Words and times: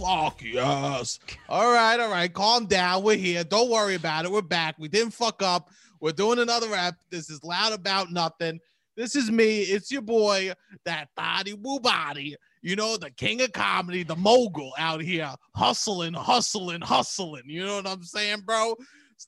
Fuck 0.00 0.42
yes. 0.42 1.18
All 1.48 1.72
right, 1.72 1.98
all 1.98 2.10
right. 2.10 2.32
Calm 2.32 2.66
down. 2.66 3.02
We're 3.02 3.16
here. 3.16 3.42
Don't 3.42 3.70
worry 3.70 3.96
about 3.96 4.24
it. 4.24 4.30
We're 4.30 4.42
back. 4.42 4.76
We 4.78 4.86
didn't 4.88 5.10
fuck 5.10 5.42
up. 5.42 5.70
We're 6.00 6.12
doing 6.12 6.38
another 6.38 6.68
rep. 6.68 6.94
This 7.10 7.28
is 7.30 7.42
loud 7.42 7.72
about 7.72 8.12
nothing. 8.12 8.60
This 8.96 9.16
is 9.16 9.30
me. 9.30 9.60
It's 9.60 9.90
your 9.90 10.02
boy, 10.02 10.52
that 10.84 11.08
body 11.16 11.54
woo 11.54 11.80
body. 11.80 12.36
You 12.62 12.76
know, 12.76 12.96
the 12.96 13.10
king 13.10 13.40
of 13.42 13.52
comedy, 13.52 14.04
the 14.04 14.16
mogul 14.16 14.72
out 14.78 15.00
here, 15.00 15.30
hustling, 15.54 16.14
hustling, 16.14 16.80
hustling. 16.80 17.44
You 17.46 17.64
know 17.64 17.76
what 17.76 17.86
I'm 17.88 18.02
saying, 18.02 18.42
bro? 18.44 18.76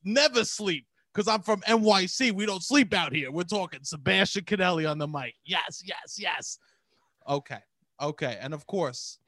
Never 0.04 0.44
sleep 0.44 0.86
because 1.12 1.26
I'm 1.26 1.42
from 1.42 1.60
NYC. 1.62 2.32
We 2.32 2.46
don't 2.46 2.62
sleep 2.62 2.94
out 2.94 3.12
here. 3.12 3.32
We're 3.32 3.42
talking 3.42 3.80
Sebastian 3.82 4.44
Canelli 4.44 4.88
on 4.88 4.98
the 4.98 5.08
mic. 5.08 5.34
Yes, 5.44 5.82
yes, 5.84 6.16
yes. 6.18 6.58
Okay, 7.28 7.60
okay, 8.00 8.38
and 8.40 8.54
of 8.54 8.66
course, 8.66 9.18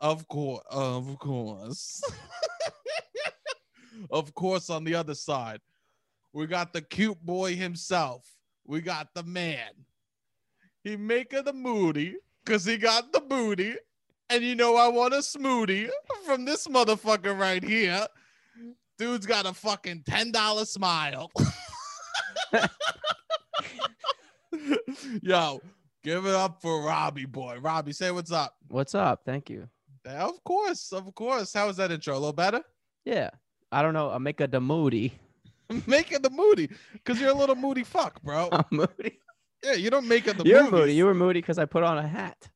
of 0.00 0.26
course, 0.28 0.62
of 0.70 1.18
course, 1.20 2.02
of 4.10 4.34
course, 4.34 4.70
on 4.70 4.84
the 4.84 4.94
other 4.94 5.14
side, 5.14 5.60
we 6.32 6.46
got 6.46 6.72
the 6.72 6.82
cute 6.82 7.20
boy 7.24 7.56
himself. 7.56 8.26
We 8.64 8.80
got 8.80 9.08
the 9.14 9.22
man. 9.24 9.70
He 10.84 10.96
making 10.96 11.44
the 11.44 11.52
moody 11.52 12.16
because 12.44 12.64
he 12.64 12.76
got 12.76 13.12
the 13.12 13.20
booty. 13.20 13.74
And 14.30 14.44
you 14.44 14.54
know 14.54 14.76
I 14.76 14.86
want 14.88 15.12
a 15.12 15.18
smoothie 15.18 15.90
from 16.24 16.44
this 16.44 16.68
motherfucker 16.68 17.36
right 17.36 17.62
here. 17.62 18.06
Dude's 18.96 19.26
got 19.26 19.44
a 19.46 19.52
fucking 19.52 20.04
$10 20.08 20.66
smile. 20.66 21.32
Yo, 25.22 25.60
give 26.04 26.26
it 26.26 26.34
up 26.34 26.62
for 26.62 26.82
Robbie 26.82 27.24
boy. 27.24 27.58
Robbie, 27.60 27.92
say 27.92 28.10
what's 28.12 28.30
up. 28.30 28.56
What's 28.68 28.94
up? 28.94 29.22
Thank 29.24 29.50
you. 29.50 29.68
Of 30.16 30.42
course, 30.44 30.92
of 30.92 31.14
course. 31.14 31.52
How 31.52 31.66
was 31.66 31.76
that 31.78 31.90
intro? 31.90 32.14
A 32.14 32.18
little 32.18 32.32
better? 32.32 32.62
Yeah. 33.04 33.30
I 33.72 33.82
don't 33.82 33.94
know. 33.94 34.10
I 34.10 34.18
make 34.18 34.40
a 34.40 34.46
the 34.46 34.60
moody. 34.60 35.14
Make 35.86 36.10
it 36.10 36.24
the 36.24 36.30
moody 36.30 36.68
because 36.94 37.20
you're 37.20 37.30
a 37.30 37.34
little 37.34 37.54
moody 37.54 37.84
fuck, 37.84 38.20
bro. 38.22 38.48
I'm 38.52 38.64
moody. 38.72 39.20
Yeah, 39.62 39.74
you 39.74 39.88
don't 39.88 40.08
make 40.08 40.26
it 40.26 40.36
the 40.36 40.44
You're 40.44 40.64
moody. 40.64 40.76
moody. 40.76 40.94
You 40.94 41.04
were 41.04 41.14
moody 41.14 41.40
because 41.40 41.58
I 41.58 41.64
put 41.64 41.84
on 41.84 41.96
a 41.96 42.08
hat. 42.08 42.48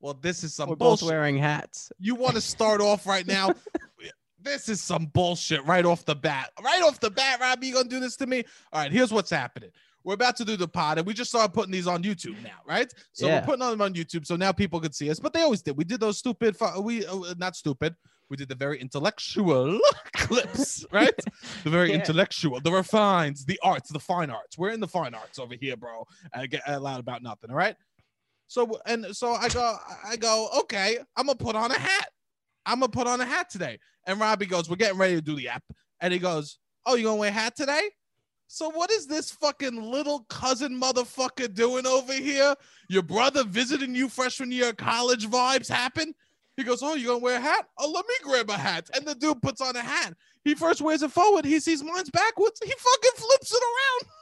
Well, 0.00 0.14
this 0.14 0.42
is 0.42 0.54
some 0.54 0.70
We're 0.70 0.76
both 0.76 1.02
wearing 1.02 1.36
hats. 1.36 1.92
You 1.98 2.14
want 2.14 2.36
to 2.36 2.40
start 2.40 2.80
off 2.80 3.06
right 3.06 3.26
now? 3.26 3.54
this 4.40 4.68
is 4.70 4.80
some 4.80 5.06
bullshit 5.06 5.64
right 5.66 5.84
off 5.84 6.04
the 6.06 6.14
bat. 6.14 6.50
Right 6.62 6.82
off 6.82 7.00
the 7.00 7.10
bat, 7.10 7.38
Robbie, 7.40 7.66
you 7.68 7.74
gonna 7.74 7.88
do 7.88 8.00
this 8.00 8.16
to 8.16 8.26
me? 8.26 8.44
All 8.72 8.80
right, 8.80 8.90
here's 8.90 9.12
what's 9.12 9.30
happening. 9.30 9.70
We're 10.04 10.14
about 10.14 10.36
to 10.36 10.44
do 10.44 10.56
the 10.56 10.66
pod, 10.68 10.98
and 10.98 11.06
we 11.06 11.14
just 11.14 11.30
started 11.30 11.52
putting 11.54 11.72
these 11.72 11.86
on 11.86 12.02
YouTube 12.02 12.42
now, 12.42 12.58
right? 12.66 12.92
So 13.12 13.26
Yeah. 13.26 13.36
we're 13.40 13.46
putting 13.46 13.60
them 13.60 13.80
on 13.80 13.94
YouTube, 13.94 14.26
so 14.26 14.36
now 14.36 14.50
people 14.52 14.80
can 14.80 14.92
see 14.92 15.10
us. 15.10 15.20
But 15.20 15.32
they 15.32 15.42
always 15.42 15.62
did. 15.62 15.76
We 15.76 15.84
did 15.84 16.00
those 16.00 16.18
stupid. 16.18 16.56
We 16.80 17.06
uh, 17.06 17.34
not 17.38 17.54
stupid. 17.56 17.94
We 18.28 18.36
did 18.36 18.48
the 18.48 18.54
very 18.54 18.80
intellectual 18.80 19.78
clips, 20.14 20.84
right? 20.92 21.14
The 21.64 21.70
very 21.70 21.90
Yeah. 21.90 21.96
intellectual, 21.96 22.60
the 22.60 22.72
refined, 22.72 23.38
the 23.46 23.60
arts, 23.62 23.90
the 23.90 24.00
fine 24.00 24.30
arts. 24.30 24.56
We're 24.58 24.70
in 24.70 24.80
the 24.80 24.88
fine 24.88 25.14
arts 25.14 25.38
over 25.38 25.54
here, 25.54 25.76
bro. 25.76 26.06
I 26.34 26.46
get 26.46 26.62
loud 26.80 27.00
about 27.00 27.22
nothing. 27.22 27.50
All 27.50 27.56
right. 27.56 27.76
So 28.48 28.78
and 28.86 29.06
so 29.16 29.32
I 29.32 29.48
go, 29.48 29.76
I 30.04 30.16
go, 30.16 30.48
okay, 30.60 30.98
I'm 31.16 31.26
gonna 31.26 31.36
put 31.38 31.56
on 31.56 31.70
a 31.70 31.78
hat. 31.78 32.08
I'm 32.66 32.80
gonna 32.80 32.90
put 32.90 33.06
on 33.06 33.20
a 33.20 33.24
hat 33.26 33.50
today. 33.50 33.78
And 34.06 34.18
Robbie 34.20 34.46
goes, 34.46 34.68
We're 34.68 34.76
getting 34.76 34.98
ready 34.98 35.14
to 35.14 35.22
do 35.22 35.36
the 35.36 35.48
app. 35.48 35.64
And 36.00 36.12
he 36.12 36.18
goes, 36.18 36.58
Oh, 36.86 36.94
you 36.96 37.04
gonna 37.04 37.16
wear 37.16 37.28
a 37.30 37.32
hat 37.32 37.54
today? 37.56 37.82
So 38.52 38.68
what 38.68 38.90
is 38.90 39.06
this 39.06 39.30
fucking 39.30 39.80
little 39.80 40.26
cousin 40.28 40.78
motherfucker 40.78 41.54
doing 41.54 41.86
over 41.86 42.12
here? 42.12 42.54
Your 42.86 43.02
brother 43.02 43.44
visiting 43.44 43.94
you 43.94 44.10
freshman 44.10 44.52
year 44.52 44.74
college 44.74 45.26
vibes 45.26 45.70
happen? 45.70 46.14
He 46.58 46.62
goes, 46.62 46.82
Oh, 46.82 46.94
you 46.94 47.06
gonna 47.06 47.20
wear 47.20 47.38
a 47.38 47.40
hat? 47.40 47.66
Oh, 47.78 47.90
let 47.90 48.06
me 48.06 48.14
grab 48.22 48.50
a 48.50 48.58
hat. 48.58 48.90
And 48.94 49.06
the 49.06 49.14
dude 49.14 49.40
puts 49.40 49.62
on 49.62 49.74
a 49.74 49.80
hat. 49.80 50.12
He 50.44 50.54
first 50.54 50.82
wears 50.82 51.02
it 51.02 51.10
forward. 51.10 51.46
He 51.46 51.60
sees 51.60 51.82
mine's 51.82 52.10
backwards. 52.10 52.60
He 52.62 52.70
fucking 52.70 53.12
flips 53.16 53.54
it 53.54 53.62
around. 53.62 54.10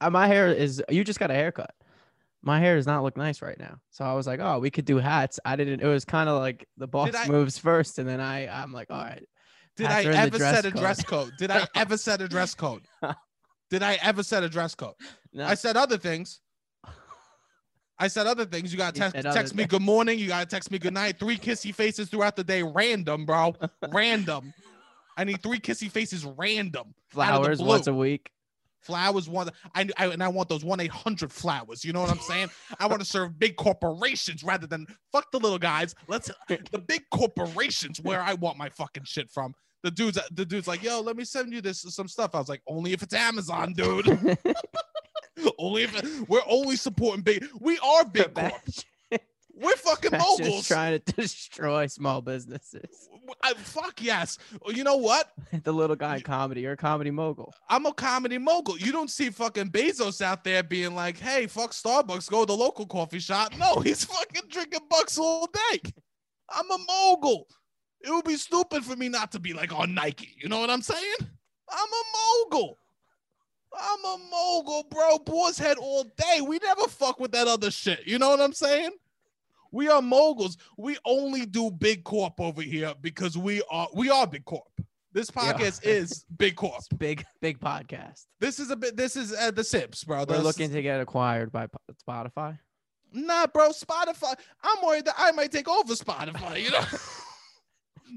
Uh, 0.00 0.10
my 0.10 0.26
hair 0.26 0.48
is. 0.48 0.82
You 0.88 1.04
just 1.04 1.20
got 1.20 1.30
a 1.30 1.34
haircut. 1.34 1.72
My 2.42 2.58
hair 2.58 2.74
does 2.74 2.86
not 2.86 3.04
look 3.04 3.16
nice 3.16 3.42
right 3.42 3.58
now. 3.58 3.78
So 3.90 4.04
I 4.04 4.14
was 4.14 4.26
like, 4.26 4.40
oh, 4.40 4.58
we 4.58 4.70
could 4.70 4.84
do 4.84 4.96
hats. 4.96 5.38
I 5.44 5.54
didn't. 5.54 5.82
It 5.82 5.86
was 5.86 6.04
kind 6.04 6.28
of 6.28 6.40
like 6.40 6.66
the 6.78 6.88
boss 6.88 7.14
I- 7.14 7.28
moves 7.28 7.58
first, 7.58 8.00
and 8.00 8.08
then 8.08 8.20
I. 8.20 8.48
I'm 8.48 8.72
like, 8.72 8.90
all 8.90 8.98
right. 8.98 9.24
Did 9.78 9.86
I 9.86 10.04
are 10.04 10.10
in 10.10 10.10
the 10.10 10.16
ever 10.18 10.38
set 10.38 10.64
a 10.64 10.70
code. 10.72 10.80
dress 10.80 11.04
code? 11.04 11.32
Did 11.38 11.50
I 11.52 11.66
ever 11.76 11.96
set 11.96 12.20
a 12.20 12.28
dress 12.28 12.54
code? 12.54 12.82
Did 13.70 13.82
I 13.82 13.98
ever 14.02 14.22
set 14.24 14.42
a 14.42 14.48
dress 14.48 14.74
code? 14.74 14.94
No, 15.32 15.44
I 15.44 15.54
said 15.54 15.76
other 15.76 15.98
things. 15.98 16.40
I 17.98 18.08
said 18.08 18.26
other 18.26 18.44
things. 18.44 18.72
You 18.72 18.78
gotta 18.78 19.12
You 19.14 19.22
text, 19.22 19.54
me 19.54 19.64
good 19.64 19.82
morning. 19.82 20.18
You 20.18 20.28
gotta 20.28 20.46
text 20.46 20.70
me 20.70 20.78
good 20.78 20.94
night. 20.94 21.18
Three 21.18 21.36
kissy 21.36 21.74
faces 21.74 22.08
throughout 22.08 22.34
the 22.34 22.44
day. 22.44 22.62
Random, 22.62 23.24
bro. 23.24 23.54
Random. 23.92 24.52
I 25.16 25.24
need 25.24 25.42
three 25.42 25.58
kissy 25.58 25.90
faces 25.90 26.24
random. 26.24 26.94
out 27.16 27.42
of 27.42 27.42
the 27.42 27.56
flowers 27.56 27.62
once 27.62 27.86
a 27.86 27.94
week. 27.94 28.30
Flowers 28.80 29.28
one. 29.28 29.50
I, 29.74 29.88
I 29.96 30.06
and 30.06 30.22
I 30.22 30.28
want 30.28 30.48
those 30.48 30.64
one 30.64 30.80
eight 30.80 30.92
hundred 30.92 31.32
flowers. 31.32 31.84
You 31.84 31.92
know 31.92 32.00
what 32.00 32.10
I'm 32.10 32.20
saying? 32.20 32.50
I 32.78 32.86
want 32.86 33.00
to 33.00 33.06
serve 33.06 33.38
big 33.38 33.56
corporations 33.56 34.42
rather 34.42 34.66
than 34.66 34.86
fuck 35.12 35.30
the 35.32 35.38
little 35.38 35.58
guys. 35.58 35.94
Let's 36.06 36.30
the 36.48 36.82
big 36.86 37.02
corporations 37.10 38.00
where 38.00 38.20
I 38.20 38.34
want 38.34 38.56
my 38.56 38.68
fucking 38.68 39.04
shit 39.04 39.28
from. 39.28 39.54
The 39.82 39.90
dude's 39.90 40.18
the 40.32 40.44
dude's 40.44 40.66
like, 40.66 40.82
yo, 40.82 41.00
let 41.00 41.16
me 41.16 41.24
send 41.24 41.52
you 41.52 41.60
this 41.60 41.82
some 41.82 42.08
stuff. 42.08 42.34
I 42.34 42.38
was 42.38 42.48
like, 42.48 42.62
only 42.66 42.92
if 42.92 43.02
it's 43.02 43.14
Amazon, 43.14 43.72
dude. 43.74 44.06
only 45.58 45.84
if 45.84 46.28
we're 46.28 46.40
only 46.46 46.76
supporting 46.76 47.22
big. 47.22 47.46
We 47.60 47.78
are 47.78 48.04
big 48.12 48.34
corp. 48.34 48.52
We're 49.60 49.72
fucking 49.72 50.10
Sebastian's 50.10 50.40
moguls. 50.40 50.68
trying 50.68 51.00
to 51.00 51.12
destroy 51.14 51.88
small 51.88 52.22
businesses. 52.22 53.08
I, 53.42 53.54
fuck 53.54 54.00
yes. 54.00 54.38
Oh, 54.64 54.70
you 54.70 54.84
know 54.84 54.96
what? 54.96 55.32
the 55.64 55.72
little 55.72 55.96
guy 55.96 56.16
in 56.16 56.22
comedy. 56.22 56.60
You're 56.60 56.74
a 56.74 56.76
comedy 56.76 57.10
mogul. 57.10 57.52
I'm 57.68 57.84
a 57.86 57.92
comedy 57.92 58.38
mogul. 58.38 58.78
You 58.78 58.92
don't 58.92 59.10
see 59.10 59.30
fucking 59.30 59.70
Bezos 59.70 60.22
out 60.22 60.44
there 60.44 60.62
being 60.62 60.94
like, 60.94 61.18
hey, 61.18 61.48
fuck 61.48 61.72
Starbucks, 61.72 62.30
go 62.30 62.44
to 62.44 62.46
the 62.46 62.56
local 62.56 62.86
coffee 62.86 63.18
shop. 63.18 63.52
No, 63.58 63.80
he's 63.80 64.04
fucking 64.04 64.42
drinking 64.48 64.86
bucks 64.88 65.18
all 65.18 65.48
day. 65.48 65.80
I'm 66.50 66.70
a 66.70 66.78
mogul. 66.86 67.48
It 68.00 68.10
would 68.10 68.24
be 68.24 68.36
stupid 68.36 68.84
for 68.84 68.96
me 68.96 69.08
not 69.08 69.32
to 69.32 69.38
be 69.38 69.52
like 69.52 69.72
on 69.72 69.94
Nike. 69.94 70.34
You 70.40 70.48
know 70.48 70.60
what 70.60 70.70
I'm 70.70 70.82
saying? 70.82 71.14
I'm 71.70 71.88
a 71.88 72.46
mogul. 72.50 72.78
I'm 73.78 74.04
a 74.04 74.18
mogul, 74.30 74.86
bro. 74.90 75.18
Boar's 75.18 75.58
head 75.58 75.76
all 75.78 76.04
day. 76.04 76.40
We 76.40 76.58
never 76.58 76.82
fuck 76.88 77.20
with 77.20 77.32
that 77.32 77.46
other 77.48 77.70
shit. 77.70 78.06
You 78.06 78.18
know 78.18 78.30
what 78.30 78.40
I'm 78.40 78.52
saying? 78.54 78.90
We 79.70 79.88
are 79.88 80.00
moguls. 80.00 80.56
We 80.78 80.96
only 81.04 81.44
do 81.44 81.70
big 81.70 82.02
corp 82.04 82.40
over 82.40 82.62
here 82.62 82.94
because 83.02 83.36
we 83.36 83.62
are 83.70 83.88
we 83.92 84.08
are 84.10 84.26
big 84.26 84.44
corp. 84.46 84.62
This 85.12 85.30
Yeah. 85.34 85.52
podcast 85.52 85.80
is 85.86 86.24
big 86.36 86.56
corp. 86.56 86.82
Big, 86.96 87.24
big 87.42 87.58
podcast. 87.60 88.24
This 88.40 88.58
is 88.60 88.70
a 88.70 88.76
bit. 88.76 88.96
This 88.96 89.16
is 89.16 89.34
uh, 89.34 89.50
the 89.50 89.64
Sips, 89.64 90.04
bro. 90.04 90.20
We're 90.20 90.36
The- 90.36 90.42
looking 90.42 90.70
to 90.70 90.80
get 90.80 91.00
acquired 91.00 91.52
by 91.52 91.66
Spotify. 92.08 92.58
Nah, 93.12 93.46
bro. 93.48 93.70
Spotify. 93.70 94.34
I'm 94.62 94.84
worried 94.86 95.04
that 95.06 95.14
I 95.18 95.32
might 95.32 95.50
take 95.52 95.68
over 95.68 95.92
Spotify. 95.94 96.62
You 96.62 96.70
know. 96.70 96.80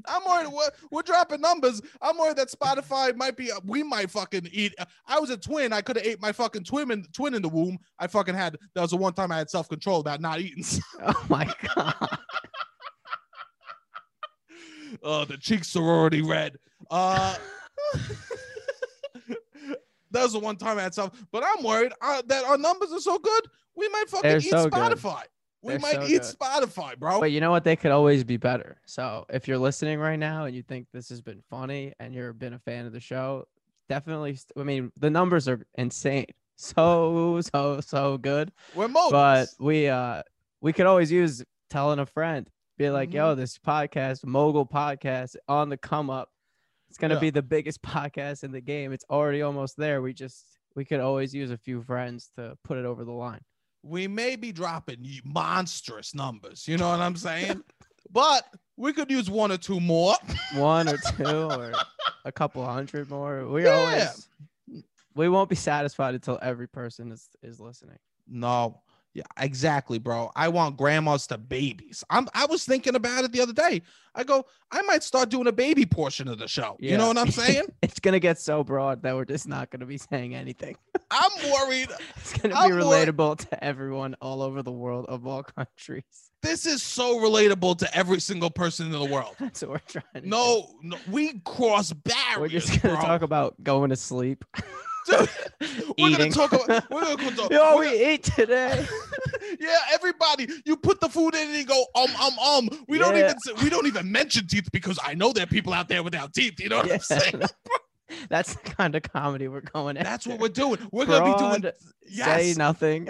I'm 0.05 0.21
worried 0.27 0.51
we're, 0.51 0.69
we're 0.91 1.01
dropping 1.01 1.41
numbers. 1.41 1.81
I'm 2.01 2.17
worried 2.17 2.37
that 2.37 2.49
Spotify 2.49 3.15
might 3.15 3.37
be. 3.37 3.51
We 3.65 3.83
might 3.83 4.09
fucking 4.09 4.49
eat. 4.51 4.73
I 5.05 5.19
was 5.19 5.29
a 5.29 5.37
twin. 5.37 5.73
I 5.73 5.81
could 5.81 5.97
have 5.97 6.05
ate 6.05 6.21
my 6.21 6.31
fucking 6.31 6.63
twin 6.63 6.91
in, 6.91 7.03
twin 7.13 7.33
in 7.33 7.41
the 7.41 7.49
womb. 7.49 7.77
I 7.99 8.07
fucking 8.07 8.35
had. 8.35 8.57
That 8.75 8.81
was 8.81 8.91
the 8.91 8.97
one 8.97 9.13
time 9.13 9.31
I 9.31 9.37
had 9.37 9.49
self 9.49 9.69
control 9.69 9.99
about 9.99 10.21
not 10.21 10.39
eating. 10.39 10.63
Oh 11.03 11.25
my 11.29 11.51
god. 11.75 11.95
uh, 15.03 15.25
the 15.25 15.37
cheek 15.37 15.63
sorority 15.63 16.21
red. 16.21 16.57
Uh, 16.89 17.35
that 20.11 20.23
was 20.23 20.33
the 20.33 20.39
one 20.39 20.57
time 20.57 20.77
I 20.77 20.83
had 20.83 20.93
self. 20.93 21.11
But 21.31 21.43
I'm 21.45 21.63
worried 21.63 21.93
uh, 22.01 22.21
that 22.27 22.43
our 22.45 22.57
numbers 22.57 22.91
are 22.91 22.99
so 22.99 23.17
good. 23.17 23.47
We 23.75 23.89
might 23.89 24.09
fucking 24.09 24.29
They're 24.29 24.37
eat 24.37 24.49
so 24.49 24.69
good. 24.69 24.99
We 25.63 25.73
They're 25.73 25.79
might 25.79 25.93
so 25.95 26.03
eat 26.03 26.21
good. 26.21 26.35
Spotify, 26.39 26.97
bro. 26.97 27.19
But 27.19 27.31
you 27.31 27.39
know 27.39 27.51
what? 27.51 27.63
They 27.63 27.75
could 27.75 27.91
always 27.91 28.23
be 28.23 28.37
better. 28.37 28.81
So 28.85 29.25
if 29.29 29.47
you're 29.47 29.57
listening 29.59 29.99
right 29.99 30.17
now 30.17 30.45
and 30.45 30.55
you 30.55 30.63
think 30.63 30.87
this 30.91 31.09
has 31.09 31.21
been 31.21 31.41
funny 31.49 31.93
and 31.99 32.13
you've 32.15 32.39
been 32.39 32.53
a 32.53 32.59
fan 32.59 32.85
of 32.87 32.93
the 32.93 32.99
show, 32.99 33.45
definitely. 33.87 34.35
st- 34.35 34.51
I 34.57 34.63
mean, 34.63 34.91
the 34.97 35.09
numbers 35.09 35.47
are 35.47 35.65
insane. 35.75 36.25
So 36.55 37.41
so 37.53 37.81
so 37.81 38.19
good. 38.19 38.51
We're 38.75 38.87
moguls. 38.87 39.11
But 39.11 39.47
we 39.59 39.87
uh 39.87 40.21
we 40.61 40.73
could 40.73 40.85
always 40.85 41.11
use 41.11 41.43
telling 41.71 41.97
a 41.97 42.05
friend, 42.05 42.47
be 42.77 42.91
like, 42.91 43.09
Mm-hmm. 43.09 43.17
yo, 43.17 43.35
this 43.35 43.57
podcast, 43.57 44.23
mogul 44.25 44.67
podcast, 44.67 45.35
on 45.47 45.69
the 45.69 45.77
come 45.77 46.11
up. 46.11 46.29
It's 46.89 46.99
gonna 46.99 47.15
Yeah. 47.15 47.19
be 47.19 47.29
the 47.31 47.41
biggest 47.41 47.81
podcast 47.83 48.43
in 48.43 48.51
the 48.51 48.61
game. 48.61 48.91
It's 48.91 49.05
already 49.09 49.41
almost 49.41 49.75
there. 49.75 50.03
We 50.03 50.13
just 50.13 50.45
we 50.75 50.85
could 50.85 50.99
always 50.99 51.33
use 51.33 51.49
a 51.49 51.57
few 51.57 51.81
friends 51.81 52.29
to 52.35 52.55
put 52.63 52.77
it 52.77 52.85
over 52.85 53.03
the 53.05 53.11
line. 53.11 53.41
We 53.83 54.07
may 54.07 54.35
be 54.35 54.51
dropping 54.51 55.05
monstrous 55.23 56.13
numbers. 56.13 56.67
You 56.67 56.77
know 56.77 56.89
what 56.89 56.99
I'm 56.99 57.15
saying? 57.15 57.61
but 58.11 58.43
we 58.77 58.93
could 58.93 59.09
use 59.09 59.29
one 59.29 59.51
or 59.51 59.57
two 59.57 59.79
more. 59.79 60.15
One 60.55 60.87
or 60.89 60.97
two 61.17 61.23
or 61.51 61.73
a 62.25 62.31
couple 62.31 62.65
hundred 62.65 63.09
more. 63.09 63.47
We 63.47 63.63
Yeah. 63.63 63.71
always 63.71 64.27
we 65.15 65.27
won't 65.29 65.49
be 65.49 65.55
satisfied 65.55 66.13
until 66.13 66.39
every 66.41 66.67
person 66.67 67.11
is 67.11 67.27
is 67.43 67.59
listening. 67.59 67.97
No, 68.27 68.81
Yeah, 69.13 69.23
exactly, 69.37 69.99
bro. 69.99 70.31
I 70.35 70.47
want 70.47 70.77
grandmas 70.77 71.27
to 71.27 71.37
babies. 71.37 72.03
I'm 72.09 72.29
I 72.33 72.45
was 72.45 72.63
thinking 72.63 72.95
about 72.95 73.25
it 73.25 73.33
the 73.33 73.41
other 73.41 73.51
day. 73.51 73.81
I 74.15 74.23
go, 74.23 74.45
I 74.71 74.81
might 74.83 75.03
start 75.03 75.29
doing 75.29 75.47
a 75.47 75.51
baby 75.51 75.85
portion 75.85 76.27
of 76.29 76.37
the 76.37 76.47
show. 76.47 76.77
You 76.79 76.97
know 76.97 77.07
what 77.07 77.17
I'm 77.17 77.31
saying? 77.31 77.63
it's 77.81 77.99
gonna 77.99 78.19
get 78.19 78.39
so 78.39 78.63
broad 78.63 79.03
that 79.03 79.13
we're 79.13 79.25
just 79.25 79.47
not 79.47 79.69
gonna 79.69 79.85
be 79.85 79.97
saying 79.97 80.33
anything. 80.33 80.77
I'm 81.11 81.51
worried. 81.51 81.89
It's 82.17 82.37
gonna 82.37 82.55
I'm 82.55 82.69
be 82.69 82.75
relatable 82.75 83.39
to 83.49 83.63
everyone 83.63 84.15
all 84.21 84.41
over 84.41 84.63
the 84.63 84.71
world 84.71 85.07
of 85.07 85.27
all 85.27 85.43
countries. 85.43 86.03
This 86.41 86.65
is 86.65 86.81
so 86.81 87.19
relatable 87.19 87.79
to 87.79 87.97
every 87.97 88.21
single 88.21 88.49
person 88.49 88.85
in 88.85 88.91
the 88.93 89.05
world. 89.05 89.35
That's 89.39 89.61
what 89.61 89.71
we're 89.71 89.79
trying 89.87 90.03
to 90.15 90.21
do. 90.21 90.27
No, 90.27 90.69
no 90.81 90.97
we 91.09 91.39
cross 91.39 91.91
barriers. 91.91 92.39
We're 92.39 92.47
just 92.47 92.81
gonna 92.81 92.95
bro. 92.95 93.03
talk 93.03 93.21
about 93.23 93.61
going 93.63 93.89
to 93.89 93.95
sleep. 93.95 94.45
Dude, 95.07 95.29
we're 95.97 96.09
eating. 96.09 96.17
gonna 96.17 96.31
talk 96.31 96.53
about. 96.53 96.89
We're 96.89 97.15
gonna 97.15 97.35
talk. 97.35 97.51
Yo, 97.51 97.77
we 97.77 97.87
ate 97.87 98.23
today. 98.23 98.85
yeah, 99.59 99.77
everybody, 99.93 100.47
you 100.65 100.77
put 100.77 100.99
the 101.01 101.09
food 101.09 101.35
in 101.35 101.47
and 101.49 101.57
you 101.57 101.65
go 101.65 101.85
um 101.95 102.09
um 102.21 102.39
um. 102.39 102.69
We 102.87 102.97
don't 102.97 103.17
even 103.17 103.33
we 103.63 103.69
don't 103.69 103.87
even 103.87 104.11
mention 104.11 104.47
teeth 104.47 104.69
because 104.71 104.99
I 105.03 105.13
know 105.15 105.33
there 105.33 105.43
are 105.43 105.47
people 105.47 105.73
out 105.73 105.87
there 105.87 106.03
without 106.03 106.33
teeth. 106.33 106.59
You 106.59 106.69
know 106.69 106.77
what 106.77 106.87
Yeah. 106.87 106.93
I'm 106.95 106.99
saying? 106.99 107.41
That's 108.29 108.55
the 108.55 108.69
kind 108.69 108.93
of 108.95 109.03
comedy 109.03 109.47
we're 109.47 109.61
going 109.61 109.97
at. 109.97 110.03
That's 110.03 110.27
what 110.27 110.39
we're 110.39 110.49
doing. 110.49 110.79
We're 110.91 111.05
gonna 111.05 111.33
be 111.33 111.39
doing 111.61 111.73
yes, 112.09 112.41
Say 112.41 112.53
nothing. 112.57 113.07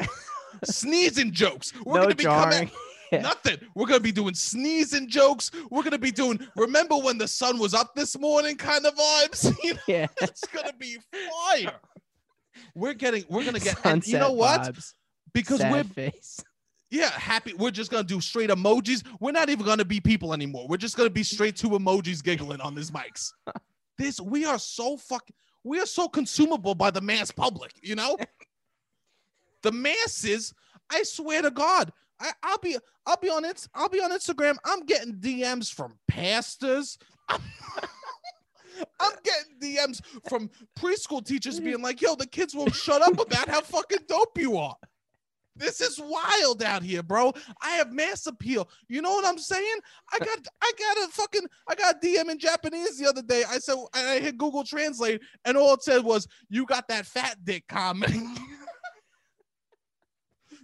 sneezing 0.64 1.32
jokes. 1.32 1.74
We're 1.86 1.96
no 1.96 2.04
gonna 2.04 2.16
be 2.16 2.24
coming. 2.24 2.72
Yeah. 3.18 3.22
Nothing. 3.24 3.58
We're 3.75 3.88
gonna 3.88 4.00
be 4.00 4.13
doing 4.13 4.34
sneezing 4.34 5.10
jokes. 5.10 5.52
We're 5.69 5.84
gonna 5.84 5.98
be 5.98 6.12
doing. 6.12 6.40
Remember 6.56 6.96
when 6.98 7.18
the 7.18 7.28
sun 7.28 7.60
was 7.60 7.74
up 7.74 7.94
this 7.94 8.18
morning? 8.18 8.56
Kind 8.56 8.86
of 8.86 8.96
vibes. 8.96 9.54
You 9.63 9.74
know, 9.74 9.80
Yeah. 9.88 10.08
it's 10.22 10.46
gonna 10.48 10.72
be 10.80 10.98
fire. 11.12 11.75
We're 12.74 12.94
getting. 12.94 13.25
We're 13.30 13.44
gonna 13.44 13.60
get. 13.60 13.86
And 13.86 14.06
you 14.08 14.18
know 14.18 14.31
what? 14.31 14.62
vibes, 14.62 14.94
Because 15.34 15.60
sad 15.60 15.74
we're 15.74 15.84
face. 15.84 16.40
Yeah, 16.90 17.10
happy. 17.10 17.54
We're 17.54 17.72
just 17.72 17.92
gonna 17.92 18.04
do 18.06 18.22
straight 18.22 18.50
emojis. 18.50 19.06
We're 19.19 19.31
not 19.31 19.50
even 19.50 19.66
gonna 19.66 19.84
be 19.86 20.00
people 20.00 20.34
anymore. 20.34 20.68
We're 20.69 20.78
just 20.78 20.96
gonna 20.96 21.10
be 21.10 21.24
straight 21.24 21.58
to 21.58 21.68
emojis 21.72 22.24
giggling 22.24 22.62
on 22.62 22.75
these 22.75 22.92
mics. 22.92 23.34
This 23.98 24.22
we 24.22 24.46
are 24.46 24.60
so 24.60 24.96
fuck. 24.96 25.28
We 25.66 25.80
are 25.81 25.86
so 25.86 26.08
consumable 26.08 26.75
by 26.75 26.92
the 26.92 27.02
mass 27.02 27.30
public. 27.30 27.74
You 27.84 27.96
know, 27.96 28.18
the 29.63 29.72
masses. 29.74 30.54
I 30.94 31.04
swear 31.04 31.42
to 31.42 31.52
God, 31.52 31.94
I, 32.22 32.32
I'll 32.44 32.58
be 32.60 32.78
I'll 33.06 33.18
be 33.18 33.30
on 33.30 33.46
it. 33.46 33.68
I'll 33.74 33.90
be 33.90 34.02
on 34.02 34.12
Instagram. 34.12 34.56
I'm 34.66 34.86
getting 34.86 35.16
DMs 35.16 35.74
from 35.74 35.98
pastors. 36.08 36.98
I'm, 39.00 39.12
getting 39.24 39.76
DMs 39.76 40.02
from 40.28 40.50
preschool 40.78 41.26
teachers 41.26 41.60
being 41.60 41.82
like, 41.82 42.02
"Yo, 42.02 42.16
the 42.16 42.28
kids 42.28 42.56
won't 42.56 42.74
shut 42.74 43.02
up 43.02 43.20
about 43.20 43.50
how 43.50 43.62
fucking 43.62 44.06
dope 44.08 44.38
you 44.38 44.58
are." 44.58 44.76
This 45.56 45.82
is 45.82 46.00
wild 46.00 46.64
out 46.64 46.82
here, 46.82 47.04
bro. 47.04 47.34
I 47.62 47.72
have 47.72 47.92
mass 47.92 48.26
appeal. 48.26 48.70
You 48.88 49.02
know 49.02 49.12
what 49.12 49.26
I'm 49.26 49.38
saying? 49.38 49.80
I 50.12 50.20
got 50.20 50.40
I 50.62 50.72
got 50.80 51.10
a 51.10 51.12
fucking 51.12 51.46
I 51.68 51.76
got 51.76 52.02
DM 52.02 52.30
in 52.30 52.40
Japanese 52.40 52.98
the 52.98 53.08
other 53.08 53.22
day. 53.22 53.44
I 53.48 53.60
said 53.60 53.76
I 53.94 54.20
hit 54.20 54.38
Google 54.38 54.64
Translate 54.64 55.22
and 55.46 55.58
all 55.58 55.74
it 55.74 55.84
said 55.84 56.04
was 56.04 56.28
you 56.50 56.66
got 56.66 56.88
that 56.88 57.06
fat 57.06 57.38
dick 57.44 57.66
comment. 57.68 58.40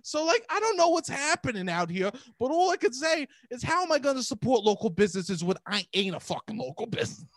so 0.07 0.23
like 0.23 0.45
I 0.49 0.61
don't 0.61 0.77
know 0.77 0.87
what's 0.87 1.09
happening 1.09 1.67
out 1.67 1.89
here, 1.89 2.09
but 2.39 2.49
all 2.49 2.69
I 2.69 2.77
could 2.77 2.95
say 2.95 3.27
is 3.51 3.61
how 3.61 3.83
am 3.83 3.91
I 3.91 3.99
gonna 3.99 4.23
support 4.23 4.63
local 4.63 4.89
businesses 4.89 5.43
when 5.43 5.57
I 5.65 5.85
ain't 5.93 6.15
a 6.15 6.19
fucking 6.19 6.57
local 6.57 6.85
business? 6.85 7.25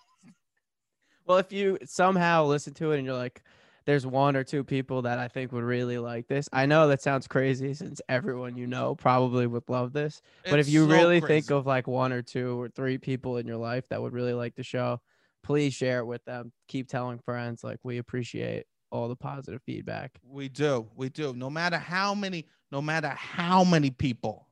Well, 1.26 1.38
if 1.38 1.52
you 1.52 1.78
somehow 1.84 2.46
listen 2.46 2.74
to 2.74 2.90
it 2.90 2.98
and 2.98 3.06
you're 3.06 3.14
like, 3.14 3.44
there's 3.86 4.04
one 4.04 4.34
or 4.34 4.42
two 4.42 4.64
people 4.64 5.02
that 5.02 5.20
I 5.20 5.28
think 5.28 5.52
would 5.52 5.62
really 5.62 5.96
like 5.96 6.26
this. 6.26 6.48
I 6.52 6.66
know 6.66 6.88
that 6.88 7.02
sounds 7.02 7.28
crazy 7.28 7.72
since 7.72 8.00
everyone 8.08 8.56
you 8.56 8.66
know 8.66 8.96
probably 8.96 9.46
would 9.46 9.68
love 9.68 9.92
this. 9.92 10.22
But 10.48 10.58
if 10.58 10.68
you 10.68 10.86
so 10.86 10.90
really 10.90 11.20
crazy. 11.20 11.42
think 11.42 11.52
of 11.52 11.66
like 11.66 11.86
one 11.86 12.12
or 12.12 12.22
two 12.22 12.60
or 12.60 12.68
three 12.68 12.98
people 12.98 13.36
in 13.36 13.46
your 13.46 13.58
life 13.58 13.88
that 13.90 14.02
would 14.02 14.12
really 14.12 14.32
like 14.32 14.56
the 14.56 14.64
show, 14.64 15.00
please 15.44 15.72
share 15.72 16.00
it 16.00 16.06
with 16.06 16.24
them. 16.24 16.50
Keep 16.66 16.88
telling 16.88 17.20
friends. 17.20 17.62
Like 17.62 17.78
we 17.84 17.98
appreciate 17.98 18.66
all 18.90 19.08
the 19.08 19.16
positive 19.16 19.62
feedback. 19.62 20.18
We 20.24 20.48
do. 20.48 20.88
We 20.96 21.08
do. 21.08 21.32
No 21.34 21.48
matter 21.50 21.78
how 21.78 22.14
many, 22.14 22.46
no 22.72 22.80
matter 22.80 23.08
how 23.08 23.64
many 23.64 23.90
people 23.90 24.48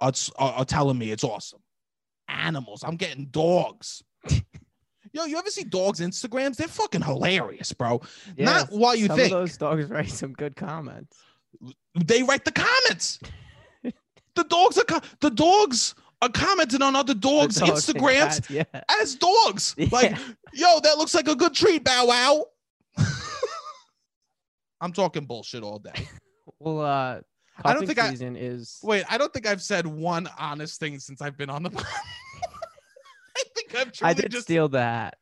are, 0.00 0.12
are, 0.36 0.52
are 0.54 0.64
telling 0.64 0.98
me 0.98 1.10
it's 1.10 1.24
awesome. 1.24 1.60
Animals. 2.28 2.82
I'm 2.84 2.96
getting 2.96 3.26
dogs. 3.26 4.02
Yo, 5.12 5.24
you 5.24 5.36
ever 5.36 5.50
see 5.50 5.64
dogs' 5.64 6.00
Instagrams? 6.00 6.56
They're 6.56 6.68
fucking 6.68 7.02
hilarious, 7.02 7.72
bro. 7.72 8.00
Not 8.36 8.36
Yeah, 8.36 8.64
what 8.70 8.98
you 8.98 9.06
some 9.08 9.16
think. 9.16 9.32
Of 9.32 9.40
those 9.40 9.56
dogs 9.58 9.90
write 9.90 10.08
some 10.10 10.32
good 10.32 10.56
comments. 10.56 11.18
They 12.06 12.22
write 12.22 12.44
the 12.46 12.52
comments. 12.52 13.20
the 14.34 14.44
dogs 14.44 14.78
are 14.78 14.84
co- 14.84 15.06
the 15.20 15.30
dogs 15.30 15.94
are 16.22 16.30
commenting 16.30 16.80
on 16.80 16.96
other 16.96 17.12
dogs' 17.14 17.56
dogs 17.56 17.86
Instagrams 17.86 18.48
Yeah. 18.50 18.64
as 19.02 19.14
dogs. 19.16 19.74
Like, 19.90 20.16
yo, 20.54 20.80
that 20.80 20.96
looks 20.96 21.14
like 21.14 21.28
a 21.28 21.36
good 21.36 21.52
treat, 21.52 21.84
Bow 21.84 22.06
Wow. 22.06 22.46
I'm 24.80 24.92
talking 24.92 25.26
bullshit 25.26 25.62
all 25.62 25.78
day. 25.78 26.08
Well, 26.62 26.80
uh, 26.80 27.20
I 27.64 27.74
don't 27.74 27.86
think 27.86 27.98
I- 27.98 28.10
season 28.10 28.36
is. 28.36 28.78
Wait, 28.82 29.04
I 29.10 29.18
don't 29.18 29.32
think 29.32 29.46
I've 29.46 29.62
said 29.62 29.86
one 29.86 30.28
honest 30.38 30.78
thing 30.80 30.98
since 30.98 31.20
I've 31.20 31.36
been 31.36 31.50
on 31.50 31.64
the. 31.64 31.70
I 33.36 33.42
think 33.54 33.74
I've 33.74 33.92
truly 33.92 34.10
I 34.10 34.14
did 34.14 34.30
just. 34.30 34.44
steal 34.44 34.68
the 34.68 34.80
hat. 34.80 35.16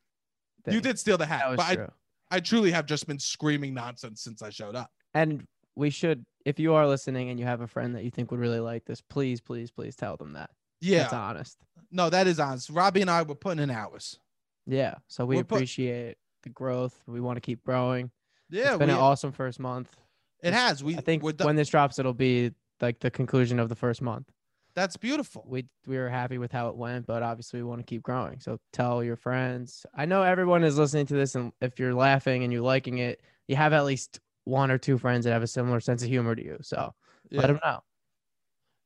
you 0.68 0.80
did 0.80 0.98
steal 0.98 1.16
the 1.18 1.26
hat, 1.26 1.40
That 1.40 1.48
was 1.50 1.56
but 1.56 1.66
I, 1.66 1.74
true. 1.76 1.88
I 2.30 2.40
truly 2.40 2.70
have 2.72 2.86
just 2.86 3.06
been 3.06 3.18
screaming 3.18 3.74
nonsense 3.74 4.22
since 4.22 4.42
I 4.42 4.50
showed 4.50 4.76
up. 4.76 4.90
And 5.14 5.46
we 5.76 5.90
should, 5.90 6.24
if 6.44 6.58
you 6.60 6.74
are 6.74 6.86
listening 6.86 7.30
and 7.30 7.38
you 7.40 7.46
have 7.46 7.60
a 7.60 7.66
friend 7.66 7.94
that 7.94 8.04
you 8.04 8.10
think 8.10 8.30
would 8.30 8.40
really 8.40 8.60
like 8.60 8.84
this, 8.84 9.00
please, 9.00 9.40
please, 9.40 9.70
please 9.70 9.96
tell 9.96 10.16
them 10.16 10.34
that. 10.34 10.50
Yeah, 10.80 11.02
That's 11.02 11.12
honest. 11.14 11.58
no, 11.90 12.10
that 12.10 12.26
is 12.26 12.38
honest. 12.40 12.70
Robbie 12.70 13.00
and 13.02 13.10
I 13.10 13.22
were 13.22 13.34
putting 13.34 13.62
in 13.62 13.70
hours. 13.70 14.18
Yeah. 14.66 14.94
So 15.08 15.24
we 15.24 15.36
We're 15.36 15.44
put- 15.44 15.56
appreciate 15.56 16.16
the 16.42 16.48
growth. 16.50 17.00
We 17.06 17.20
want 17.20 17.36
to 17.36 17.40
keep 17.40 17.64
growing. 17.64 18.10
Yeah, 18.50 18.70
it's 18.70 18.78
been 18.78 18.88
we, 18.88 18.94
an 18.94 19.00
awesome 19.00 19.32
first 19.32 19.60
month. 19.60 19.94
It 20.42 20.52
has. 20.52 20.82
We 20.84 20.96
I 20.96 21.00
think 21.00 21.22
we're 21.22 21.32
when 21.42 21.56
this 21.56 21.68
drops, 21.68 21.98
it'll 21.98 22.14
be 22.14 22.52
like 22.80 23.00
the 23.00 23.10
conclusion 23.10 23.58
of 23.58 23.68
the 23.68 23.74
first 23.76 24.00
month. 24.02 24.28
that's 24.74 24.96
beautiful. 24.96 25.44
We 25.46 25.66
we 25.86 25.98
were 25.98 26.08
happy 26.08 26.38
with 26.38 26.52
how 26.52 26.68
it 26.68 26.76
went, 26.76 27.06
but 27.06 27.22
obviously 27.22 27.60
we 27.62 27.68
want 27.68 27.80
to 27.80 27.84
keep 27.84 28.02
growing. 28.02 28.40
So 28.40 28.58
tell 28.72 29.02
your 29.04 29.16
friends. 29.16 29.84
I 29.94 30.04
know 30.06 30.22
everyone 30.22 30.64
is 30.64 30.78
listening 30.78 31.06
to 31.06 31.14
this, 31.14 31.34
and 31.34 31.52
if 31.60 31.78
you're 31.78 31.94
laughing 31.94 32.44
and 32.44 32.52
you're 32.52 32.62
liking 32.62 32.98
it, 32.98 33.20
you 33.48 33.56
have 33.56 33.72
at 33.72 33.84
least 33.84 34.20
one 34.44 34.70
or 34.70 34.78
two 34.78 34.96
friends 34.98 35.24
that 35.24 35.32
have 35.32 35.42
a 35.42 35.46
similar 35.46 35.80
sense 35.80 36.02
of 36.02 36.08
humor 36.08 36.34
to 36.34 36.42
you. 36.44 36.56
So 36.62 36.94
Yeah. 37.30 37.40
let 37.40 37.46
them 37.48 37.60
know. 37.64 37.80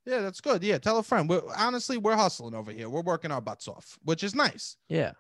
yeah, 0.07 0.21
that's 0.21 0.41
good. 0.41 0.63
Yeah, 0.65 0.79
tell 0.79 0.99
a 0.99 1.03
friend. 1.03 1.29
We're 1.29 1.43
honestly 1.57 1.97
we're 1.99 2.17
hustling 2.17 2.55
over 2.55 2.73
here. 2.73 2.89
We're 2.89 3.03
working 3.03 3.31
our 3.31 3.41
butts 3.41 3.69
off, 3.69 3.99
which 4.05 4.23
is 4.25 4.35
nice. 4.35 4.77
Yeah. 4.89 5.13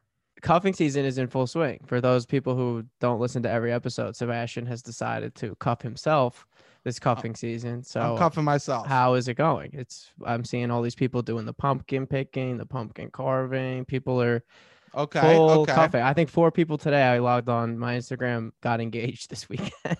Cuffing 0.42 0.74
season 0.74 1.04
is 1.04 1.18
in 1.18 1.28
full 1.28 1.46
swing. 1.46 1.80
For 1.86 2.00
those 2.00 2.26
people 2.26 2.54
who 2.54 2.84
don't 3.00 3.20
listen 3.20 3.42
to 3.44 3.50
every 3.50 3.72
episode, 3.72 4.16
Sebastian 4.16 4.66
has 4.66 4.82
decided 4.82 5.34
to 5.36 5.54
cuff 5.56 5.80
himself 5.82 6.46
this 6.84 6.98
cuffing 6.98 7.34
season. 7.34 7.82
So 7.82 8.00
I'm 8.00 8.18
cuffing 8.18 8.44
myself. 8.44 8.86
how 8.86 9.14
is 9.14 9.28
it 9.28 9.34
going? 9.34 9.70
It's 9.72 10.10
I'm 10.24 10.44
seeing 10.44 10.70
all 10.70 10.82
these 10.82 10.94
people 10.94 11.22
doing 11.22 11.46
the 11.46 11.52
pumpkin 11.52 12.06
picking, 12.06 12.58
the 12.58 12.66
pumpkin 12.66 13.10
carving. 13.10 13.84
People 13.86 14.20
are 14.20 14.44
okay, 14.94 15.20
full 15.20 15.50
okay, 15.62 15.72
cuffing. 15.72 16.02
I 16.02 16.12
think 16.12 16.28
four 16.28 16.52
people 16.52 16.76
today 16.78 17.02
I 17.02 17.18
logged 17.18 17.48
on 17.48 17.78
my 17.78 17.96
Instagram 17.96 18.50
got 18.60 18.80
engaged 18.80 19.30
this 19.30 19.48
weekend. 19.48 19.96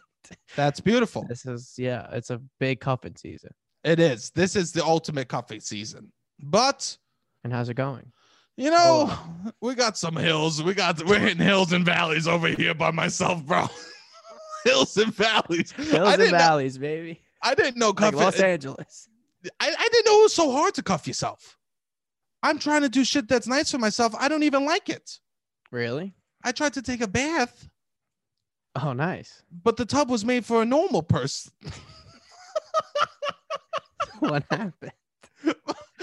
that's 0.56 0.80
beautiful. 0.80 1.24
this 1.28 1.46
is 1.46 1.74
yeah, 1.78 2.06
it's 2.12 2.30
a 2.30 2.40
big 2.60 2.80
cuffing 2.80 3.16
season. 3.16 3.50
It 3.82 4.00
is. 4.00 4.30
This 4.30 4.56
is 4.56 4.72
the 4.72 4.84
ultimate 4.84 5.28
cuffing 5.28 5.60
season. 5.60 6.12
But 6.40 6.96
And 7.44 7.52
how's 7.52 7.68
it 7.68 7.74
going? 7.74 8.12
You 8.56 8.70
know, 8.70 9.08
oh. 9.10 9.52
we 9.60 9.74
got 9.74 9.98
some 9.98 10.16
hills. 10.16 10.62
We 10.62 10.74
got 10.74 11.04
we're 11.04 11.18
hitting 11.18 11.44
hills 11.44 11.72
and 11.72 11.84
valleys 11.84 12.28
over 12.28 12.48
here 12.48 12.74
by 12.74 12.90
myself, 12.90 13.44
bro. 13.44 13.66
hills 14.64 14.96
and 14.96 15.12
valleys. 15.14 15.72
Hills 15.72 15.90
and 15.92 16.18
didn't 16.18 16.32
know, 16.32 16.38
valleys, 16.38 16.78
baby. 16.78 17.20
I 17.42 17.54
didn't 17.54 17.76
know 17.76 17.88
Like 17.88 17.96
cuffing. 17.96 18.20
Los 18.20 18.40
Angeles. 18.40 19.08
I, 19.60 19.68
I 19.68 19.88
didn't 19.92 20.06
know 20.06 20.20
it 20.20 20.22
was 20.22 20.34
so 20.34 20.50
hard 20.52 20.74
to 20.74 20.82
cuff 20.82 21.06
yourself. 21.06 21.58
I'm 22.42 22.58
trying 22.58 22.82
to 22.82 22.88
do 22.88 23.04
shit 23.04 23.28
that's 23.28 23.46
nice 23.46 23.70
for 23.70 23.78
myself. 23.78 24.14
I 24.18 24.28
don't 24.28 24.42
even 24.42 24.64
like 24.64 24.88
it. 24.88 25.18
Really? 25.70 26.14
I 26.42 26.52
tried 26.52 26.74
to 26.74 26.82
take 26.82 27.00
a 27.00 27.08
bath, 27.08 27.68
Oh, 28.82 28.92
nice. 28.92 29.42
but 29.62 29.76
the 29.76 29.86
tub 29.86 30.10
was 30.10 30.24
made 30.24 30.44
for 30.44 30.62
a 30.62 30.66
normal 30.66 31.02
person. 31.02 31.52
what 34.18 34.44
happened? 34.50 34.92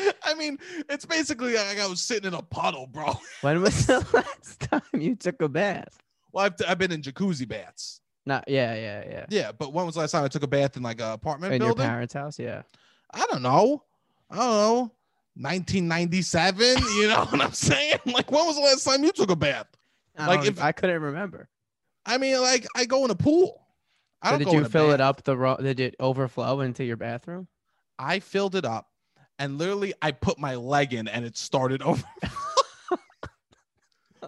I 0.23 0.33
mean, 0.35 0.57
it's 0.89 1.05
basically 1.05 1.55
like 1.55 1.79
I 1.79 1.87
was 1.87 2.01
sitting 2.01 2.27
in 2.27 2.33
a 2.33 2.41
puddle, 2.41 2.87
bro. 2.87 3.13
When 3.41 3.61
was 3.61 3.85
the 3.87 3.99
last 4.13 4.59
time 4.61 4.81
you 5.01 5.15
took 5.15 5.41
a 5.41 5.49
bath? 5.49 5.97
Well, 6.31 6.45
I've, 6.45 6.53
I've 6.67 6.77
been 6.77 6.91
in 6.91 7.01
jacuzzi 7.01 7.47
baths. 7.47 8.01
Not 8.25 8.45
yeah, 8.47 8.75
yeah, 8.75 9.03
yeah. 9.09 9.25
Yeah, 9.29 9.51
but 9.51 9.73
when 9.73 9.85
was 9.85 9.95
the 9.95 10.01
last 10.01 10.11
time 10.11 10.23
I 10.23 10.27
took 10.27 10.43
a 10.43 10.47
bath 10.47 10.77
in 10.77 10.83
like 10.83 11.01
an 11.01 11.11
apartment 11.11 11.53
In 11.53 11.61
your 11.61 11.69
building? 11.69 11.87
parents' 11.87 12.13
house, 12.13 12.37
yeah. 12.37 12.61
I 13.13 13.25
don't 13.31 13.41
know. 13.41 13.83
I 14.29 14.35
don't 14.35 14.45
know. 14.47 14.91
1997. 15.35 16.77
You 16.95 17.07
know 17.07 17.25
what 17.25 17.41
I'm 17.41 17.51
saying? 17.53 17.95
Like, 18.05 18.31
when 18.31 18.45
was 18.45 18.55
the 18.57 18.61
last 18.61 18.83
time 18.83 19.03
you 19.03 19.11
took 19.11 19.31
a 19.31 19.35
bath? 19.35 19.67
I 20.17 20.27
Like, 20.27 20.45
if- 20.47 20.61
I 20.61 20.71
couldn't 20.71 21.01
remember. 21.01 21.49
I 22.05 22.17
mean, 22.17 22.39
like, 22.41 22.67
I 22.75 22.85
go 22.85 23.05
in 23.05 23.11
a 23.11 23.15
pool. 23.15 23.65
I 24.21 24.27
So 24.31 24.37
don't 24.37 24.39
did 24.45 24.53
you 24.53 24.65
fill 24.69 24.87
bath. 24.87 24.93
it 24.95 25.01
up 25.01 25.23
the 25.23 25.35
ro- 25.37 25.57
did 25.57 25.79
it 25.79 25.95
overflow 25.99 26.59
into 26.61 26.83
your 26.83 26.97
bathroom? 26.97 27.47
I 27.97 28.19
filled 28.19 28.55
it 28.55 28.65
up, 28.65 28.90
and 29.41 29.57
literally 29.57 29.93
I 30.01 30.11
put 30.11 30.37
my 30.37 30.55
leg 30.55 30.93
in, 30.93 31.07
and 31.07 31.25
it 31.25 31.35
started 31.35 31.81
over. 31.81 32.03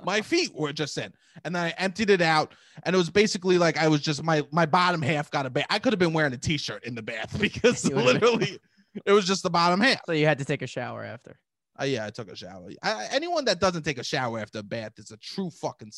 my 0.03 0.22
feet 0.22 0.53
were 0.55 0.74
just 0.74 0.98
in, 0.98 1.13
and 1.46 1.55
then 1.55 1.65
I 1.65 1.70
emptied 1.77 2.10
it 2.10 2.22
out, 2.22 2.53
and 2.82 2.96
it 2.96 2.98
was 2.98 3.12
basically 3.12 3.60
like 3.60 3.77
I 3.77 3.88
was 3.88 4.01
just 4.01 4.24
my 4.24 4.43
my 4.51 4.65
bottom 4.65 5.03
half 5.03 5.29
got 5.29 5.46
a 5.46 5.51
bath. 5.51 5.67
I 5.70 5.77
could 5.77 5.93
have 5.93 6.00
been 6.00 6.13
wearing 6.13 6.34
a 6.34 6.38
t-shirt 6.38 6.84
in 6.84 6.96
the 6.96 7.03
bath 7.03 7.38
because 7.39 7.86
You 7.89 7.96
would've 7.96 8.22
been- 8.22 8.32
literally 8.32 8.60
it 9.05 9.12
was 9.12 9.25
just 9.25 9.43
the 9.43 9.50
bottom 9.50 9.79
half. 9.79 10.01
So 10.05 10.13
you 10.13 10.25
had 10.25 10.39
to 10.39 10.46
take 10.46 10.63
a 10.63 10.67
shower 10.67 11.03
after. 11.03 11.38
Uh, 11.79 11.86
yeah, 11.86 12.05
I 12.05 12.10
took 12.10 12.32
a 12.32 12.36
shower. 12.36 12.70
I, 12.84 13.08
anyone 13.12 13.46
that 13.46 13.60
doesn't 13.60 13.84
take 13.84 13.98
a 13.98 14.03
shower 14.03 14.39
after 14.39 14.60
a 14.60 14.63
bath 14.63 14.93
is 14.98 15.10
a 15.10 15.17
true 15.17 15.50
fucking, 15.50 15.91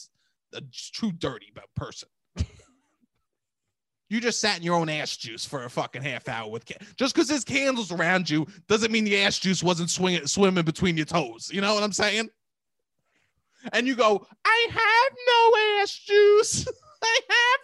a 0.53 0.61
true 0.71 1.11
dirty 1.11 1.51
person. 1.75 2.07
You 4.09 4.21
just 4.21 4.39
sat 4.39 4.57
in 4.57 4.63
your 4.63 4.75
own 4.75 4.87
ass 4.89 5.17
juice 5.17 5.45
for 5.45 5.63
a 5.65 5.69
fucking 5.69 6.01
half 6.03 6.27
hour 6.29 6.49
with 6.49 6.65
ca- 6.65 6.75
just 6.95 7.15
because 7.15 7.27
there's 7.27 7.43
candles 7.43 7.91
around 7.91 8.29
you 8.29 8.45
doesn't 8.67 8.91
mean 8.91 9.03
the 9.03 9.17
ass 9.21 9.39
juice 9.39 9.63
wasn't 9.63 9.89
swinging 9.89 10.27
swimming 10.27 10.63
between 10.65 10.95
your 10.97 11.05
toes. 11.07 11.49
You 11.51 11.61
know 11.61 11.73
what 11.73 11.83
I'm 11.83 11.91
saying? 11.93 12.29
And 13.73 13.87
you 13.87 13.95
go, 13.95 14.25
I 14.45 14.67
have 14.69 15.17
no 15.27 15.81
ass 15.83 15.91
juice. 15.95 16.67
I 17.03 17.19
have 17.29 17.59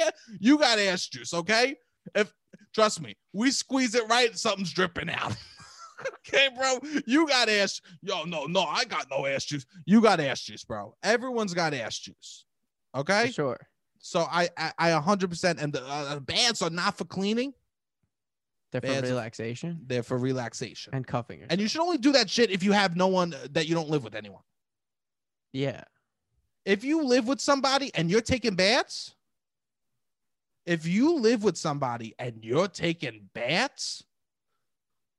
no 0.00 0.06
ass. 0.06 0.12
You 0.40 0.58
got 0.58 0.78
ass 0.78 1.06
juice, 1.08 1.34
okay? 1.34 1.76
If 2.14 2.32
trust 2.74 3.00
me, 3.02 3.14
we 3.32 3.50
squeeze 3.50 3.94
it 3.94 4.08
right, 4.08 4.36
something's 4.38 4.72
dripping 4.72 5.10
out. 5.10 5.34
okay, 6.28 6.48
bro. 6.56 6.78
You 7.06 7.26
got 7.26 7.48
ass. 7.48 7.80
Yo, 8.02 8.24
no, 8.24 8.46
no, 8.46 8.62
I 8.62 8.84
got 8.84 9.06
no 9.10 9.26
ass 9.26 9.44
juice. 9.44 9.66
You 9.84 10.00
got 10.00 10.20
ass 10.20 10.40
juice, 10.40 10.64
bro. 10.64 10.94
Everyone's 11.02 11.54
got 11.54 11.74
ass 11.74 11.98
juice. 11.98 12.44
For 12.94 13.00
Okay. 13.00 13.30
sure. 13.30 13.58
So 14.04 14.20
I, 14.28 14.48
I, 14.58 14.72
I 14.78 14.90
100% 14.90 15.62
and 15.62 15.72
the 15.72 15.82
uh, 15.86 16.18
baths 16.18 16.60
are 16.60 16.70
not 16.70 16.98
for 16.98 17.04
cleaning. 17.04 17.54
They're 18.72 18.80
for 18.80 19.00
relaxation 19.06 19.80
They're 19.86 20.02
for 20.02 20.18
relaxation. 20.18 20.92
and 20.94 21.06
cuffing 21.06 21.38
yourself. 21.40 21.52
And 21.52 21.60
you 21.60 21.68
should 21.68 21.82
only 21.82 21.98
do 21.98 22.12
that 22.12 22.28
shit 22.28 22.50
if 22.50 22.62
you 22.62 22.72
have 22.72 22.96
no 22.96 23.06
one 23.06 23.32
uh, 23.34 23.46
that 23.52 23.68
you 23.68 23.74
don't 23.74 23.88
live 23.90 24.02
with 24.04 24.14
anyone. 24.14 24.42
yeah. 25.52 25.84
If 26.64 26.84
you 26.84 27.02
live 27.04 27.26
with 27.26 27.40
somebody 27.40 27.90
and 27.94 28.08
you're 28.08 28.20
taking 28.20 28.54
baths, 28.54 29.14
if 30.64 30.86
you 30.86 31.16
live 31.18 31.42
with 31.42 31.56
somebody 31.56 32.14
and 32.20 32.44
you're 32.44 32.68
taking 32.68 33.28
baths, 33.34 34.04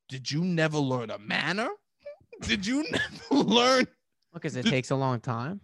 did 0.08 0.32
you 0.32 0.42
never 0.46 0.78
learn 0.78 1.10
a 1.10 1.20
manner? 1.20 1.68
Did 2.44 2.66
you 2.66 2.86
never 2.92 3.44
learn, 3.44 3.88
Because 4.34 4.56
it 4.56 4.64
Did- 4.64 4.70
takes 4.72 4.90
a 4.92 4.96
long 4.96 5.20
time. 5.20 5.60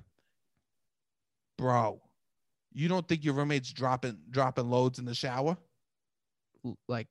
bro? 1.58 2.02
You 2.74 2.88
don't 2.88 3.08
think 3.08 3.24
your 3.24 3.34
roommate's 3.34 3.72
dropping 3.72 4.18
dropping 4.30 4.70
loads 4.70 5.00
in 5.00 5.06
the 5.06 5.16
shower? 5.16 5.58
Like 6.88 7.08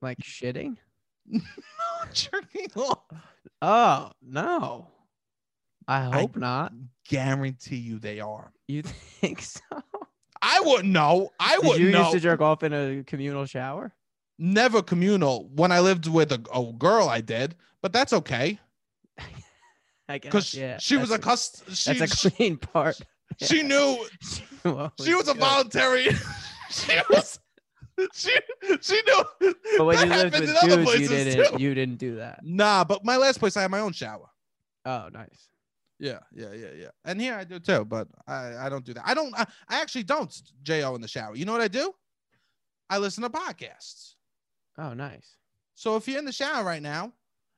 like 0.00 0.18
shitting? 0.22 0.76
Jerking 2.12 2.70
off. 2.76 2.98
Oh 3.62 4.10
no. 4.20 4.88
I 5.88 6.02
hope 6.02 6.36
not. 6.36 6.72
Guarantee 7.08 7.76
you 7.76 7.98
they 7.98 8.20
are. 8.20 8.52
You 8.68 8.82
think 9.20 9.40
so? 9.40 9.60
I 10.42 10.60
wouldn't 10.60 10.92
know. 10.92 11.30
I 11.40 11.56
wouldn't 11.58 11.80
you 11.80 11.90
know. 11.90 12.00
used 12.00 12.12
to 12.12 12.20
jerk 12.20 12.42
off 12.42 12.62
in 12.62 12.74
a 12.74 13.02
communal 13.04 13.46
shower? 13.46 13.94
Never 14.38 14.82
communal. 14.82 15.48
When 15.54 15.72
I 15.72 15.80
lived 15.80 16.06
with 16.06 16.32
a, 16.32 16.44
a 16.52 16.70
girl, 16.72 17.08
I 17.08 17.22
did, 17.22 17.54
but 17.80 17.94
that's 17.94 18.12
okay 18.12 18.58
I 20.08 20.18
because 20.18 20.52
guess. 20.52 20.54
Yeah. 20.54 20.78
she 20.78 20.96
was 20.96 21.10
a 21.10 21.14
that's 21.14 21.24
cust. 21.24 21.86
That's 21.86 22.24
a 22.24 22.30
clean 22.30 22.56
part. 22.56 23.00
she 23.42 23.62
knew 23.62 24.04
Well, 24.64 24.92
she 25.04 25.14
was 25.20 25.28
a 25.28 25.34
voluntary. 25.34 26.08
she 26.70 26.98
was. 27.10 27.38
She 28.12 28.30
she 28.82 29.00
knew. 29.06 29.54
But 29.78 29.84
when 29.86 29.96
that 29.96 30.06
you 30.06 30.12
lived 30.14 30.34
with 30.40 30.50
in 30.50 30.56
other 30.56 30.68
dudes, 30.84 31.00
you 31.00 31.08
places, 31.08 31.34
didn't. 31.34 31.56
too. 31.56 31.62
You 31.62 31.74
didn't 31.74 31.96
do 31.98 32.16
that. 32.16 32.40
Nah, 32.42 32.84
but 32.84 33.04
my 33.04 33.16
last 33.16 33.38
place 33.38 33.56
I 33.56 33.62
had 33.62 33.70
my 33.70 33.80
own 33.80 33.92
shower. 33.92 34.28
Oh, 34.84 35.08
nice. 35.12 35.48
Yeah, 35.98 36.18
yeah, 36.30 36.52
yeah, 36.52 36.68
yeah. 36.76 36.88
And 37.06 37.18
here 37.18 37.34
I 37.34 37.44
do 37.44 37.58
too, 37.58 37.86
but 37.86 38.06
I 38.26 38.54
I 38.66 38.68
don't 38.68 38.84
do 38.84 38.92
that. 38.94 39.02
I 39.06 39.14
don't. 39.14 39.34
I, 39.34 39.46
I 39.68 39.80
actually 39.80 40.02
don't 40.02 40.30
jo 40.62 40.94
in 40.94 41.00
the 41.00 41.08
shower. 41.08 41.34
You 41.36 41.46
know 41.46 41.52
what 41.52 41.62
I 41.62 41.68
do? 41.68 41.90
I 42.90 42.98
listen 42.98 43.22
to 43.22 43.30
podcasts. 43.30 44.12
Oh, 44.76 44.92
nice. 44.92 45.36
So 45.74 45.96
if 45.96 46.06
you're 46.06 46.18
in 46.18 46.26
the 46.26 46.32
shower 46.32 46.64
right 46.64 46.82
now, 46.82 47.12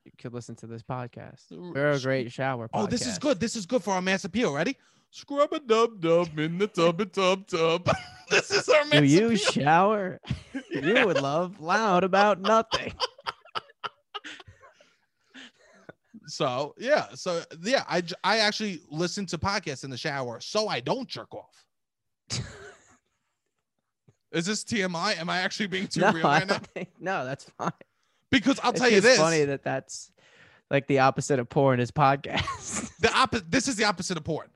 You 0.05 0.11
could 0.17 0.33
listen 0.33 0.55
to 0.55 0.67
this 0.67 0.81
podcast. 0.83 1.51
R- 1.51 1.73
We're 1.73 1.91
a 1.91 1.99
great 1.99 2.31
shower. 2.31 2.69
oh, 2.73 2.85
this 2.87 3.05
is 3.05 3.19
good. 3.19 3.41
This 3.41 3.57
is 3.57 3.65
good 3.65 3.83
for 3.83 3.93
our 3.93 4.01
mass 4.01 4.23
appeal. 4.23 4.53
Ready? 4.53 4.77
Scrub 5.11 5.51
a 5.53 5.59
dub 5.59 6.01
dub 6.01 6.37
in 6.37 6.57
the 6.57 6.67
tub 6.67 7.01
a 7.01 7.05
tub 7.05 7.47
tub. 7.47 7.89
this 8.29 8.51
is 8.51 8.69
our 8.69 8.83
Do 8.85 9.03
you 9.03 9.27
appeal. 9.27 9.37
shower? 9.37 10.19
Yeah. 10.23 10.31
You 10.81 11.07
would 11.07 11.19
love 11.21 11.59
loud 11.59 12.03
about 12.03 12.39
nothing. 12.39 12.93
So 16.27 16.75
yeah, 16.77 17.07
so 17.15 17.41
yeah, 17.63 17.83
I 17.87 18.03
I 18.23 18.37
actually 18.39 18.81
listen 18.89 19.25
to 19.27 19.37
podcasts 19.39 19.83
in 19.83 19.89
the 19.89 19.97
shower 19.97 20.39
so 20.39 20.67
I 20.67 20.79
don't 20.79 21.07
jerk 21.07 21.33
off. 21.33 21.65
Is 24.31 24.45
this 24.45 24.63
TMI? 24.63 25.17
Am 25.17 25.27
I 25.27 25.39
actually 25.39 25.67
being 25.67 25.87
too 25.87 26.01
no, 26.01 26.11
real 26.11 26.23
right 26.23 26.45
now? 26.47 26.59
think, 26.75 26.89
no, 26.99 27.25
that's 27.25 27.45
fine. 27.57 27.71
Because 28.29 28.59
I'll 28.61 28.71
It's 28.71 28.79
tell 28.79 28.91
you 28.91 29.01
this: 29.01 29.17
funny 29.17 29.43
that 29.45 29.63
that's 29.63 30.11
like 30.69 30.85
the 30.85 30.99
opposite 30.99 31.39
of 31.39 31.49
porn 31.49 31.79
is 31.79 31.89
podcast. 31.89 32.95
the 32.99 33.11
opposite. 33.11 33.49
This 33.49 33.67
is 33.67 33.75
the 33.75 33.85
opposite 33.85 34.15
of 34.17 34.23
porn. 34.23 34.49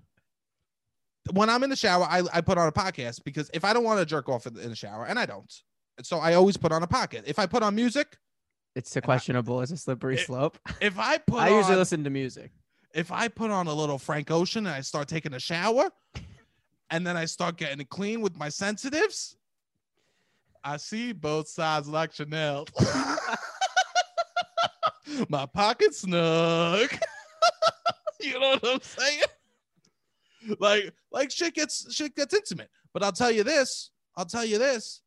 When 1.31 1.49
I'm 1.49 1.63
in 1.63 1.69
the 1.69 1.75
shower, 1.75 2.03
I, 2.03 2.23
I 2.33 2.41
put 2.41 2.57
on 2.57 2.67
a 2.67 2.71
podcast 2.71 3.23
because 3.23 3.49
if 3.53 3.63
I 3.63 3.71
don't 3.73 3.83
want 3.83 3.99
to 3.99 4.05
jerk 4.05 4.27
off 4.27 4.45
in, 4.45 4.53
the 4.55 4.75
shower, 4.75 5.05
and 5.05 5.17
I 5.17 5.25
don't, 5.25 5.51
so 6.01 6.17
I 6.19 6.33
always 6.33 6.57
put 6.57 6.71
on 6.71 6.83
a 6.83 6.87
podcast. 6.87 7.23
If 7.25 7.39
I 7.39 7.45
put 7.45 7.63
on 7.63 7.75
music, 7.75 8.17
it's 8.75 8.95
a 8.95 9.01
questionable 9.01 9.61
as 9.61 9.71
a 9.71 9.77
slippery 9.77 10.15
it- 10.15 10.25
slope. 10.25 10.57
if 10.81 10.99
I 10.99 11.17
put 11.19 11.39
I 11.39 11.49
usually 11.49 11.77
listen 11.77 12.03
to 12.03 12.09
music. 12.09 12.51
if 12.93 13.11
I 13.11 13.27
put 13.27 13.51
on 13.51 13.67
a 13.67 13.73
little 13.73 13.97
Frank 13.97 14.31
Ocean 14.31 14.65
and 14.65 14.75
I 14.75 14.81
start 14.81 15.07
taking 15.07 15.33
a 15.33 15.39
shower, 15.39 15.89
and 16.89 17.07
then 17.07 17.15
I 17.15 17.25
start 17.25 17.57
getting 17.57 17.85
clean 17.85 18.21
with 18.21 18.37
my 18.37 18.49
sensitives, 18.49 19.37
I 20.63 20.77
see 20.77 21.11
both 21.13 21.47
sides 21.47 21.87
like 21.87 22.13
Chanel. 22.13 22.65
my 25.29 25.45
pocket 25.45 25.93
snug. 25.93 26.89
you 28.19 28.39
know 28.39 28.57
what 28.59 28.75
I'm 28.75 28.81
saying? 28.81 29.21
Like, 30.59 30.93
like 31.11 31.31
shit 31.31 31.53
gets 31.53 31.93
shit 31.93 32.15
gets 32.15 32.33
intimate. 32.33 32.69
But 32.93 33.03
I'll 33.03 33.11
tell 33.11 33.31
you 33.31 33.43
this. 33.43 33.91
I'll 34.15 34.25
tell 34.25 34.45
you 34.45 34.57
this. 34.57 35.01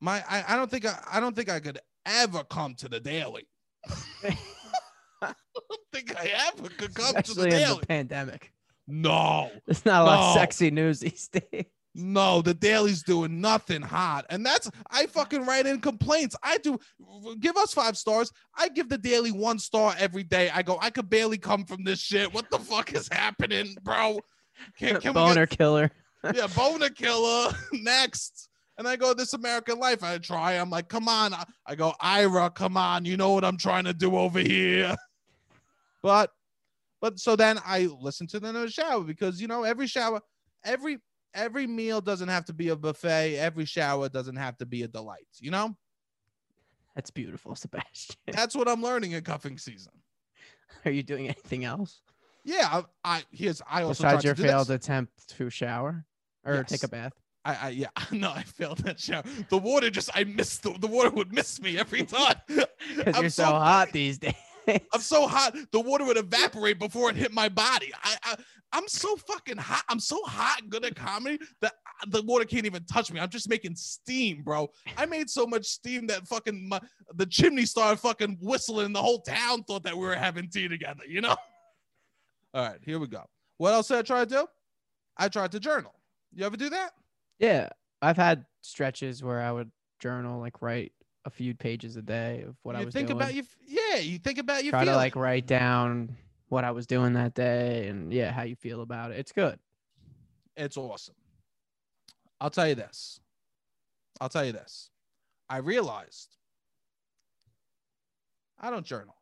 My 0.00 0.22
I, 0.28 0.44
I 0.48 0.56
don't 0.56 0.70
think 0.70 0.86
I, 0.86 0.98
I 1.12 1.20
don't 1.20 1.34
think 1.34 1.48
I 1.48 1.60
could 1.60 1.78
ever 2.06 2.44
come 2.44 2.74
to 2.76 2.88
the 2.88 3.00
daily. 3.00 3.46
I 4.24 4.34
don't 5.54 5.80
think 5.92 6.16
I 6.18 6.32
ever 6.48 6.68
could 6.68 6.94
come 6.94 7.14
to 7.14 7.34
the 7.34 7.42
Especially 7.42 7.44
in 7.44 7.50
daily. 7.50 7.80
the 7.80 7.86
pandemic. 7.86 8.52
No, 8.88 9.50
There's 9.66 9.84
not 9.86 10.02
a 10.02 10.04
lot 10.04 10.18
of 10.18 10.34
sexy 10.34 10.70
news 10.70 11.00
these 11.00 11.28
days. 11.28 11.66
No, 11.94 12.40
the 12.40 12.54
daily's 12.54 13.02
doing 13.02 13.40
nothing 13.40 13.82
hot. 13.82 14.24
And 14.30 14.44
that's 14.44 14.70
I 14.90 15.06
fucking 15.06 15.44
write 15.44 15.66
in 15.66 15.80
complaints. 15.80 16.34
I 16.42 16.58
do 16.58 16.78
give 17.38 17.56
us 17.56 17.74
five 17.74 17.98
stars. 17.98 18.32
I 18.56 18.68
give 18.68 18.88
the 18.88 18.98
daily 18.98 19.30
one 19.30 19.58
star 19.58 19.94
every 19.98 20.22
day. 20.22 20.50
I 20.50 20.62
go, 20.62 20.78
I 20.80 20.90
could 20.90 21.10
barely 21.10 21.38
come 21.38 21.64
from 21.64 21.84
this 21.84 21.98
shit. 21.98 22.32
What 22.32 22.50
the 22.50 22.58
fuck 22.58 22.94
is 22.94 23.08
happening, 23.12 23.76
bro? 23.82 24.20
Can, 24.78 25.00
can 25.00 25.12
Boner 25.12 25.46
killer. 25.46 25.90
yeah, 26.34 26.46
boner 26.46 26.88
killer 26.88 27.52
next? 27.72 28.48
And 28.78 28.88
I 28.88 28.96
go, 28.96 29.12
This 29.12 29.34
American 29.34 29.78
Life. 29.78 30.02
I 30.02 30.16
try. 30.18 30.52
I'm 30.52 30.70
like, 30.70 30.88
come 30.88 31.08
on. 31.08 31.34
I- 31.66 31.74
go, 31.74 31.92
Ira, 32.00 32.50
come 32.50 32.76
on. 32.76 33.04
You 33.04 33.16
know 33.16 33.32
what 33.32 33.44
I'm 33.44 33.58
trying 33.58 33.84
to 33.84 33.94
do 33.94 34.16
over 34.16 34.40
here. 34.40 34.96
But 36.04 36.30
but 37.00 37.20
so 37.20 37.36
then 37.36 37.60
I 37.64 37.88
listen 38.00 38.26
to 38.26 38.40
the 38.40 38.68
shower 38.68 39.04
because 39.04 39.40
you 39.40 39.46
know 39.46 39.62
every 39.62 39.86
shower, 39.86 40.20
every 40.64 40.98
every 41.34 41.66
meal 41.66 42.00
doesn't 42.00 42.28
have 42.28 42.44
to 42.46 42.52
be 42.52 42.68
a 42.68 42.76
buffet. 42.76 43.36
Every 43.38 43.64
shower 43.64 44.08
doesn't 44.08 44.36
have 44.36 44.56
to 44.58 44.66
be 44.66 44.82
a 44.82 44.88
delight. 44.88 45.26
You 45.40 45.50
know, 45.50 45.76
That's 46.94 47.10
beautiful, 47.10 47.54
Sebastian. 47.56 48.16
that's 48.32 48.54
what 48.54 48.68
I'm 48.68 48.82
learning 48.82 49.12
in 49.12 49.22
cuffing 49.24 49.58
season. 49.58 49.92
Are 50.84 50.90
you 50.90 51.02
doing 51.02 51.26
anything 51.26 51.64
else 51.64 52.00
Yeah, 52.44 52.82
I, 53.04 53.16
I 53.18 53.22
here's 53.30 53.60
I 53.68 53.82
also 53.82 54.04
besides 54.04 54.24
your 54.24 54.34
to 54.34 54.42
failed 54.42 54.68
this. 54.68 54.76
attempt 54.84 55.28
to 55.36 55.50
shower 55.50 56.04
or 56.44 56.54
Yes. 56.54 56.68
take 56.70 56.82
a 56.82 56.88
bath? 56.88 57.12
I, 57.44 57.54
I 57.54 57.68
yeah 57.70 57.88
no 58.12 58.30
I 58.30 58.42
failed 58.42 58.78
that 58.78 58.98
shower. 59.00 59.22
The 59.48 59.58
water 59.58 59.90
just 59.90 60.10
I 60.14 60.24
missed 60.24 60.62
the, 60.62 60.72
the 60.78 60.86
water 60.86 61.10
would 61.10 61.32
miss 61.32 61.60
me 61.60 61.78
every 61.78 62.04
time. 62.04 62.36
Because 62.48 62.66
I'm 63.14 63.22
you're 63.22 63.30
so, 63.30 63.44
so- 63.44 63.50
hot 63.50 63.88
these 63.92 64.18
days. 64.18 64.34
I'm 64.94 65.00
so 65.00 65.26
hot, 65.26 65.56
the 65.72 65.80
water 65.80 66.04
would 66.04 66.16
evaporate 66.16 66.78
before 66.78 67.10
it 67.10 67.16
hit 67.16 67.32
my 67.32 67.48
body. 67.48 67.92
I, 68.04 68.16
I 68.22 68.36
I'm 68.72 68.88
so 68.88 69.16
fucking 69.16 69.58
hot. 69.58 69.84
I'm 69.88 70.00
so 70.00 70.22
hot 70.24 70.62
and 70.62 70.70
good 70.70 70.84
at 70.84 70.96
comedy 70.96 71.38
that 71.60 71.74
the 72.08 72.22
water 72.22 72.44
can't 72.44 72.66
even 72.66 72.84
touch 72.84 73.12
me. 73.12 73.20
I'm 73.20 73.28
just 73.28 73.48
making 73.48 73.76
steam, 73.76 74.42
bro. 74.42 74.70
I 74.96 75.06
made 75.06 75.28
so 75.28 75.46
much 75.46 75.66
steam 75.66 76.06
that 76.08 76.26
fucking 76.26 76.68
my, 76.68 76.80
the 77.14 77.26
chimney 77.26 77.66
started 77.66 78.00
fucking 78.00 78.38
whistling. 78.40 78.92
The 78.92 79.02
whole 79.02 79.20
town 79.20 79.62
thought 79.64 79.82
that 79.84 79.96
we 79.96 80.06
were 80.06 80.14
having 80.14 80.48
tea 80.48 80.68
together. 80.68 81.02
You 81.06 81.20
know. 81.20 81.36
All 82.54 82.66
right, 82.66 82.78
here 82.82 82.98
we 82.98 83.06
go. 83.06 83.24
What 83.58 83.72
else 83.72 83.88
did 83.88 83.98
I 83.98 84.02
try 84.02 84.24
to 84.24 84.30
do? 84.30 84.46
I 85.16 85.28
tried 85.28 85.52
to 85.52 85.60
journal. 85.60 85.94
You 86.34 86.46
ever 86.46 86.56
do 86.56 86.70
that? 86.70 86.92
yeah, 87.38 87.68
I've 88.00 88.16
had 88.16 88.44
stretches 88.62 89.22
where 89.22 89.40
I 89.40 89.52
would 89.52 89.70
journal, 90.00 90.40
like 90.40 90.62
write 90.62 90.92
a 91.24 91.30
few 91.30 91.54
pages 91.54 91.96
a 91.96 92.02
day 92.02 92.44
of 92.46 92.56
what 92.62 92.74
I 92.74 92.80
you 92.80 92.86
was 92.86 92.94
think 92.94 93.08
doing. 93.08 93.20
about 93.20 93.34
your 93.34 93.44
yeah, 93.66 93.98
you 93.98 94.18
think 94.18 94.38
about 94.38 94.64
your 94.64 94.72
Try 94.72 94.84
to 94.84 94.96
like 94.96 95.14
write 95.16 95.46
down 95.46 96.16
what 96.52 96.64
I 96.64 96.70
was 96.70 96.86
doing 96.86 97.14
that 97.14 97.32
day 97.32 97.88
and 97.88 98.12
yeah, 98.12 98.30
how 98.30 98.42
you 98.42 98.54
feel 98.54 98.82
about 98.82 99.10
it. 99.10 99.18
It's 99.18 99.32
good. 99.32 99.58
it's 100.54 100.76
awesome. 100.76 101.14
I'll 102.42 102.50
tell 102.50 102.68
you 102.68 102.74
this. 102.74 103.20
I'll 104.20 104.28
tell 104.28 104.44
you 104.44 104.52
this. 104.52 104.90
I 105.48 105.56
realized 105.58 106.36
I 108.60 108.70
don't 108.70 108.84
journal. 108.84 109.16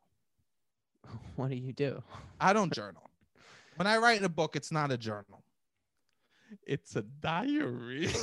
What 1.37 1.49
do 1.49 1.55
you 1.55 1.71
do? 1.71 2.03
I 2.41 2.51
don't 2.51 2.73
journal. 2.81 3.09
When 3.77 3.87
I 3.87 3.95
write 3.97 4.19
in 4.19 4.25
a 4.25 4.29
book, 4.29 4.57
it's 4.57 4.71
not 4.71 4.91
a 4.91 4.97
journal. 4.97 5.45
It's 6.67 6.97
a 6.97 7.01
diary. 7.01 8.09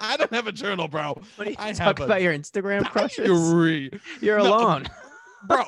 I 0.00 0.16
don't 0.16 0.32
have 0.32 0.46
a 0.46 0.52
journal, 0.52 0.88
bro. 0.88 1.20
What 1.36 1.44
do 1.44 1.50
you 1.50 1.56
I 1.58 1.74
talk 1.74 2.00
a 2.00 2.04
about 2.04 2.22
your 2.22 2.32
Instagram 2.32 2.86
crushes? 2.86 3.28
Diary. 3.28 3.90
You're 4.22 4.38
No, 4.38 4.46
alone. 4.46 4.86
Bro 5.46 5.64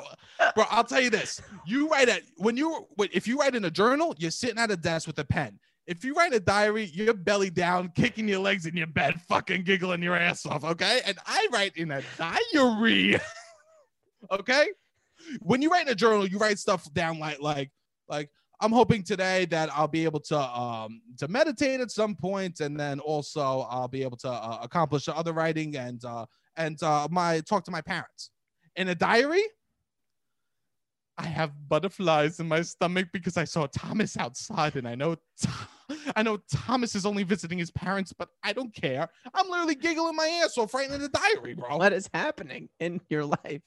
bro 0.55 0.65
i'll 0.71 0.85
tell 0.85 1.01
you 1.01 1.11
this. 1.11 1.41
You 1.67 1.89
write 1.89 2.09
at 2.09 2.23
when 2.37 2.57
you 2.57 2.87
if 3.13 3.27
you 3.27 3.39
write 3.39 3.55
in 3.55 3.65
a 3.65 3.71
journal 3.71 4.15
you're 4.19 4.31
sitting 4.31 4.59
at 4.59 4.71
a 4.71 4.77
desk 4.77 5.07
with 5.07 5.19
a 5.19 5.25
pen. 5.25 5.59
If 5.87 6.05
you 6.05 6.15
write 6.15 6.35
a 6.35 6.41
diary 6.41 6.91
you're 6.93 7.15
belly 7.15 7.51
down 7.51 7.93
kicking 7.95 8.29
your 8.29 8.41
legs 8.41 8.67
in 8.67 8.77
your 8.77 8.87
bed 8.87 9.21
fucking 9.23 9.65
giggling 9.65 10.03
your 10.03 10.17
ass 10.17 10.45
off 10.47 10.65
okay? 10.65 11.01
And 11.07 11.19
i 11.27 11.49
write 11.53 11.77
in 11.77 11.91
a 11.91 12.03
diary 12.17 13.19
okay? 14.33 14.67
When 15.41 15.63
you 15.63 15.71
write 15.71 15.87
in 15.87 15.93
a 15.93 15.97
journal 15.97 16.27
you 16.27 16.39
write 16.39 16.59
stuff 16.59 16.93
down 16.93 17.19
like 17.19 17.41
like 17.41 17.71
like 18.09 18.31
i'm 18.61 18.73
hoping 18.73 19.03
today 19.03 19.45
that 19.47 19.69
i'll 19.73 19.87
be 19.89 20.05
able 20.05 20.21
to 20.21 20.39
um 20.39 21.01
to 21.17 21.29
meditate 21.29 21.81
at 21.81 21.91
some 21.91 22.15
point 22.15 22.61
and 22.61 22.79
then 22.79 22.99
also 23.01 23.67
i'll 23.71 23.89
be 23.89 24.03
able 24.03 24.17
to 24.17 24.29
uh, 24.29 24.59
accomplish 24.63 25.05
the 25.05 25.17
other 25.17 25.33
writing 25.33 25.77
and 25.77 26.05
uh 26.05 26.25
and 26.59 26.83
uh 26.83 27.09
my 27.11 27.41
talk 27.41 27.65
to 27.65 27.71
my 27.71 27.81
parents. 27.81 28.31
In 28.77 28.89
a 28.89 28.95
diary 28.95 29.45
I 31.19 31.27
have 31.27 31.53
butterflies 31.69 32.39
in 32.39 32.47
my 32.47 32.63
stomach 32.63 33.09
because 33.13 33.37
I 33.37 33.45
saw 33.45 33.67
Thomas 33.67 34.17
outside, 34.17 34.77
and 34.77 34.87
I 34.87 34.95
know, 34.95 35.17
I 36.17 36.23
know 36.23 36.39
Thomas 36.51 36.95
is 36.95 37.05
only 37.05 37.25
visiting 37.25 37.59
his 37.59 37.73
parents, 37.73 38.13
but 38.13 38.29
I 38.45 38.53
don't 38.53 38.73
care. 38.73 39.09
I'm 39.35 39.51
literally 39.51 39.75
giggling 39.75 40.15
my 40.15 40.29
ass 40.45 40.57
off 40.57 40.73
writing 40.73 40.95
in 40.95 41.03
the 41.03 41.09
diary, 41.09 41.55
bro. 41.55 41.77
What 41.77 41.93
is 41.93 42.09
happening 42.15 42.69
in 42.79 43.01
your 43.09 43.25
life? 43.25 43.63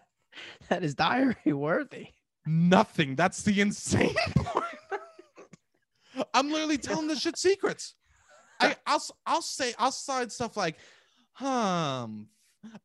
that 0.70 0.82
is 0.82 0.94
diary 0.94 1.52
worthy. 1.52 2.08
Nothing. 2.46 3.16
That's 3.16 3.42
the 3.42 3.60
insane 3.60 4.14
part. 4.36 4.64
I'm 6.32 6.50
literally 6.50 6.78
telling 6.78 7.08
the 7.08 7.16
shit 7.16 7.36
secrets. 7.36 7.94
I, 8.60 8.76
I'll 8.86 9.02
I'll 9.26 9.42
say 9.42 9.74
I'll 9.78 9.92
sign 9.92 10.30
stuff 10.30 10.56
like, 10.56 10.76
um, 11.40 12.28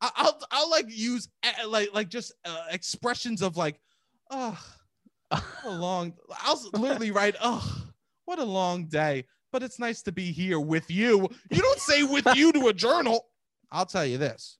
I'll 0.00 0.40
I'll 0.50 0.70
like 0.70 0.86
use 0.88 1.28
uh, 1.42 1.68
like 1.68 1.94
like 1.94 2.08
just 2.08 2.32
uh, 2.44 2.64
expressions 2.70 3.40
of 3.40 3.56
like, 3.56 3.80
oh, 4.30 4.58
a 5.30 5.70
long. 5.70 6.14
I'll 6.42 6.60
literally 6.72 7.10
write, 7.10 7.36
oh, 7.42 7.86
what 8.24 8.38
a 8.38 8.44
long 8.44 8.86
day. 8.86 9.24
But 9.52 9.62
it's 9.62 9.78
nice 9.78 10.02
to 10.02 10.12
be 10.12 10.30
here 10.30 10.60
with 10.60 10.90
you. 10.90 11.28
You 11.50 11.62
don't 11.62 11.80
say 11.80 12.04
with 12.04 12.26
you 12.36 12.52
to 12.52 12.68
a 12.68 12.72
journal. 12.72 13.26
I'll 13.72 13.86
tell 13.86 14.06
you 14.06 14.18
this. 14.18 14.58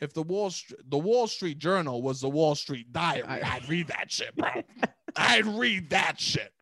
If 0.00 0.14
the 0.14 0.22
Wall 0.22 0.50
Street 0.50 0.80
the 0.88 0.98
Wall 0.98 1.28
Street 1.28 1.58
Journal 1.58 2.02
was 2.02 2.20
the 2.20 2.28
Wall 2.28 2.54
Street 2.54 2.92
Diary, 2.92 3.22
I'd 3.24 3.68
read 3.68 3.88
that 3.88 4.10
shit, 4.10 4.34
bro. 4.34 4.50
I'd 5.16 5.46
read 5.46 5.90
that 5.90 6.20
shit. 6.20 6.52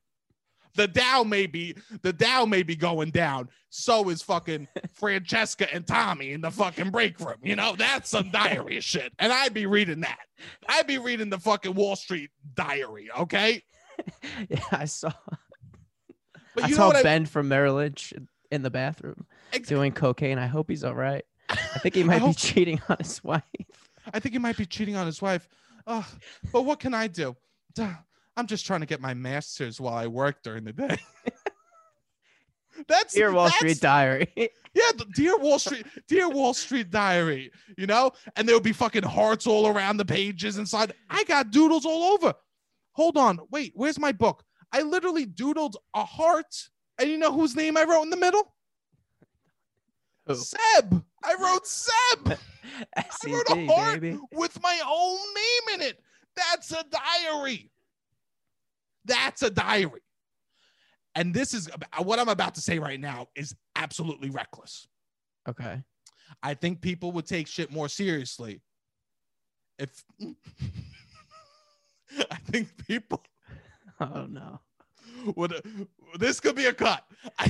The 0.74 0.88
Dow 0.88 1.24
may 1.24 1.46
be 1.46 1.74
the 2.02 2.12
Dow 2.12 2.44
may 2.44 2.62
be 2.62 2.76
going 2.76 3.10
down. 3.10 3.48
So 3.70 4.08
is 4.08 4.22
fucking 4.22 4.68
Francesca 4.94 5.72
and 5.72 5.86
Tommy 5.86 6.32
in 6.32 6.40
the 6.40 6.50
fucking 6.50 6.90
break 6.90 7.20
room. 7.20 7.38
You 7.42 7.56
know, 7.56 7.74
that's 7.76 8.10
some 8.10 8.30
diary 8.30 8.80
shit. 8.80 9.12
And 9.18 9.32
I'd 9.32 9.54
be 9.54 9.66
reading 9.66 10.00
that. 10.00 10.18
I'd 10.68 10.86
be 10.86 10.98
reading 10.98 11.30
the 11.30 11.38
fucking 11.38 11.74
Wall 11.74 11.96
Street 11.96 12.30
diary, 12.54 13.10
okay? 13.18 13.62
yeah, 14.48 14.60
I 14.72 14.86
saw. 14.86 15.12
But 16.54 16.64
I 16.64 16.70
saw 16.70 16.88
what 16.88 16.96
I 16.96 17.02
Ben 17.02 17.26
from 17.26 17.48
Merrill 17.48 17.76
Lynch 17.76 18.12
in 18.50 18.62
the 18.62 18.70
bathroom 18.70 19.26
ex- 19.52 19.68
doing 19.68 19.92
cocaine. 19.92 20.38
I 20.38 20.46
hope 20.46 20.68
he's 20.68 20.84
all 20.84 20.94
right. 20.94 21.24
I 21.48 21.78
think 21.80 21.94
he 21.94 22.04
might 22.04 22.24
be 22.24 22.32
cheating 22.34 22.80
on 22.88 22.96
his 22.98 23.22
wife. 23.22 23.42
I 24.12 24.18
think 24.20 24.32
he 24.32 24.38
might 24.38 24.56
be 24.56 24.66
cheating 24.66 24.96
on 24.96 25.06
his 25.06 25.20
wife. 25.20 25.48
Ugh, 25.86 26.04
but 26.52 26.62
what 26.62 26.80
can 26.80 26.94
I 26.94 27.06
do? 27.06 27.36
I'm 28.36 28.46
just 28.46 28.66
trying 28.66 28.80
to 28.80 28.86
get 28.86 29.00
my 29.00 29.14
master's 29.14 29.80
while 29.80 29.94
I 29.94 30.06
work 30.06 30.42
during 30.42 30.64
the 30.64 30.72
day. 30.72 30.96
that's 32.88 33.14
Dear 33.14 33.32
Wall 33.32 33.44
that's- 33.46 33.58
Street 33.58 33.80
Diary. 33.80 34.28
Yeah, 34.72 34.92
Dear 35.16 35.36
Wall 35.36 35.58
Street, 35.58 35.84
Dear 36.06 36.28
Wall 36.28 36.54
Street 36.54 36.90
Diary, 36.90 37.50
you 37.76 37.88
know, 37.88 38.12
and 38.36 38.46
there 38.46 38.54
would 38.54 38.62
be 38.62 38.72
fucking 38.72 39.02
hearts 39.02 39.44
all 39.44 39.66
around 39.66 39.96
the 39.96 40.04
pages 40.04 40.58
inside. 40.58 40.92
I 41.08 41.24
got 41.24 41.50
doodles 41.50 41.84
all 41.84 42.04
over. 42.12 42.32
Hold 42.92 43.16
on, 43.16 43.40
wait, 43.50 43.72
where's 43.74 43.98
my 43.98 44.12
book? 44.12 44.44
I 44.72 44.82
literally 44.82 45.26
doodled 45.26 45.74
a 45.92 46.04
heart, 46.04 46.68
and 47.00 47.10
you 47.10 47.18
know 47.18 47.32
whose 47.32 47.56
name 47.56 47.76
I 47.76 47.82
wrote 47.82 48.02
in 48.04 48.10
the 48.10 48.16
middle? 48.16 48.54
Who? 50.26 50.36
Seb. 50.36 51.04
I 51.24 51.34
wrote 51.34 51.66
Seb 51.66 52.28
wrote 53.26 53.50
a 53.50 53.66
heart. 53.66 54.00
baby. 54.00 54.18
with 54.32 54.56
my 54.62 54.80
own 54.88 55.18
name 55.34 55.80
in 55.80 55.88
it. 55.88 56.00
That's 56.36 56.70
a 56.70 56.84
diary. 57.24 57.69
That's 59.04 59.42
a 59.42 59.50
diary. 59.50 60.00
And 61.14 61.34
this 61.34 61.54
is 61.54 61.68
what 62.02 62.18
I'm 62.18 62.28
about 62.28 62.54
to 62.54 62.60
say 62.60 62.78
right 62.78 63.00
now 63.00 63.28
is 63.34 63.54
absolutely 63.76 64.30
reckless. 64.30 64.86
Okay. 65.48 65.82
I 66.42 66.54
think 66.54 66.80
people 66.80 67.10
would 67.12 67.26
take 67.26 67.46
shit 67.48 67.72
more 67.72 67.88
seriously 67.88 68.62
if 69.78 70.04
I 72.30 72.36
think 72.46 72.68
people 72.86 73.22
Oh 74.00 74.26
no. 74.26 74.60
would 75.36 75.54
this 76.18 76.40
could 76.40 76.56
be 76.56 76.66
a 76.66 76.72
cut. 76.72 77.04
I, 77.38 77.48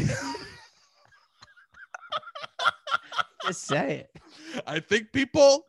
Just 3.46 3.66
say 3.66 4.06
it. 4.06 4.16
I 4.66 4.80
think 4.80 5.12
people 5.12 5.66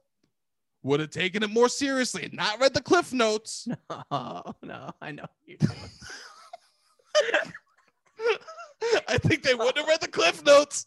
would 0.83 0.99
have 0.99 1.09
taken 1.11 1.43
it 1.43 1.49
more 1.49 1.69
seriously 1.69 2.23
and 2.23 2.33
not 2.33 2.59
read 2.59 2.73
the 2.73 2.81
cliff 2.81 3.13
notes. 3.13 3.67
Oh 4.11 4.41
no. 4.63 4.89
I 5.01 5.11
know. 5.11 5.25
I 9.07 9.17
think 9.17 9.43
they 9.43 9.53
would 9.55 9.77
have 9.77 9.87
read 9.87 10.01
the 10.01 10.07
cliff 10.07 10.43
notes 10.45 10.85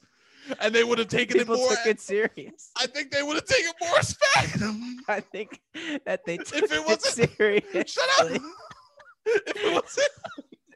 and 0.61 0.75
they 0.75 0.85
would 0.85 0.99
have 0.99 1.09
taken 1.09 1.39
People 1.39 1.55
it 1.55 1.59
more. 1.59 1.69
took 1.71 1.87
it 1.87 2.01
serious. 2.01 2.71
I 2.77 2.87
think 2.87 3.11
they 3.11 3.23
would 3.23 3.37
have 3.37 3.45
taken 3.47 3.71
more 3.81 3.97
respect. 3.97 4.59
I 5.09 5.21
think 5.21 5.61
that 6.05 6.25
they 6.27 6.37
took 6.39 6.65
it 6.65 6.73
it, 6.73 6.87
wasn't- 6.87 7.31
serious. 7.31 7.91
Shut 7.91 8.09
up. 8.21 8.31
if 9.27 9.57
it 9.57 9.73
wasn't, 9.73 10.09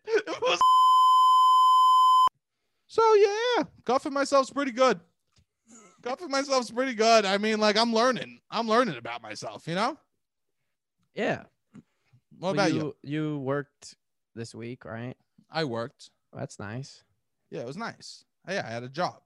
if 0.07 0.29
it 0.29 0.41
was. 0.43 0.61
So 2.87 3.15
yeah, 3.15 3.65
cuffing 3.85 4.13
myself's 4.15 4.51
pretty 4.51 4.73
good. 4.73 5.01
Cuffing 6.03 6.31
myself's 6.31 6.71
pretty 6.71 6.95
good. 6.95 7.25
I 7.25 7.39
mean, 7.39 7.59
like 7.59 7.77
I'm 7.77 7.93
learning. 7.93 8.41
I'm 8.51 8.69
learning 8.69 8.97
about 8.97 9.23
myself. 9.23 9.67
You 9.67 9.75
know. 9.75 9.99
Yeah. 11.15 11.43
What 12.39 12.41
Well, 12.41 12.53
about 12.53 12.73
you? 12.73 12.97
You 13.03 13.39
worked 13.39 13.97
this 14.35 14.55
week, 14.55 14.85
right? 14.85 15.17
I 15.51 15.65
worked. 15.65 16.11
That's 16.33 16.59
nice. 16.59 17.03
Yeah, 17.51 17.61
it 17.61 17.67
was 17.67 17.77
nice. 17.77 18.25
Yeah, 18.49 18.65
I 18.67 18.71
had 18.71 18.83
a 18.85 18.89
job. 18.89 19.21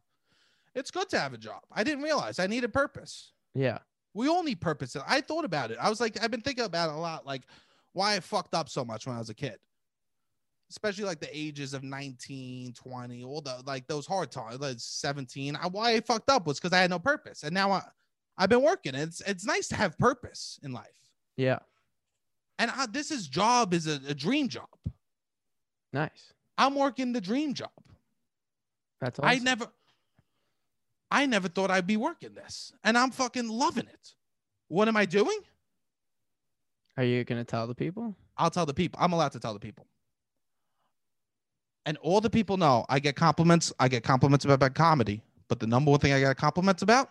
It's 0.75 0.91
good 0.91 1.09
to 1.11 1.21
have 1.21 1.35
a 1.35 1.39
job. 1.39 1.61
I 1.71 1.85
didn't 1.85 2.03
realize 2.03 2.39
I 2.39 2.47
needed 2.47 2.73
purpose. 2.73 3.33
Yeah. 3.55 3.79
We 4.15 4.29
all 4.29 4.43
need 4.43 4.61
purpose. 4.61 4.97
I 5.07 5.21
thought 5.21 5.45
about 5.45 5.71
it. 5.71 5.79
I 5.81 5.91
was 5.91 6.01
like, 6.01 6.23
I've 6.23 6.31
been 6.31 6.41
thinking 6.41 6.65
about 6.65 6.89
it 6.91 6.95
a 6.95 6.99
lot, 6.99 7.27
like 7.27 7.43
why 7.93 8.15
I 8.15 8.21
fucked 8.21 8.55
up 8.55 8.69
so 8.69 8.85
much 8.85 9.07
when 9.07 9.15
I 9.17 9.19
was 9.19 9.29
a 9.29 9.35
kid. 9.35 9.59
Especially 10.73 11.05
like 11.05 11.21
the 11.21 11.29
ages 11.31 11.75
of 11.75 11.83
19, 11.83 12.73
20, 12.73 13.25
all 13.25 13.43
the 13.43 13.63
like 13.67 13.87
those 13.89 14.07
hard 14.07 14.31
times, 14.31 14.59
like 14.59 14.77
17. 14.79 15.55
I, 15.55 15.67
why 15.67 15.93
I 15.93 16.01
fucked 16.01 16.31
up 16.31 16.47
was 16.47 16.59
because 16.59 16.73
I 16.73 16.81
had 16.81 16.89
no 16.89 16.99
purpose. 16.99 17.43
And 17.43 17.53
now 17.53 17.73
I, 17.73 17.83
I've 18.39 18.49
been 18.49 18.63
working. 18.63 18.95
It's 18.95 19.21
it's 19.21 19.45
nice 19.45 19.69
to 19.69 19.77
have 19.77 19.99
purpose 19.99 20.59
in 20.63 20.73
life. 20.73 20.87
Yeah. 21.37 21.59
And 22.59 22.71
I, 22.71 22.87
this 22.87 23.11
is 23.11 23.29
job 23.29 23.75
is 23.75 23.87
a, 23.87 24.01
a 24.09 24.15
dream 24.15 24.49
job. 24.49 24.69
Nice. 25.93 26.33
I'm 26.57 26.75
working 26.75 27.13
the 27.13 27.21
dream 27.21 27.53
job. 27.53 27.69
That's 29.03 29.19
awesome. 29.19 29.31
I 29.31 29.39
never 29.43 29.67
I 31.11 31.27
never 31.27 31.49
thought 31.49 31.71
I'd 31.71 31.87
be 31.87 31.99
working 31.99 32.33
this. 32.33 32.73
And 32.83 32.97
I'm 32.97 33.11
fucking 33.11 33.47
loving 33.47 33.89
it. 33.89 34.15
What 34.69 34.89
am 34.89 34.97
I 34.97 35.05
doing? 35.05 35.39
Are 36.97 37.05
you 37.05 37.25
gonna 37.25 37.45
tell 37.45 37.67
the 37.67 37.75
people? 37.75 38.17
I'll 38.39 38.51
tell 38.51 38.65
the 38.65 38.73
people. 38.73 38.99
I'm 39.03 39.13
allowed 39.13 39.33
to 39.33 39.41
tell 39.41 39.53
the 39.53 39.61
people. 39.61 39.87
And 41.85 41.97
all 41.99 42.21
the 42.21 42.31
people 42.31 42.57
know 42.57 42.85
I 42.89 42.99
get 43.01 43.17
compliments. 43.17 43.73
I 43.81 43.89
get 43.89 44.03
compliments 44.05 44.45
about 44.45 44.61
my 44.61 44.69
comedy. 44.69 45.23
But 45.49 45.59
the 45.61 45.67
number 45.67 45.91
one 45.91 46.01
thing 46.01 46.13
I 46.13 46.21
get 46.21 46.37
compliments 46.37 46.83
about? 46.83 47.11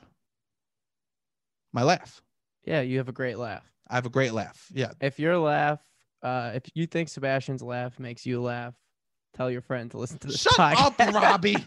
My 1.74 1.84
laugh. 1.84 2.22
Yeah, 2.66 2.82
you 2.82 2.98
have 2.98 3.10
a 3.10 3.14
great 3.14 3.38
laugh. 3.38 3.64
I 3.90 3.96
have 3.96 4.06
a 4.06 4.10
great 4.10 4.34
laugh. 4.34 4.68
Yeah. 4.74 4.92
If 5.02 5.20
your 5.20 5.38
laugh, 5.38 5.80
uh, 6.24 6.52
if 6.56 6.64
you 6.74 6.88
think 6.88 7.10
Sebastian's 7.10 7.62
laugh 7.62 8.00
makes 8.00 8.26
you 8.26 8.42
laugh, 8.42 8.74
tell 9.36 9.50
your 9.52 9.62
friend 9.62 9.90
to 9.92 9.98
listen 9.98 10.18
to 10.20 10.28
this 10.28 10.42
Shut 10.42 10.54
podcast. 10.54 11.08
up, 11.08 11.14
Robbie. 11.14 11.58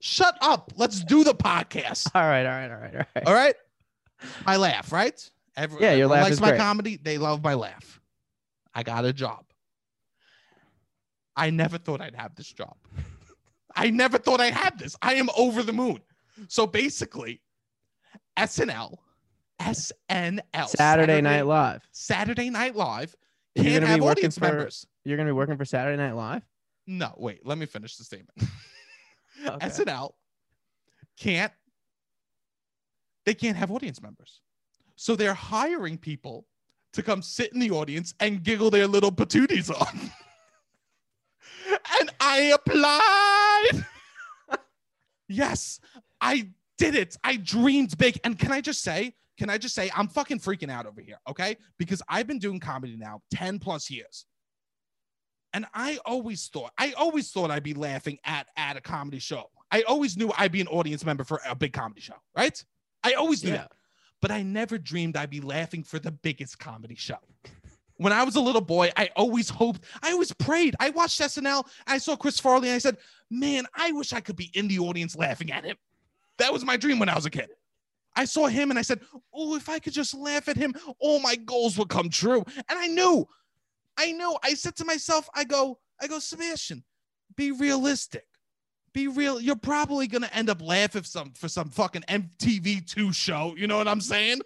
Shut 0.00 0.36
up. 0.40 0.72
Let's 0.76 1.02
do 1.04 1.24
the 1.24 1.34
podcast. 1.34 2.08
All 2.14 2.22
right, 2.22 2.46
all 2.46 2.52
right, 2.52 2.70
all 2.70 2.76
right, 2.78 2.94
all 2.94 3.02
right. 3.14 3.26
All 3.26 3.34
right. 3.34 3.54
My 4.46 4.56
laugh, 4.56 4.92
right? 4.92 5.30
Every, 5.56 5.80
Yeah, 5.82 5.92
your 5.94 6.06
laugh 6.06 6.22
likes 6.24 6.34
is 6.34 6.40
my 6.40 6.50
great. 6.50 6.58
comedy. 6.60 6.96
They 6.96 7.18
love 7.18 7.42
my 7.42 7.54
laugh. 7.54 8.00
I 8.74 8.82
got 8.82 9.04
a 9.04 9.12
job. 9.12 9.44
I 11.38 11.50
never 11.50 11.78
thought 11.78 12.00
I'd 12.00 12.16
have 12.16 12.34
this 12.34 12.52
job. 12.52 12.74
I 13.76 13.90
never 13.90 14.18
thought 14.18 14.40
I'd 14.40 14.54
have 14.54 14.76
this. 14.78 14.96
I 15.00 15.14
am 15.14 15.28
over 15.36 15.62
the 15.62 15.72
moon. 15.72 16.00
So 16.48 16.66
basically, 16.66 17.40
SNL, 18.36 18.96
SNL, 19.60 20.68
Saturday 20.68 21.20
Night 21.20 21.46
Live. 21.46 21.82
Saturday 21.92 22.50
Night 22.50 22.74
Live 22.76 23.14
You're 23.54 23.64
can't 23.64 23.74
gonna 23.76 23.86
be 23.86 23.90
have 23.92 24.00
working 24.00 24.10
audience 24.10 24.38
for- 24.38 24.44
members. 24.46 24.86
You're 25.04 25.16
gonna 25.16 25.28
be 25.28 25.32
working 25.32 25.56
for 25.56 25.64
Saturday 25.64 25.96
Night 25.96 26.14
Live. 26.14 26.42
No, 26.86 27.14
wait, 27.16 27.46
let 27.46 27.56
me 27.58 27.66
finish 27.66 27.96
the 27.96 28.04
statement. 28.04 28.38
Okay. 29.46 29.68
SNL 29.68 30.10
can't 31.16 31.52
they 33.24 33.34
can't 33.34 33.56
have 33.56 33.70
audience 33.70 34.02
members. 34.02 34.40
So 34.96 35.14
they're 35.14 35.32
hiring 35.32 35.96
people 35.96 36.46
to 36.94 37.04
come 37.04 37.22
sit 37.22 37.52
in 37.52 37.60
the 37.60 37.70
audience 37.70 38.14
and 38.18 38.42
giggle 38.42 38.68
their 38.70 38.88
little 38.88 39.12
patooties 39.12 39.70
off. 39.70 39.94
I 42.30 42.52
applied. 42.54 43.84
yes, 45.28 45.80
I 46.20 46.50
did 46.76 46.94
it. 46.94 47.16
I 47.24 47.36
dreamed 47.36 47.96
big. 47.98 48.18
And 48.24 48.38
can 48.38 48.52
I 48.52 48.60
just 48.60 48.82
say, 48.82 49.14
can 49.38 49.48
I 49.50 49.56
just 49.58 49.74
say, 49.74 49.90
I'm 49.96 50.08
fucking 50.08 50.40
freaking 50.40 50.70
out 50.70 50.86
over 50.86 51.00
here, 51.00 51.18
okay? 51.28 51.56
Because 51.78 52.02
I've 52.08 52.26
been 52.26 52.38
doing 52.38 52.60
comedy 52.60 52.96
now 52.96 53.22
10 53.32 53.58
plus 53.58 53.90
years. 53.90 54.26
And 55.54 55.64
I 55.72 55.98
always 56.04 56.46
thought, 56.48 56.72
I 56.76 56.92
always 56.92 57.30
thought 57.30 57.50
I'd 57.50 57.62
be 57.62 57.72
laughing 57.74 58.18
at 58.24 58.46
at 58.56 58.76
a 58.76 58.80
comedy 58.82 59.18
show. 59.18 59.44
I 59.70 59.82
always 59.82 60.16
knew 60.16 60.30
I'd 60.36 60.52
be 60.52 60.60
an 60.60 60.68
audience 60.68 61.04
member 61.04 61.24
for 61.24 61.40
a 61.48 61.54
big 61.54 61.72
comedy 61.72 62.00
show, 62.02 62.16
right? 62.36 62.62
I 63.02 63.14
always 63.14 63.42
knew 63.42 63.50
Yeah. 63.52 63.56
that. 63.58 63.72
But 64.20 64.30
I 64.32 64.42
never 64.42 64.76
dreamed 64.78 65.16
I'd 65.16 65.30
be 65.30 65.40
laughing 65.40 65.84
for 65.84 65.98
the 65.98 66.10
biggest 66.10 66.58
comedy 66.58 66.96
show. 66.96 67.18
When 67.98 68.12
I 68.12 68.22
was 68.24 68.36
a 68.36 68.40
little 68.40 68.60
boy, 68.60 68.90
I 68.96 69.10
always 69.16 69.50
hoped, 69.50 69.84
I 70.02 70.12
always 70.12 70.32
prayed. 70.32 70.74
I 70.80 70.90
watched 70.90 71.20
SNL, 71.20 71.66
I 71.86 71.98
saw 71.98 72.16
Chris 72.16 72.40
Farley, 72.40 72.68
and 72.68 72.76
I 72.76 72.78
said, 72.78 72.96
man, 73.30 73.66
I 73.74 73.92
wish 73.92 74.12
I 74.12 74.20
could 74.20 74.36
be 74.36 74.50
in 74.54 74.68
the 74.68 74.78
audience 74.78 75.16
laughing 75.16 75.52
at 75.52 75.64
him. 75.64 75.76
That 76.38 76.52
was 76.52 76.64
my 76.64 76.76
dream 76.76 76.98
when 76.98 77.08
I 77.08 77.14
was 77.16 77.26
a 77.26 77.30
kid. 77.30 77.50
I 78.14 78.24
saw 78.24 78.46
him 78.46 78.70
and 78.70 78.78
I 78.78 78.82
said, 78.82 79.00
oh, 79.34 79.56
if 79.56 79.68
I 79.68 79.78
could 79.78 79.92
just 79.92 80.14
laugh 80.14 80.48
at 80.48 80.56
him, 80.56 80.74
all 80.98 81.20
my 81.20 81.36
goals 81.36 81.76
would 81.78 81.88
come 81.88 82.08
true. 82.08 82.44
And 82.68 82.78
I 82.78 82.86
knew, 82.86 83.26
I 83.96 84.12
knew. 84.12 84.36
I 84.42 84.54
said 84.54 84.76
to 84.76 84.84
myself, 84.84 85.28
I 85.34 85.44
go, 85.44 85.78
I 86.00 86.06
go, 86.06 86.18
Sebastian, 86.18 86.84
be 87.36 87.52
realistic. 87.52 88.24
Be 88.92 89.06
real. 89.06 89.40
You're 89.40 89.56
probably 89.56 90.06
gonna 90.06 90.30
end 90.32 90.50
up 90.50 90.62
laughing 90.62 91.04
some 91.04 91.32
for 91.32 91.48
some 91.48 91.68
fucking 91.70 92.02
MTV2 92.08 93.14
show. 93.14 93.54
You 93.56 93.66
know 93.66 93.76
what 93.76 93.86
I'm 93.86 94.00
saying? 94.00 94.40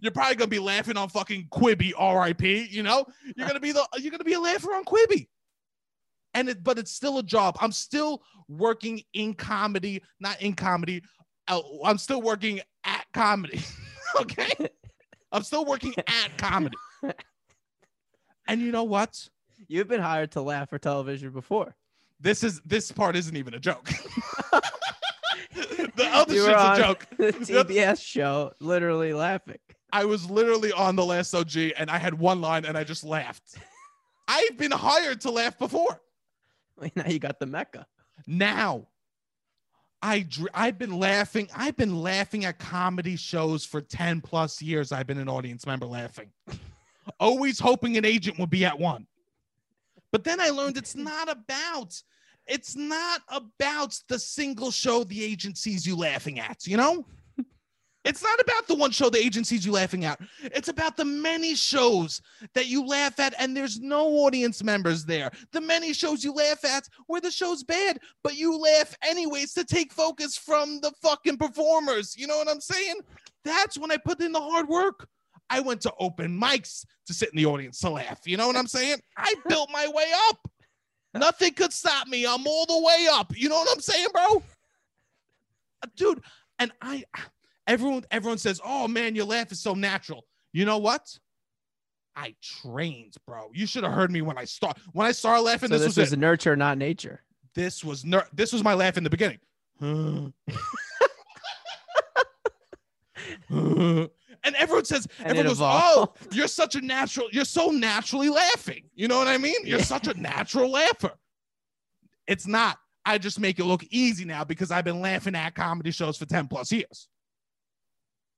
You're 0.00 0.12
probably 0.12 0.36
gonna 0.36 0.48
be 0.48 0.58
laughing 0.58 0.96
on 0.96 1.08
fucking 1.08 1.48
Quibi, 1.50 1.92
R.I.P. 1.96 2.68
You 2.70 2.82
know, 2.82 3.06
you're 3.36 3.46
gonna 3.46 3.60
be 3.60 3.72
the 3.72 3.86
you're 3.98 4.10
gonna 4.10 4.24
be 4.24 4.34
a 4.34 4.40
laugher 4.40 4.74
on 4.74 4.84
Quibi. 4.84 5.28
And 6.34 6.48
it, 6.50 6.62
but 6.62 6.78
it's 6.78 6.92
still 6.92 7.18
a 7.18 7.22
job. 7.22 7.56
I'm 7.60 7.72
still 7.72 8.22
working 8.48 9.00
in 9.14 9.32
comedy, 9.34 10.02
not 10.20 10.40
in 10.42 10.52
comedy. 10.54 11.02
uh, 11.48 11.60
I'm 11.84 11.96
still 11.98 12.20
working 12.20 12.60
at 12.84 13.06
comedy. 13.14 13.60
okay, 14.20 14.50
I'm 15.32 15.42
still 15.42 15.64
working 15.64 15.94
at 15.98 16.36
comedy. 16.36 16.76
And 18.48 18.60
you 18.60 18.70
know 18.70 18.84
what? 18.84 19.28
You've 19.68 19.88
been 19.88 20.00
hired 20.00 20.30
to 20.32 20.40
laugh 20.42 20.70
for 20.70 20.78
television 20.78 21.30
before. 21.30 21.74
This 22.20 22.44
is 22.44 22.60
this 22.64 22.92
part 22.92 23.16
isn't 23.16 23.36
even 23.36 23.54
a 23.54 23.58
joke. 23.58 23.86
the 25.54 26.08
other 26.12 26.34
You 26.34 26.44
shit's 26.46 26.62
a 26.62 26.76
joke. 26.76 27.06
The 27.18 27.32
TBS 27.32 28.00
show, 28.00 28.52
literally 28.60 29.12
laughing. 29.12 29.58
I 29.92 30.04
was 30.04 30.28
literally 30.30 30.72
on 30.72 30.96
the 30.96 31.04
last 31.04 31.34
OG 31.34 31.56
and 31.76 31.90
I 31.90 31.98
had 31.98 32.14
one 32.14 32.40
line 32.40 32.64
and 32.64 32.76
I 32.76 32.84
just 32.84 33.04
laughed. 33.04 33.56
I've 34.28 34.56
been 34.56 34.72
hired 34.72 35.20
to 35.22 35.30
laugh 35.30 35.58
before. 35.58 36.00
Now 36.94 37.06
you 37.06 37.18
got 37.18 37.38
the 37.38 37.46
Mecca. 37.46 37.86
Now, 38.26 38.88
I 40.02 40.20
dr- 40.20 40.50
I've 40.52 40.78
been 40.78 40.98
laughing. 40.98 41.48
I've 41.56 41.76
been 41.76 42.00
laughing 42.02 42.44
at 42.44 42.58
comedy 42.58 43.16
shows 43.16 43.64
for 43.64 43.80
10 43.80 44.20
plus 44.20 44.60
years. 44.60 44.92
I've 44.92 45.06
been 45.06 45.18
an 45.18 45.28
audience 45.28 45.66
member 45.66 45.86
laughing. 45.86 46.30
Always 47.20 47.58
hoping 47.58 47.96
an 47.96 48.04
agent 48.04 48.38
would 48.38 48.50
be 48.50 48.64
at 48.64 48.78
one. 48.78 49.06
But 50.12 50.24
then 50.24 50.40
I 50.40 50.50
learned 50.50 50.76
it's 50.76 50.94
not 50.96 51.30
about 51.30 52.00
it's 52.46 52.76
not 52.76 53.22
about 53.28 53.98
the 54.08 54.18
single 54.18 54.70
show 54.70 55.02
the 55.02 55.24
agent 55.24 55.58
sees 55.58 55.84
you 55.84 55.96
laughing 55.96 56.38
at, 56.38 56.64
you 56.66 56.76
know? 56.76 57.04
It's 58.06 58.22
not 58.22 58.38
about 58.40 58.68
the 58.68 58.76
one 58.76 58.92
show 58.92 59.10
the 59.10 59.18
agent 59.18 59.48
sees 59.48 59.66
you 59.66 59.72
laughing 59.72 60.04
at. 60.04 60.20
It's 60.44 60.68
about 60.68 60.96
the 60.96 61.04
many 61.04 61.56
shows 61.56 62.22
that 62.54 62.68
you 62.68 62.86
laugh 62.86 63.18
at 63.18 63.34
and 63.36 63.56
there's 63.56 63.80
no 63.80 64.06
audience 64.06 64.62
members 64.62 65.04
there. 65.04 65.32
The 65.50 65.60
many 65.60 65.92
shows 65.92 66.22
you 66.22 66.32
laugh 66.32 66.64
at 66.64 66.88
where 67.08 67.20
the 67.20 67.32
show's 67.32 67.64
bad, 67.64 67.98
but 68.22 68.36
you 68.36 68.56
laugh 68.56 68.94
anyways 69.02 69.54
to 69.54 69.64
take 69.64 69.92
focus 69.92 70.38
from 70.38 70.80
the 70.82 70.92
fucking 71.02 71.36
performers. 71.36 72.16
You 72.16 72.28
know 72.28 72.38
what 72.38 72.48
I'm 72.48 72.60
saying? 72.60 73.00
That's 73.44 73.76
when 73.76 73.90
I 73.90 73.96
put 73.96 74.20
in 74.20 74.30
the 74.30 74.40
hard 74.40 74.68
work. 74.68 75.08
I 75.50 75.58
went 75.58 75.80
to 75.82 75.92
open 75.98 76.40
mics 76.40 76.84
to 77.06 77.14
sit 77.14 77.30
in 77.30 77.36
the 77.36 77.46
audience 77.46 77.80
to 77.80 77.90
laugh. 77.90 78.20
You 78.24 78.36
know 78.36 78.46
what 78.46 78.56
I'm 78.56 78.68
saying? 78.68 78.98
I 79.16 79.34
built 79.48 79.68
my 79.72 79.88
way 79.92 80.12
up. 80.28 80.48
Nothing 81.12 81.54
could 81.54 81.72
stop 81.72 82.06
me. 82.06 82.24
I'm 82.24 82.46
all 82.46 82.66
the 82.66 82.82
way 82.84 83.08
up. 83.10 83.36
You 83.36 83.48
know 83.48 83.56
what 83.56 83.68
I'm 83.72 83.80
saying, 83.80 84.08
bro? 84.12 84.42
Dude, 85.96 86.22
and 86.58 86.72
I 86.80 87.04
everyone 87.66 88.04
everyone 88.10 88.38
says, 88.38 88.60
"Oh 88.64 88.88
man, 88.88 89.14
your 89.14 89.24
laugh 89.26 89.52
is 89.52 89.60
so 89.60 89.74
natural." 89.74 90.24
You 90.52 90.64
know 90.64 90.78
what? 90.78 91.06
I 92.14 92.34
trained, 92.42 93.14
bro. 93.26 93.50
You 93.52 93.66
should 93.66 93.84
have 93.84 93.92
heard 93.92 94.10
me 94.10 94.22
when 94.22 94.38
I 94.38 94.44
start 94.44 94.78
when 94.92 95.06
I 95.06 95.12
started 95.12 95.42
laughing. 95.42 95.68
So 95.68 95.74
this, 95.78 95.88
this 95.88 95.96
was, 95.96 96.10
was 96.10 96.18
nurture, 96.18 96.56
not 96.56 96.78
nature. 96.78 97.22
This 97.54 97.84
was 97.84 98.04
ner- 98.04 98.26
this 98.32 98.52
was 98.52 98.62
my 98.64 98.74
laugh 98.74 98.96
in 98.96 99.04
the 99.04 99.10
beginning. 99.10 99.38
and 103.50 104.54
everyone 104.56 104.84
says, 104.84 105.06
And 105.18 105.28
everyone 105.28 105.46
goes, 105.48 105.58
"Oh, 105.60 106.12
you're 106.32 106.48
such 106.48 106.76
a 106.76 106.80
natural. 106.80 107.28
You're 107.32 107.44
so 107.44 107.70
naturally 107.70 108.28
laughing." 108.28 108.84
You 108.94 109.08
know 109.08 109.18
what 109.18 109.28
I 109.28 109.38
mean? 109.38 109.56
You're 109.64 109.78
Yeah. 109.78 109.84
such 109.84 110.06
a 110.08 110.18
natural 110.18 110.70
laugher. 110.70 111.12
It's 112.26 112.46
not. 112.46 112.78
I 113.04 113.18
just 113.18 113.38
make 113.38 113.58
it 113.58 113.64
look 113.64 113.84
easy 113.90 114.24
now 114.24 114.42
because 114.44 114.70
I've 114.70 114.84
been 114.84 115.00
laughing 115.00 115.34
at 115.36 115.54
comedy 115.54 115.92
shows 115.92 116.16
for 116.16 116.26
10 116.26 116.48
plus 116.48 116.72
years. 116.72 117.08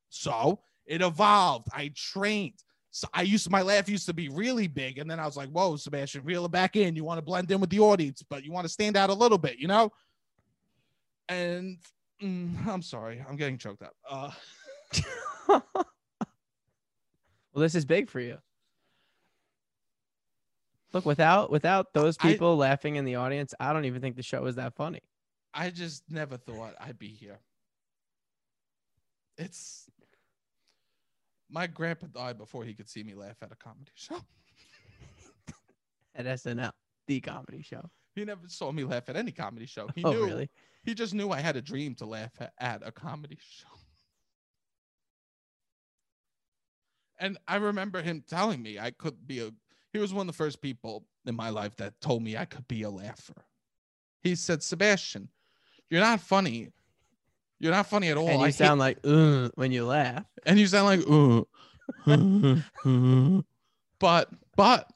So 0.08 0.60
it 0.86 1.02
evolved. 1.02 1.68
I 1.72 1.92
trained. 1.94 2.62
So 2.90 3.06
I 3.12 3.22
used 3.22 3.44
to, 3.44 3.50
my 3.50 3.62
laugh 3.62 3.88
used 3.88 4.06
to 4.06 4.14
be 4.14 4.28
really 4.28 4.66
big. 4.66 4.98
And 4.98 5.10
then 5.10 5.20
I 5.20 5.26
was 5.26 5.36
like, 5.36 5.50
whoa, 5.50 5.76
Sebastian, 5.76 6.24
reel 6.24 6.44
it 6.46 6.50
back 6.50 6.74
in. 6.74 6.96
You 6.96 7.04
want 7.04 7.18
to 7.18 7.22
blend 7.22 7.50
in 7.50 7.60
with 7.60 7.70
the 7.70 7.80
audience, 7.80 8.22
but 8.28 8.44
you 8.44 8.50
want 8.50 8.64
to 8.64 8.68
stand 8.72 8.96
out 8.96 9.10
a 9.10 9.14
little 9.14 9.38
bit, 9.38 9.58
you 9.58 9.68
know? 9.68 9.92
And 11.28 11.78
mm, 12.22 12.66
I'm 12.66 12.82
sorry, 12.82 13.22
I'm 13.28 13.36
getting 13.36 13.58
choked 13.58 13.82
up. 13.82 13.94
Uh, 14.08 14.30
well, 15.48 15.62
this 17.54 17.74
is 17.74 17.84
big 17.84 18.08
for 18.08 18.20
you. 18.20 18.38
Look, 20.94 21.04
without 21.04 21.50
without 21.50 21.92
those 21.92 22.16
I- 22.20 22.32
people 22.32 22.56
laughing 22.56 22.96
in 22.96 23.04
the 23.04 23.16
audience, 23.16 23.52
I 23.60 23.74
don't 23.74 23.84
even 23.84 24.00
think 24.00 24.16
the 24.16 24.22
show 24.22 24.46
is 24.46 24.56
that 24.56 24.74
funny. 24.74 25.02
I 25.52 25.70
just 25.70 26.02
never 26.08 26.36
thought 26.36 26.74
I'd 26.80 26.98
be 26.98 27.08
here. 27.08 27.38
It's 29.36 29.88
my 31.50 31.66
grandpa 31.66 32.06
died 32.06 32.38
before 32.38 32.64
he 32.64 32.74
could 32.74 32.88
see 32.88 33.02
me 33.02 33.14
laugh 33.14 33.36
at 33.42 33.52
a 33.52 33.56
comedy 33.56 33.92
show. 33.94 34.20
At 36.14 36.26
SNL, 36.26 36.72
the 37.06 37.20
comedy 37.20 37.62
show. 37.62 37.88
He 38.14 38.24
never 38.24 38.48
saw 38.48 38.72
me 38.72 38.84
laugh 38.84 39.08
at 39.08 39.16
any 39.16 39.30
comedy 39.30 39.66
show. 39.66 39.88
He 39.94 40.02
oh, 40.04 40.10
knew 40.10 40.24
really? 40.26 40.50
he 40.82 40.94
just 40.94 41.14
knew 41.14 41.30
I 41.30 41.40
had 41.40 41.56
a 41.56 41.62
dream 41.62 41.94
to 41.96 42.06
laugh 42.06 42.32
at, 42.40 42.52
at 42.58 42.82
a 42.84 42.90
comedy 42.90 43.38
show. 43.40 43.68
And 47.20 47.38
I 47.46 47.56
remember 47.56 48.02
him 48.02 48.24
telling 48.28 48.62
me 48.62 48.78
I 48.78 48.90
could 48.90 49.26
be 49.26 49.40
a 49.40 49.50
he 49.92 49.98
was 49.98 50.12
one 50.12 50.28
of 50.28 50.34
the 50.34 50.36
first 50.36 50.60
people 50.60 51.04
in 51.26 51.34
my 51.34 51.50
life 51.50 51.76
that 51.76 52.00
told 52.00 52.22
me 52.22 52.36
I 52.36 52.44
could 52.44 52.68
be 52.68 52.82
a 52.82 52.90
laugher. 52.90 53.44
He 54.22 54.34
said, 54.34 54.62
Sebastian, 54.62 55.28
you're 55.88 56.00
not 56.00 56.20
funny. 56.20 56.68
You're 57.60 57.72
not 57.72 57.86
funny 57.86 58.08
at 58.08 58.16
all. 58.16 58.28
and 58.28 58.36
I 58.38 58.40
you 58.40 58.44
hate- 58.46 58.54
sound 58.54 58.78
like 58.80 58.98
"Ugh," 59.04 59.50
when 59.56 59.72
you 59.72 59.84
laugh. 59.86 60.24
and 60.46 60.58
you 60.58 60.66
sound 60.66 60.86
like 60.86 61.00
uh, 61.08 61.42
but 63.98 64.28
but 64.56 64.90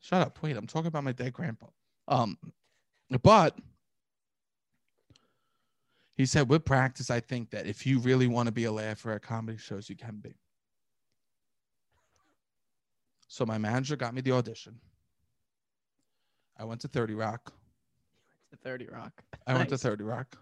shut 0.00 0.20
up 0.22 0.38
wait 0.42 0.56
i'm 0.56 0.66
talking 0.66 0.88
about 0.88 1.04
my 1.04 1.12
dead 1.12 1.32
grandpa 1.32 1.66
um 2.08 2.36
but 3.22 3.56
he 6.14 6.26
said 6.26 6.48
with 6.48 6.64
practice 6.64 7.10
i 7.10 7.20
think 7.20 7.50
that 7.50 7.66
if 7.66 7.86
you 7.86 7.98
really 8.00 8.26
want 8.26 8.46
to 8.46 8.52
be 8.52 8.64
a 8.64 8.72
laugher 8.72 9.12
at 9.12 9.22
comedy 9.22 9.56
shows 9.56 9.88
you 9.88 9.96
can 9.96 10.16
be 10.16 10.34
so 13.28 13.46
my 13.46 13.58
manager 13.58 13.94
got 13.96 14.12
me 14.14 14.20
the 14.20 14.32
audition 14.32 14.78
i 16.58 16.64
went 16.64 16.80
to 16.80 16.88
30 16.88 17.14
rock 17.14 17.52
The 18.50 18.56
30 18.56 18.86
Rock. 18.88 19.22
i 19.46 19.54
went 19.54 19.68
to 19.70 19.78
30 19.78 20.02
rock 20.04 20.36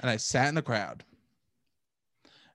and 0.00 0.10
I 0.10 0.16
sat 0.16 0.48
in 0.48 0.54
the 0.54 0.62
crowd 0.62 1.04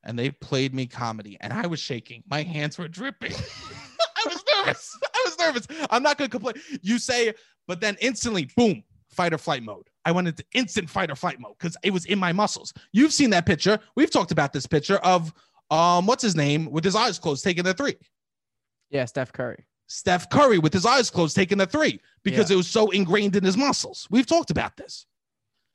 and 0.04 0.18
they 0.18 0.32
played 0.32 0.74
me 0.74 0.86
comedy 0.88 1.38
and 1.42 1.52
I 1.54 1.68
was 1.68 1.80
shaking. 1.80 2.24
My 2.30 2.44
hands 2.44 2.78
were 2.78 2.88
dripping. 2.88 3.34
I 4.18 4.24
was 4.28 4.44
nervous. 4.58 4.98
I 5.04 5.24
was 5.26 5.40
nervous. 5.40 5.68
I'm 5.90 6.04
not 6.04 6.18
going 6.18 6.30
to 6.30 6.38
complain. 6.38 6.56
You 6.82 7.00
say, 7.00 7.34
but 7.68 7.80
then 7.82 7.98
instantly, 8.02 8.50
boom, 8.58 8.84
fight 9.10 9.34
or 9.34 9.38
flight 9.38 9.64
mode. 9.64 9.88
I 10.06 10.12
went 10.12 10.28
into 10.28 10.44
instant 10.54 10.90
fight 10.90 11.12
or 11.12 11.16
flight 11.16 11.40
mode 11.40 11.54
because 11.60 11.78
it 11.84 11.92
was 11.92 12.06
in 12.06 12.20
my 12.20 12.32
muscles. 12.34 12.74
You've 12.92 13.14
seen 13.14 13.30
that 13.32 13.46
picture. 13.46 13.80
We've 13.96 14.12
talked 14.12 14.32
about 14.32 14.54
this 14.54 14.66
picture 14.66 14.98
of 14.98 15.34
um, 15.72 16.06
what's 16.06 16.24
his 16.24 16.36
name 16.36 16.72
with 16.72 16.84
his 16.84 16.96
eyes 16.96 17.20
closed 17.20 17.44
taking 17.44 17.64
the 17.64 17.74
three. 17.74 17.96
Yeah, 18.90 19.06
Steph 19.06 19.32
Curry. 19.32 19.66
Steph 19.88 20.30
Curry 20.30 20.60
with 20.60 20.74
his 20.74 20.86
eyes 20.86 21.10
closed 21.10 21.36
taking 21.36 21.58
the 21.58 21.66
three 21.66 22.00
because 22.24 22.50
Yeah. 22.50 22.56
it 22.56 22.58
was 22.58 22.68
so 22.68 22.90
ingrained 22.92 23.36
in 23.36 23.44
his 23.44 23.58
muscles. 23.58 24.08
We've 24.10 24.26
talked 24.26 24.52
about 24.52 24.78
this. 24.78 25.06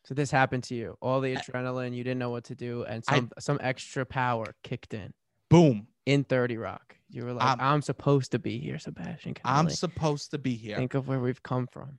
So 0.05 0.15
this 0.15 0.31
happened 0.31 0.65
to 0.65 0.75
you. 0.75 0.97
All 1.01 1.21
the 1.21 1.35
adrenaline, 1.35 1.95
you 1.95 2.05
didn't 2.05 2.19
know 2.19 2.31
what 2.31 2.45
to 2.45 2.55
do, 2.55 2.85
and 2.85 3.03
I- 3.09 3.15
some 3.17 3.31
some 3.39 3.59
extra 3.63 4.05
power 4.05 4.55
kicked 4.63 4.93
in 4.95 5.15
Boom. 5.49 5.89
in 6.05 6.25
30 6.25 6.59
Rock. 6.59 6.97
You 7.09 7.25
were 7.25 7.33
like, 7.33 7.47
I'm- 7.47 7.61
I'm, 7.61 7.83
supposed 7.83 8.33
to 8.33 8.39
be 8.39 8.59
here, 8.59 8.79
Sebastian. 8.79 9.35
I'm 9.45 9.71
supposed 9.71 10.31
to 10.33 10.39
be 10.39 10.55
here. 10.57 10.77
Think 10.77 10.95
of 10.95 11.09
where 11.09 11.21
we've 11.21 11.43
come 11.43 11.67
from. 11.67 11.99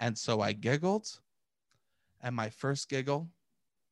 And 0.00 0.18
so 0.18 0.40
I 0.40 0.52
giggled. 0.52 1.20
And 2.22 2.34
my 2.34 2.48
first 2.50 2.88
giggle, 2.88 3.28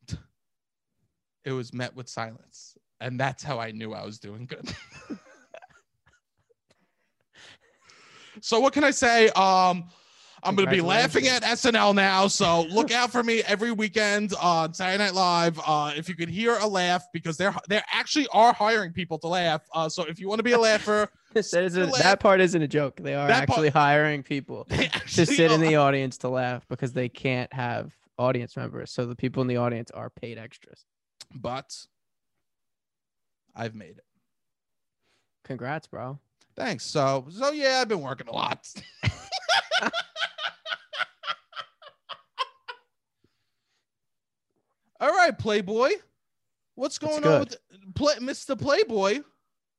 it 1.44 1.52
was 1.52 1.72
met 1.72 1.94
with 1.94 2.08
silence. 2.08 2.76
And 3.00 3.20
that's 3.20 3.42
how 3.42 3.60
I 3.60 3.72
knew 3.72 3.92
I 3.92 4.04
was 4.04 4.18
doing 4.18 4.46
good. 4.46 4.74
so 8.40 8.58
what 8.60 8.72
can 8.72 8.84
I 8.84 8.90
say? 8.90 9.28
Um, 9.30 9.84
I'm 10.44 10.56
gonna 10.56 10.70
be 10.70 10.80
laughing 10.80 11.28
at 11.28 11.42
SNL 11.42 11.94
now. 11.94 12.26
So 12.26 12.62
look 12.70 12.90
out 12.90 13.12
for 13.12 13.22
me 13.22 13.42
every 13.44 13.70
weekend 13.72 14.34
on 14.40 14.74
Saturday 14.74 15.02
Night 15.04 15.14
Live. 15.14 15.60
Uh, 15.64 15.92
if 15.96 16.08
you 16.08 16.16
can 16.16 16.28
hear 16.28 16.56
a 16.56 16.66
laugh, 16.66 17.04
because 17.12 17.36
they're 17.36 17.54
they 17.68 17.80
actually 17.92 18.26
are 18.32 18.52
hiring 18.52 18.92
people 18.92 19.18
to 19.20 19.28
laugh. 19.28 19.62
Uh, 19.72 19.88
so 19.88 20.02
if 20.04 20.18
you 20.18 20.28
want 20.28 20.40
to 20.40 20.42
be 20.42 20.52
a 20.52 20.58
laugher, 20.58 21.08
That, 21.32 21.54
isn't, 21.54 21.90
laugh. 21.90 22.02
that 22.02 22.20
part 22.20 22.40
isn't 22.40 22.60
a 22.60 22.68
joke. 22.68 22.96
They 23.00 23.14
are 23.14 23.26
That 23.28 23.46
part- 23.46 23.50
actually 23.50 23.70
hiring 23.70 24.22
people 24.22 24.66
they 24.68 24.88
to 24.88 24.96
actually 24.96 25.24
sit 25.26 25.50
in 25.52 25.60
the 25.60 25.76
audience 25.76 26.18
to 26.18 26.28
laugh 26.28 26.66
because 26.68 26.92
they 26.92 27.08
can't 27.08 27.50
have 27.54 27.94
audience 28.18 28.56
members. 28.56 28.90
So 28.92 29.06
the 29.06 29.16
people 29.16 29.40
in 29.42 29.48
the 29.48 29.56
audience 29.56 29.90
are 29.92 30.10
paid 30.10 30.36
extras. 30.38 30.84
but 31.34 31.74
I've 33.54 33.74
made 33.74 33.96
it. 33.98 34.04
Congrats, 35.44 35.86
bro. 35.86 36.18
Thanks. 36.56 36.84
So, 36.84 37.26
so 37.30 37.50
yeah, 37.52 37.78
I've 37.80 37.88
been 37.88 38.02
working 38.02 38.28
a 38.28 38.32
lot. 38.32 38.68
All 45.02 45.10
right, 45.10 45.36
Playboy. 45.36 45.90
What's 46.76 46.96
going 46.96 47.26
on 47.26 47.40
with 47.40 47.56
play, 47.96 48.14
Mr. 48.20 48.56
Playboy? 48.58 49.18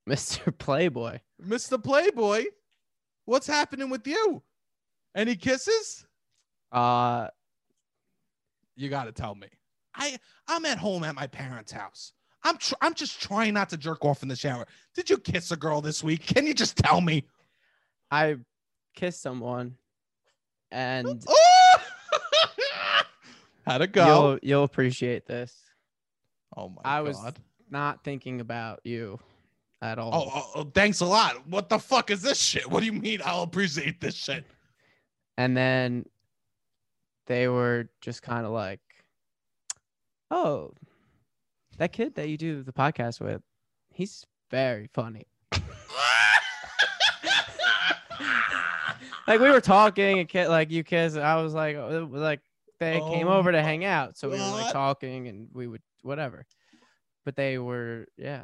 Mr. 0.07 0.55
Playboy. 0.57 1.19
Mr. 1.41 1.81
Playboy, 1.81 2.43
what's 3.23 3.47
happening 3.47 3.89
with 3.89 4.05
you? 4.05 4.43
Any 5.15 5.37
kisses? 5.37 6.05
Uh, 6.73 7.27
You 8.75 8.89
got 8.89 9.05
to 9.05 9.13
tell 9.13 9.33
me. 9.33 9.47
I 9.95 10.17
I'm 10.49 10.65
at 10.65 10.77
home 10.77 11.05
at 11.05 11.15
my 11.15 11.27
parents' 11.27 11.71
house. 11.71 12.11
I'm 12.43 12.57
tr- 12.57 12.73
I'm 12.81 12.93
just 12.93 13.21
trying 13.21 13.53
not 13.53 13.69
to 13.69 13.77
jerk 13.77 14.03
off 14.03 14.23
in 14.23 14.27
the 14.27 14.35
shower. 14.35 14.65
Did 14.93 15.09
you 15.09 15.17
kiss 15.17 15.51
a 15.51 15.55
girl 15.55 15.79
this 15.79 16.03
week? 16.03 16.25
Can 16.25 16.45
you 16.45 16.53
just 16.53 16.75
tell 16.75 16.99
me? 16.99 17.23
I 18.11 18.35
kissed 18.93 19.21
someone, 19.21 19.75
and 20.69 21.23
Oh! 21.29 21.52
How'd 23.65 23.81
it 23.81 23.91
go? 23.93 24.05
you'll 24.05 24.39
you'll 24.43 24.63
appreciate 24.63 25.25
this. 25.25 25.53
oh 26.57 26.69
my 26.69 26.81
I 26.83 27.01
was- 27.01 27.17
Not 27.69 28.03
thinking 28.03 28.39
about 28.41 28.81
you 28.83 29.19
at 29.81 29.97
all. 29.99 30.11
Oh, 30.13 30.31
oh, 30.33 30.51
oh, 30.61 30.71
thanks 30.73 30.99
a 31.01 31.05
lot. 31.05 31.47
What 31.47 31.69
the 31.69 31.79
fuck 31.79 32.11
is 32.11 32.21
this 32.21 32.39
shit? 32.39 32.69
What 32.69 32.81
do 32.81 32.85
you 32.85 32.93
mean 32.93 33.19
I'll 33.25 33.41
appreciate 33.43 33.99
this 33.99 34.15
shit? 34.15 34.45
And 35.37 35.57
then 35.57 36.05
they 37.25 37.47
were 37.47 37.89
just 38.01 38.21
kind 38.21 38.45
of 38.45 38.51
like, 38.51 38.79
"Oh, 40.29 40.73
that 41.77 41.91
kid 41.91 42.15
that 42.15 42.29
you 42.29 42.37
do 42.37 42.61
the 42.63 42.73
podcast 42.73 43.19
with, 43.19 43.41
he's 43.91 44.25
very 44.51 44.87
funny." 44.93 45.25
Like 49.25 49.39
we 49.39 49.49
were 49.49 49.61
talking 49.61 50.19
and 50.19 50.49
like 50.49 50.69
you 50.69 50.83
kiss, 50.83 51.15
I 51.15 51.41
was 51.41 51.53
like, 51.53 51.77
uh, 51.77 52.05
was 52.09 52.21
like 52.21 52.41
they 52.79 52.99
came 52.99 53.27
Oh 53.27 53.33
over 53.37 53.51
to 53.51 53.61
hang 53.61 53.85
out, 53.85 54.17
so 54.17 54.29
we 54.29 54.37
were 54.37 54.41
like 54.51 54.73
talking 54.73 55.27
and 55.27 55.47
we 55.53 55.67
would 55.67 55.81
whatever. 56.01 56.45
But 57.25 57.35
they 57.35 57.57
were, 57.57 58.07
yeah. 58.17 58.43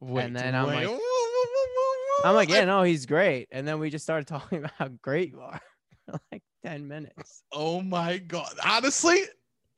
Wait, 0.00 0.32
then 0.32 0.54
I'm 0.54 0.66
like- 0.66 0.88
I'm 2.24 2.34
like, 2.34 2.50
yeah, 2.50 2.64
no, 2.66 2.82
he's 2.82 3.06
great. 3.06 3.48
And 3.50 3.66
then 3.66 3.78
we 3.80 3.88
just 3.90 4.04
started 4.04 4.26
talking 4.28 4.58
about 4.58 4.72
how 4.78 4.88
great 5.02 5.30
you 5.30 5.40
are 5.40 5.60
for 6.06 6.20
like 6.30 6.42
10 6.64 6.86
minutes. 6.86 7.42
Oh 7.52 7.80
my 7.80 8.18
god. 8.18 8.52
Honestly, 8.64 9.22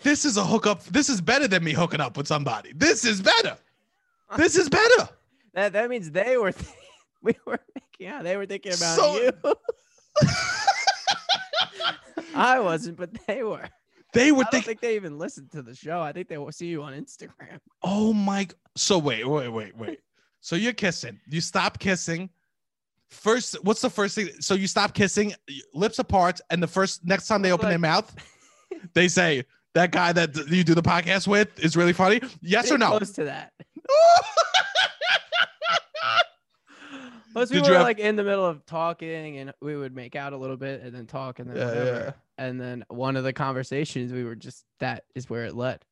this 0.01 0.25
is 0.25 0.37
a 0.37 0.45
hookup. 0.45 0.83
This 0.85 1.09
is 1.09 1.21
better 1.21 1.47
than 1.49 1.63
me 1.65 1.73
hooking 1.73 2.01
up 2.01 2.17
with 2.17 2.27
somebody. 2.27 2.73
This 2.75 3.05
is 3.05 3.23
better. 3.23 3.57
This 4.37 4.57
is 4.57 4.69
better. 4.69 5.09
That 5.55 5.73
that 5.75 5.89
means 5.91 6.11
they 6.11 6.37
were 6.37 6.53
th- 6.53 6.73
we 7.23 7.37
were 7.47 7.61
thinking 7.75 8.07
out. 8.15 8.25
They 8.25 8.37
were 8.37 8.47
thinking 8.47 8.73
about 8.73 8.97
So- 8.97 9.21
you. 9.21 9.33
I 12.35 12.61
wasn't, 12.61 12.97
but 12.97 13.11
they 13.27 13.43
were. 13.43 13.69
They 14.13 14.29
I 14.29 14.31
were 14.33 14.43
don't 14.43 14.51
thinking, 14.51 14.67
think 14.67 14.81
they 14.81 14.97
even 14.97 15.19
listened 15.19 15.51
to 15.53 15.63
the 15.63 15.75
show. 15.75 16.01
I 16.01 16.13
think 16.13 16.29
they 16.29 16.39
will 16.39 16.53
see 16.53 16.67
you 16.67 16.83
on 16.83 16.93
Instagram. 16.93 17.59
oh 17.83 18.13
my. 18.13 18.47
So 18.77 18.99
wait, 18.99 19.27
wait, 19.27 19.49
wait, 19.49 19.77
wait. 19.77 20.01
So 20.41 20.57
you're 20.57 20.73
kissing. 20.73 21.19
You 21.29 21.41
stop 21.41 21.79
kissing. 21.79 22.31
First, 23.11 23.57
what's 23.63 23.81
the 23.81 23.91
first 23.91 24.15
thing? 24.15 24.29
So 24.41 24.55
you 24.55 24.67
stop 24.67 24.95
kissing, 24.95 25.35
lips 25.75 25.99
apart, 25.99 26.41
and 26.51 26.63
the 26.63 26.67
first 26.67 27.05
next 27.05 27.27
time 27.29 27.43
they 27.43 27.53
open 27.53 27.69
their 27.69 27.79
mouth, 27.79 28.15
they 28.95 29.09
say 29.09 29.45
that 29.75 29.93
guy 29.93 30.13
that 30.13 30.35
you 30.49 30.65
do 30.65 30.75
the 30.75 30.83
podcast 30.83 31.27
with 31.27 31.49
is 31.63 31.77
really 31.77 31.93
funny. 31.93 32.21
Yes 32.41 32.71
or 32.71 32.79
no? 32.79 32.89
Close 32.89 33.13
to 33.13 33.25
that. 33.25 33.53
Plus, 37.33 37.51
we 37.51 37.61
Did 37.61 37.69
were 37.69 37.75
have- 37.77 37.83
like 37.83 37.99
in 37.99 38.17
the 38.17 38.25
middle 38.25 38.45
of 38.47 38.65
talking, 38.67 39.39
and 39.39 39.53
we 39.61 39.77
would 39.77 39.95
make 39.95 40.17
out 40.17 40.33
a 40.33 40.37
little 40.37 40.57
bit, 40.57 40.83
and 40.83 40.95
then 40.95 41.07
talk, 41.07 41.39
and 41.39 41.49
then 41.51 41.57
Yeah, 41.57 41.67
whatever. 41.67 42.05
yeah. 42.07 42.13
And 42.45 42.61
then 42.61 42.85
one 42.89 43.17
of 43.17 43.25
the 43.25 43.33
conversations, 43.33 44.13
we 44.13 44.25
were 44.25 44.35
just 44.35 44.65
that 44.81 45.05
is 45.15 45.29
where 45.31 45.45
it 45.45 45.55
led. 45.55 45.85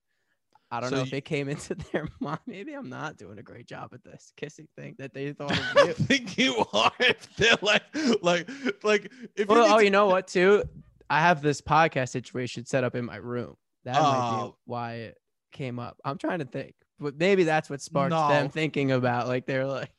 I 0.72 0.79
don't 0.81 0.90
So 0.90 0.96
know 0.96 1.03
if 1.03 1.11
you- 1.12 1.18
it 1.18 1.24
came 1.24 1.48
into 1.48 1.74
their 1.92 2.07
mind. 2.20 2.38
Maybe 2.46 2.74
I'm 2.74 2.88
not 2.88 3.16
doing 3.16 3.38
a 3.38 3.42
great 3.42 3.66
job 3.66 3.90
at 3.92 4.05
this 4.05 4.33
kissing 4.37 4.68
thing 4.76 4.94
that 4.98 5.12
they 5.12 5.33
thought 5.33 5.53
I 5.76 5.81
of 5.83 5.88
you. 5.88 5.94
think 5.94 6.38
you 6.38 6.64
are. 6.72 6.92
If 7.00 7.35
they're 7.37 7.57
like, 7.62 7.83
like, 8.22 8.48
like, 8.85 9.11
if 9.37 9.48
Well, 9.48 9.66
you 9.66 9.72
oh, 9.74 9.76
need 9.79 9.85
you 9.85 9.90
know 9.90 10.07
what? 10.07 10.29
Too, 10.29 10.62
I 11.09 11.20
have 11.20 11.42
this 11.42 11.61
podcast 11.61 12.11
situation 12.11 12.66
set 12.66 12.85
up 12.85 12.94
in 12.94 13.05
my 13.05 13.16
room. 13.16 13.57
That 13.85 13.94
might 14.00 14.31
be 14.37 14.42
Oh. 14.42 14.57
why 14.66 14.92
it 14.94 15.18
came 15.53 15.79
up. 15.81 15.96
I'm 16.05 16.18
trying 16.18 16.38
to 16.40 16.44
think, 16.44 16.74
but 17.00 17.16
maybe 17.18 17.42
that's 17.44 17.68
what 17.68 17.81
sparked 17.81 18.11
No. 18.11 18.29
them 18.29 18.48
thinking 18.50 18.92
about. 18.92 19.26
Like 19.26 19.46
they're 19.46 19.66
like, 19.66 19.90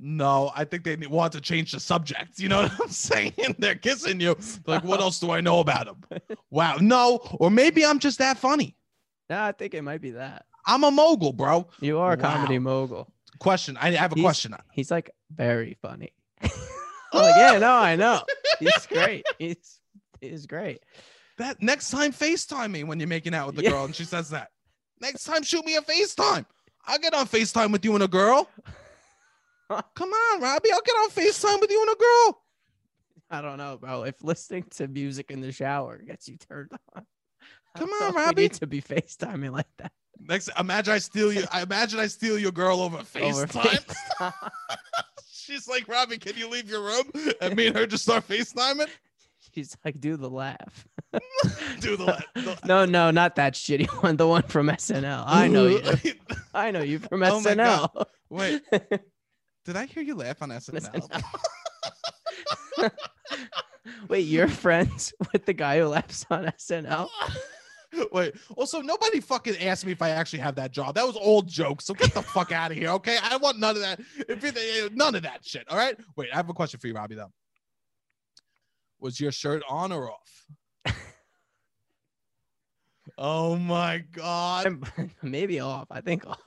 No, 0.00 0.52
I 0.54 0.64
think 0.64 0.84
they 0.84 0.96
want 1.06 1.32
to 1.32 1.40
change 1.40 1.72
the 1.72 1.80
subject. 1.80 2.38
You 2.38 2.48
know 2.48 2.62
what 2.62 2.80
I'm 2.80 2.88
saying? 2.88 3.32
They're 3.58 3.74
kissing 3.74 4.20
you. 4.20 4.36
Like, 4.66 4.84
what 4.84 5.00
else 5.00 5.18
do 5.20 5.30
I 5.30 5.40
know 5.40 5.60
about 5.60 5.86
them? 5.86 6.20
Wow. 6.50 6.76
No, 6.80 7.18
or 7.38 7.50
maybe 7.50 7.84
I'm 7.84 7.98
just 7.98 8.18
that 8.18 8.38
funny. 8.38 8.74
no, 9.28 9.42
I 9.42 9.52
think 9.52 9.74
it 9.74 9.82
might 9.82 10.00
be 10.00 10.12
that. 10.12 10.46
I'm 10.66 10.82
a 10.84 10.90
mogul, 10.90 11.32
bro. 11.32 11.66
You 11.80 11.98
are 11.98 12.12
a 12.12 12.16
comedy 12.16 12.58
mogul. 12.58 13.12
Question. 13.38 13.76
I 13.78 13.90
have 13.92 14.12
a 14.12 14.14
He's- 14.14 14.24
question. 14.24 14.54
He's 14.72 14.90
like 14.90 15.10
very 15.34 15.76
funny. 15.82 16.12
Like, 17.12 17.34
yeah, 17.36 17.58
no, 17.58 17.70
I 17.72 17.96
know. 17.96 18.22
He's 18.60 18.86
great. 18.86 19.24
He's 19.38 19.78
he's 20.20 20.46
great. 20.46 20.82
That 21.38 21.62
next 21.62 21.90
time 21.90 22.12
FaceTime 22.12 22.70
me 22.70 22.84
when 22.84 22.98
you're 23.00 23.08
making 23.08 23.34
out 23.34 23.46
with 23.46 23.56
the 23.56 23.62
Yeah. 23.62 23.70
girl 23.70 23.84
and 23.86 23.94
she 23.94 24.04
says 24.04 24.30
that. 24.30 24.50
Next 25.00 25.24
time, 25.24 25.42
shoot 25.42 25.64
me 25.64 25.76
a 25.76 25.80
FaceTime. 25.80 26.44
I'll 26.86 26.98
get 26.98 27.14
on 27.14 27.26
FaceTime 27.26 27.72
with 27.72 27.84
you 27.84 27.94
and 27.94 28.02
a 28.02 28.08
girl. 28.08 28.48
Come 29.68 30.10
on, 30.10 30.40
Robbie. 30.40 30.70
I'll 30.72 30.80
get 30.82 30.92
on 30.92 31.10
FaceTime 31.10 31.60
with 31.60 31.70
you 31.70 31.80
and 31.82 31.90
a 31.90 31.96
girl. 31.96 32.42
I 33.30 33.42
don't 33.42 33.58
know, 33.58 33.76
bro. 33.78 34.04
If 34.04 34.22
listening 34.24 34.64
to 34.76 34.88
music 34.88 35.30
in 35.30 35.40
the 35.42 35.52
shower 35.52 35.98
gets 35.98 36.28
you 36.28 36.36
turned 36.38 36.70
on, 36.94 37.04
Come 37.76 37.90
on, 37.90 38.00
know 38.00 38.08
if 38.08 38.14
we 38.14 38.20
Robbie. 38.22 38.42
need 38.42 38.52
to 38.54 38.66
be 38.66 38.80
FaceTiming 38.80 39.52
like 39.52 39.66
that. 39.78 39.92
Next, 40.20 40.48
imagine 40.58 40.94
I 40.94 40.98
steal 40.98 41.32
you. 41.32 41.44
I 41.52 41.62
imagine 41.62 42.00
I 42.00 42.06
steal 42.06 42.38
your 42.38 42.50
girl 42.52 42.80
over 42.80 42.96
Over 43.20 43.46
FaceTime. 43.46 43.84
FaceTime. 44.18 44.50
She's 45.30 45.68
like, 45.68 45.86
Robbie, 45.88 46.18
can 46.18 46.36
you 46.36 46.48
leave 46.48 46.68
your 46.68 46.82
room? 46.82 47.04
And 47.40 47.54
me 47.54 47.66
and 47.68 47.76
her 47.76 47.86
just 47.86 48.04
start 48.04 48.26
FaceTiming. 48.26 48.88
She's 49.54 49.76
like, 49.84 50.00
do 50.00 50.16
the 50.16 50.28
laugh. 50.28 50.86
Do 51.80 51.96
the, 51.96 52.22
the 52.34 52.58
No, 52.66 52.84
no, 52.84 53.10
not 53.10 53.36
that 53.36 53.54
shitty 53.54 53.86
one. 54.02 54.16
The 54.16 54.26
one 54.26 54.42
from 54.42 54.66
SNL. 54.68 55.24
I 55.26 55.48
know 55.48 55.66
you. 55.66 55.82
I 56.52 56.70
know 56.70 56.82
you 56.82 56.98
from 56.98 57.22
Oh 57.22 57.40
my 57.40 57.54
God. 57.54 57.90
SNL. 57.94 58.04
Wait, 58.30 58.62
did 59.68 59.76
I 59.76 59.84
hear 59.84 60.02
you 60.02 60.14
laugh 60.14 60.40
on 60.40 60.48
SNL? 60.48 61.22
Wait, 64.08 64.20
you're 64.20 64.48
friends 64.48 65.12
with 65.32 65.44
the 65.44 65.52
guy 65.52 65.78
who 65.78 65.88
laughs 65.88 66.24
on 66.30 66.46
SNL? 66.46 67.06
Wait. 68.12 68.34
Also, 68.56 68.80
nobody 68.80 69.20
fucking 69.20 69.58
asked 69.58 69.84
me 69.84 69.92
if 69.92 70.00
I 70.00 70.08
actually 70.08 70.38
have 70.38 70.54
that 70.54 70.72
job. 70.72 70.94
That 70.94 71.06
was 71.06 71.18
old 71.18 71.48
jokes. 71.48 71.84
So 71.84 71.92
get 71.92 72.14
the 72.14 72.22
fuck 72.22 72.50
out 72.50 72.70
of 72.70 72.78
here, 72.78 72.88
okay? 72.92 73.18
I 73.22 73.36
want 73.36 73.58
none 73.58 73.76
of 73.76 73.82
that. 73.82 74.00
If 74.26 74.42
it, 74.42 74.56
eh, 74.56 74.88
none 74.94 75.14
of 75.14 75.22
that 75.24 75.44
shit. 75.44 75.70
All 75.70 75.76
right. 75.76 75.94
Wait. 76.16 76.30
I 76.32 76.36
have 76.36 76.48
a 76.48 76.54
question 76.54 76.80
for 76.80 76.86
you, 76.86 76.94
Robbie. 76.94 77.16
Though. 77.16 77.30
Was 79.00 79.20
your 79.20 79.32
shirt 79.32 79.62
on 79.68 79.92
or 79.92 80.10
off? 80.10 80.94
oh 83.18 83.56
my 83.56 83.98
god. 84.12 84.82
Maybe 85.22 85.60
off. 85.60 85.88
I 85.90 86.00
think 86.00 86.26
off. 86.26 86.38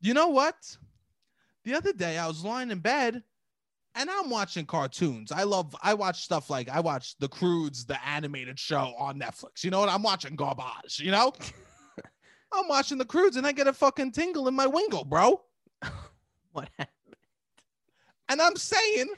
You 0.00 0.14
know 0.14 0.28
what? 0.28 0.54
The 1.64 1.74
other 1.74 1.92
day 1.92 2.18
I 2.18 2.26
was 2.26 2.44
lying 2.44 2.70
in 2.70 2.78
bed 2.78 3.22
and 3.94 4.08
I'm 4.10 4.30
watching 4.30 4.64
cartoons. 4.66 5.30
I 5.32 5.42
love 5.42 5.74
I 5.82 5.94
watch 5.94 6.22
stuff 6.22 6.48
like 6.48 6.68
I 6.68 6.80
watch 6.80 7.16
The 7.18 7.28
Croods, 7.28 7.84
the 7.84 8.02
animated 8.06 8.58
show 8.58 8.94
on 8.98 9.18
Netflix. 9.20 9.62
You 9.64 9.70
know 9.70 9.80
what? 9.80 9.88
I'm 9.88 10.02
watching 10.02 10.36
garbage, 10.36 10.98
you 11.00 11.10
know? 11.10 11.32
I'm 12.52 12.66
watching 12.68 12.98
The 12.98 13.04
Croods 13.04 13.36
and 13.36 13.46
I 13.46 13.52
get 13.52 13.66
a 13.66 13.72
fucking 13.72 14.12
tingle 14.12 14.48
in 14.48 14.54
my 14.54 14.66
wingle, 14.66 15.04
bro. 15.04 15.40
what 16.52 16.68
happened? 16.78 17.16
And 18.28 18.40
I'm 18.40 18.56
saying 18.56 19.08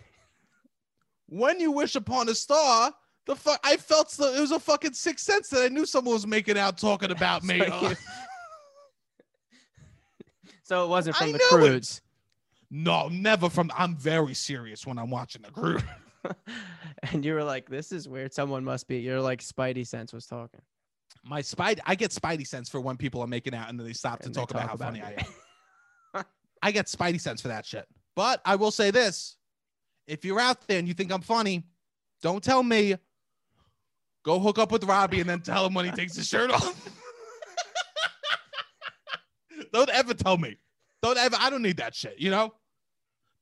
when 1.29 1.61
you 1.61 1.71
wish 1.71 1.95
upon 1.97 2.29
a 2.29 2.35
star, 2.35 2.93
the 3.27 3.37
fuck 3.37 3.61
I 3.63 3.77
felt 3.77 4.11
so, 4.11 4.35
it 4.35 4.41
was 4.41 4.51
a 4.51 4.59
fucking 4.59 4.95
sixth 4.95 5.25
sense 5.25 5.49
that 5.51 5.63
I 5.63 5.69
knew 5.69 5.87
someone 5.87 6.15
was 6.15 6.27
making 6.27 6.59
out 6.59 6.77
talking 6.77 7.11
about 7.13 7.43
me. 7.45 7.61
So, 7.61 7.91
you- 7.91 7.97
so 10.63 10.85
it 10.85 10.89
wasn't 10.89 11.17
from 11.17 11.29
I 11.29 11.33
the 11.33 11.39
it. 11.39 11.49
Croods. 11.49 12.03
no, 12.71 13.09
never 13.09 13.49
from 13.49 13.71
I'm 13.77 13.97
very 13.97 14.35
serious 14.35 14.87
when 14.87 14.99
I'm 14.99 15.11
watching 15.11 15.43
The 15.43 15.51
Croods. 15.51 15.85
and 17.13 17.25
you 17.25 17.35
were 17.35 17.45
like, 17.45 17.69
"This 17.69 17.93
is 17.93 18.09
weird. 18.09 18.33
Someone 18.33 18.65
must 18.65 18.89
be." 18.89 18.99
You're 18.99 19.21
like, 19.21 19.43
Spidey 19.43 19.87
sense 19.87 20.13
was 20.13 20.27
talking. 20.27 20.61
my 21.25 21.43
spidey 21.43 21.81
I 21.87 21.95
get 21.95 22.11
spidey 22.11 22.47
sense 22.47 22.69
for 22.69 22.81
when 22.81 22.97
people 22.97 23.21
are 23.21 23.27
making 23.27 23.55
out 23.55 23.69
and 23.69 23.79
then 23.79 23.87
they 23.87 23.93
stop 23.93 24.21
to 24.21 24.29
they 24.29 24.33
talk 24.33 24.51
about 24.51 24.63
how 24.63 24.69
talk 24.69 24.79
funny 24.79 25.01
about 25.01 25.13
I 26.15 26.19
am. 26.19 26.25
I 26.63 26.71
get 26.71 26.87
spidey 26.87 27.21
sense 27.21 27.41
for 27.41 27.49
that 27.49 27.67
shit. 27.67 27.87
But 28.15 28.41
I 28.45 28.57
will 28.57 28.71
say 28.71 28.91
this. 28.91 29.37
If 30.07 30.25
you're 30.25 30.41
out 30.41 30.67
there 30.69 30.79
and 30.79 30.87
you 30.87 30.95
think 30.95 31.13
I'm 31.13 31.23
funny, 31.23 31.65
don't 32.23 32.43
tell 32.43 32.63
me. 32.63 32.97
Go 34.25 34.39
hook 34.39 34.59
up 34.59 34.71
with 34.71 34.85
Robbie 34.85 35.21
and 35.21 35.29
then 35.29 35.41
tell 35.41 35.67
him 35.67 35.75
when 35.75 35.85
he 35.85 35.91
takes 35.91 36.15
his 36.15 36.29
shirt 36.29 36.51
off. 36.51 36.91
Don't 39.73 39.91
ever 39.91 40.15
tell 40.15 40.39
me. 40.39 40.59
Don't 41.03 41.19
ever. 41.19 41.37
I 41.39 41.51
don't 41.51 41.63
need 41.63 41.79
that 41.79 41.95
shit, 41.95 42.17
you 42.19 42.31
know? 42.31 42.55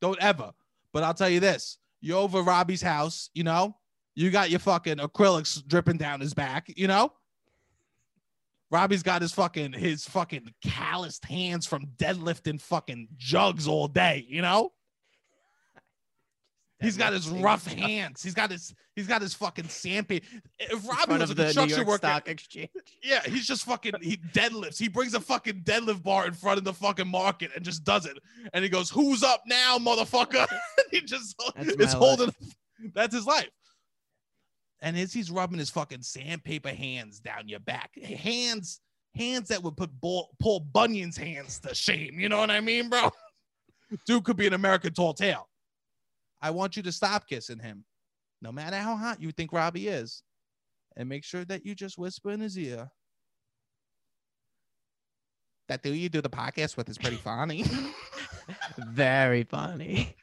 Don't 0.00 0.18
ever. 0.20 0.52
But 0.92 1.02
I'll 1.02 1.14
tell 1.14 1.28
you 1.28 1.40
this. 1.40 1.78
You're 2.00 2.18
over 2.18 2.42
Robbie's 2.42 2.82
house, 2.82 3.30
you 3.34 3.44
know? 3.44 3.76
You 4.14 4.30
got 4.30 4.50
your 4.50 4.60
fucking 4.60 4.96
acrylics 4.96 5.64
dripping 5.66 5.98
down 5.98 6.20
his 6.20 6.34
back, 6.34 6.72
you 6.76 6.88
know? 6.88 7.12
Robbie's 8.70 9.02
got 9.02 9.22
his 9.22 9.32
fucking 9.32 9.72
his 9.72 10.04
fucking 10.04 10.54
calloused 10.64 11.24
hands 11.24 11.66
from 11.66 11.86
deadlifting 11.96 12.60
fucking 12.60 13.08
jugs 13.16 13.66
all 13.66 13.88
day, 13.88 14.24
you 14.28 14.42
know? 14.42 14.72
He's 16.80 16.96
got 16.96 17.12
his 17.12 17.28
rough 17.28 17.66
jugs. 17.66 17.80
hands. 17.80 18.22
He's 18.22 18.34
got 18.34 18.50
his 18.50 18.74
he's 18.96 19.06
got 19.06 19.20
his 19.20 19.34
fucking 19.34 19.68
sandpaper. 19.68 20.26
Eh, 20.58 20.66
if 20.70 20.82
In 20.84 20.88
Robbie 20.88 21.12
was 21.18 21.30
a 21.30 21.32
of 21.32 21.36
the 21.36 21.42
New 21.44 21.52
construction 21.52 21.86
worker, 21.86 21.98
Stock 22.06 22.28
Exchange. 22.28 22.70
yeah, 23.02 23.22
he's 23.24 23.46
just 23.46 23.64
fucking 23.64 23.94
he 24.00 24.16
deadlifts. 24.32 24.78
He 24.78 24.88
brings 24.88 25.14
a 25.14 25.20
fucking 25.20 25.62
deadlift 25.62 26.02
bar 26.02 26.26
in 26.26 26.32
front 26.32 26.58
of 26.58 26.64
the 26.64 26.72
fucking 26.72 27.08
market 27.08 27.50
and 27.54 27.64
just 27.64 27.84
does 27.84 28.06
it. 28.06 28.16
And 28.54 28.64
he 28.64 28.70
goes, 28.70 28.88
"Who's 28.90 29.22
up 29.22 29.42
now, 29.46 29.78
motherfucker?" 29.78 30.46
he 30.90 31.02
just 31.02 31.36
That's 31.56 31.68
is 31.74 31.92
holding. 31.92 32.34
That's 32.94 33.14
his 33.14 33.26
life. 33.26 33.50
And 34.80 34.96
as 34.96 35.12
he's 35.12 35.30
rubbing 35.30 35.58
his 35.58 35.68
fucking 35.68 36.00
sandpaper 36.02 36.70
hands 36.70 37.20
down 37.20 37.46
your 37.48 37.60
back, 37.60 37.90
hands, 38.02 38.80
hands 39.14 39.48
that 39.48 39.62
would 39.62 39.76
put 39.76 39.90
Bull, 40.00 40.30
Paul 40.40 40.60
Bunyan's 40.60 41.18
hands 41.18 41.58
to 41.60 41.74
shame. 41.74 42.18
You 42.18 42.30
know 42.30 42.38
what 42.38 42.50
I 42.50 42.60
mean, 42.60 42.88
bro? 42.88 43.10
Dude 44.06 44.24
could 44.24 44.38
be 44.38 44.46
an 44.46 44.54
American 44.54 44.94
tall 44.94 45.12
tale. 45.12 45.49
I 46.42 46.50
want 46.50 46.76
you 46.76 46.82
to 46.84 46.92
stop 46.92 47.26
kissing 47.28 47.58
him, 47.58 47.84
no 48.40 48.52
matter 48.52 48.76
how 48.76 48.96
hot 48.96 49.20
you 49.20 49.30
think 49.32 49.52
Robbie 49.52 49.88
is, 49.88 50.22
and 50.96 51.08
make 51.08 51.24
sure 51.24 51.44
that 51.46 51.66
you 51.66 51.74
just 51.74 51.98
whisper 51.98 52.30
in 52.30 52.40
his 52.40 52.56
ear. 52.58 52.90
That 55.68 55.82
dude 55.82 55.96
you 55.98 56.08
do 56.08 56.20
the 56.20 56.30
podcast 56.30 56.76
with 56.76 56.88
is 56.88 56.98
pretty 56.98 57.16
funny. 57.24 57.64
Very 58.78 59.44
funny. 59.44 60.16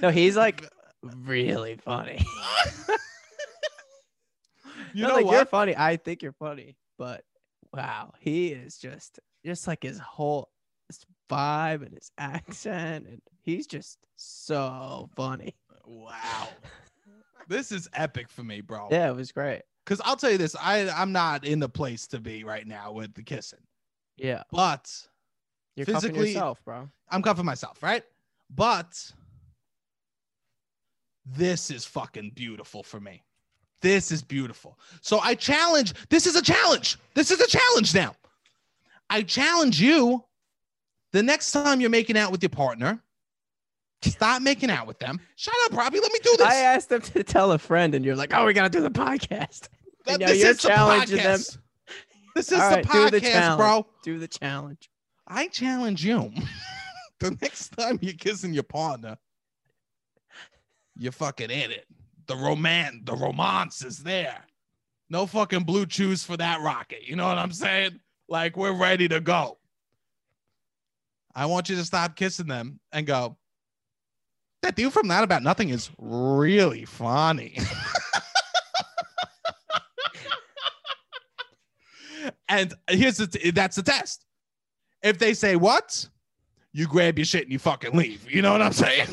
No, 0.00 0.10
he's 0.10 0.36
like 0.36 0.66
really 1.02 1.76
funny. 1.76 2.20
you 4.94 5.02
No, 5.02 5.08
know 5.08 5.14
like, 5.16 5.24
what? 5.26 5.32
You're 5.34 5.44
funny. 5.46 5.74
I 5.76 5.96
think 5.96 6.22
you're 6.22 6.32
funny, 6.32 6.76
but 6.98 7.22
wow, 7.74 8.12
he 8.20 8.48
is 8.48 8.78
just 8.78 9.18
just 9.44 9.66
like 9.66 9.82
his 9.82 9.98
whole 9.98 10.48
his 10.88 11.00
vibe 11.30 11.84
and 11.84 11.94
his 11.94 12.10
accent, 12.18 13.06
and 13.06 13.20
he's 13.42 13.66
just 13.66 13.98
so 14.16 15.08
funny. 15.16 15.54
Wow. 15.84 16.48
This 17.48 17.70
is 17.72 17.88
epic 17.94 18.28
for 18.28 18.42
me, 18.42 18.60
bro. 18.60 18.88
Yeah, 18.90 19.08
it 19.10 19.14
was 19.16 19.30
great. 19.32 19.62
Because 19.84 20.00
I'll 20.04 20.16
tell 20.16 20.32
you 20.32 20.38
this, 20.38 20.56
I 20.60 20.88
I'm 20.88 21.12
not 21.12 21.44
in 21.44 21.60
the 21.60 21.68
place 21.68 22.06
to 22.08 22.18
be 22.18 22.42
right 22.42 22.66
now 22.66 22.90
with 22.92 23.14
the 23.14 23.22
kissing, 23.22 23.60
Yeah, 24.16 24.42
but 24.50 24.92
you're 25.76 25.86
Physically- 25.86 26.30
yourself, 26.32 26.60
bro. 26.64 26.88
I'm 27.08 27.22
cuffing 27.22 27.44
myself, 27.44 27.82
right? 27.82 28.02
But 28.50 29.12
this 31.24 31.70
is 31.70 31.84
fucking 31.84 32.30
beautiful 32.34 32.82
for 32.82 32.98
me. 33.00 33.22
This 33.80 34.10
is 34.10 34.22
beautiful. 34.22 34.78
So 35.02 35.20
I 35.20 35.34
challenge. 35.34 35.94
This 36.08 36.26
is 36.26 36.34
a 36.34 36.42
challenge. 36.42 36.98
This 37.14 37.30
is 37.30 37.40
a 37.40 37.46
challenge 37.46 37.94
now. 37.94 38.14
I 39.10 39.22
challenge 39.22 39.80
you. 39.80 40.24
The 41.16 41.22
next 41.22 41.52
time 41.52 41.80
you're 41.80 41.88
making 41.88 42.18
out 42.18 42.30
with 42.30 42.42
your 42.42 42.50
partner, 42.50 43.02
stop 44.02 44.42
making 44.42 44.68
out 44.68 44.86
with 44.86 44.98
them. 44.98 45.18
Shut 45.36 45.54
up, 45.64 45.72
Robbie. 45.72 45.98
Let 45.98 46.12
me 46.12 46.18
do 46.22 46.36
this. 46.36 46.46
I 46.46 46.56
asked 46.56 46.90
them 46.90 47.00
to 47.00 47.24
tell 47.24 47.52
a 47.52 47.58
friend, 47.58 47.94
and 47.94 48.04
you're 48.04 48.14
like, 48.14 48.34
"Oh, 48.34 48.44
we 48.44 48.52
gotta 48.52 48.68
do 48.68 48.82
the 48.82 48.90
podcast." 48.90 49.68
That- 50.04 50.20
know, 50.20 50.30
you're 50.30 50.52
challenging 50.52 51.16
them. 51.16 51.40
podcast. 51.40 51.58
This 52.34 52.52
is 52.52 52.60
All 52.60 52.68
the 52.68 52.76
right, 52.76 52.90
do 52.90 53.10
the 53.10 53.20
podcast, 53.22 53.32
challenge. 53.32 53.58
bro. 53.58 53.86
Do 54.04 54.18
the 54.18 54.28
challenge. 54.28 54.90
I 55.26 55.48
challenge 55.48 56.04
you. 56.04 56.34
the 57.20 57.30
next 57.40 57.70
time 57.70 57.98
you're 58.02 58.12
kissing 58.12 58.52
your 58.52 58.64
partner, 58.64 59.16
you're 60.98 61.12
fucking 61.12 61.48
in 61.48 61.70
it. 61.70 61.86
The 62.26 62.36
romance, 62.36 62.96
the 63.04 63.16
romance 63.16 63.82
is 63.82 64.02
there. 64.02 64.44
No 65.08 65.24
fucking 65.24 65.64
BlueChews 65.64 66.26
for 66.26 66.36
that 66.36 66.60
rocket. 66.60 67.04
You 67.04 67.16
know 67.16 67.26
what 67.26 67.38
I'm 67.38 67.52
saying? 67.52 68.00
Like 68.28 68.58
we're 68.58 68.78
ready 68.78 69.08
to 69.08 69.20
go. 69.20 69.56
I 71.36 71.44
want 71.44 71.68
you 71.68 71.76
to 71.76 71.84
stop 71.84 72.16
kissing 72.16 72.46
them 72.46 72.80
and 72.92 73.06
go. 73.06 73.36
That 74.62 74.74
dude 74.74 74.94
from 74.94 75.06
That 75.08 75.22
About 75.22 75.42
Nothing 75.42 75.68
is 75.68 75.90
really 75.98 76.86
funny. 76.86 77.58
and 82.48 82.72
here's 82.88 83.18
the 83.18 83.26
t- 83.26 83.50
that's 83.50 83.76
the 83.76 83.82
test. 83.82 84.24
If 85.02 85.18
they 85.18 85.34
say 85.34 85.56
what, 85.56 86.08
you 86.72 86.86
grab 86.86 87.18
your 87.18 87.26
shit 87.26 87.42
and 87.42 87.52
you 87.52 87.58
fucking 87.58 87.92
leave. 87.92 88.28
You 88.30 88.40
know 88.40 88.52
what 88.52 88.62
I'm 88.62 88.72
saying? 88.72 89.08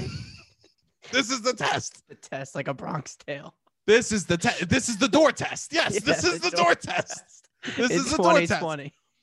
this 1.11 1.29
is 1.29 1.41
the 1.41 1.53
test. 1.53 2.07
The 2.07 2.15
test 2.15 2.55
like 2.55 2.69
a 2.69 2.73
Bronx 2.73 3.17
Tale. 3.17 3.53
This 3.85 4.13
is 4.13 4.25
the 4.25 4.37
test. 4.37 4.69
This 4.69 4.87
is 4.87 4.97
the 4.97 5.09
door 5.09 5.33
test. 5.33 5.73
Yes, 5.73 5.93
Yeah, 5.95 5.99
this 5.99 6.23
is 6.23 6.39
the 6.39 6.51
door 6.51 6.73
test. 6.73 7.21
This 7.75 7.91
in 7.91 7.97
is 7.97 8.11
the 8.11 8.17
door 8.17 8.39
test. 8.39 8.61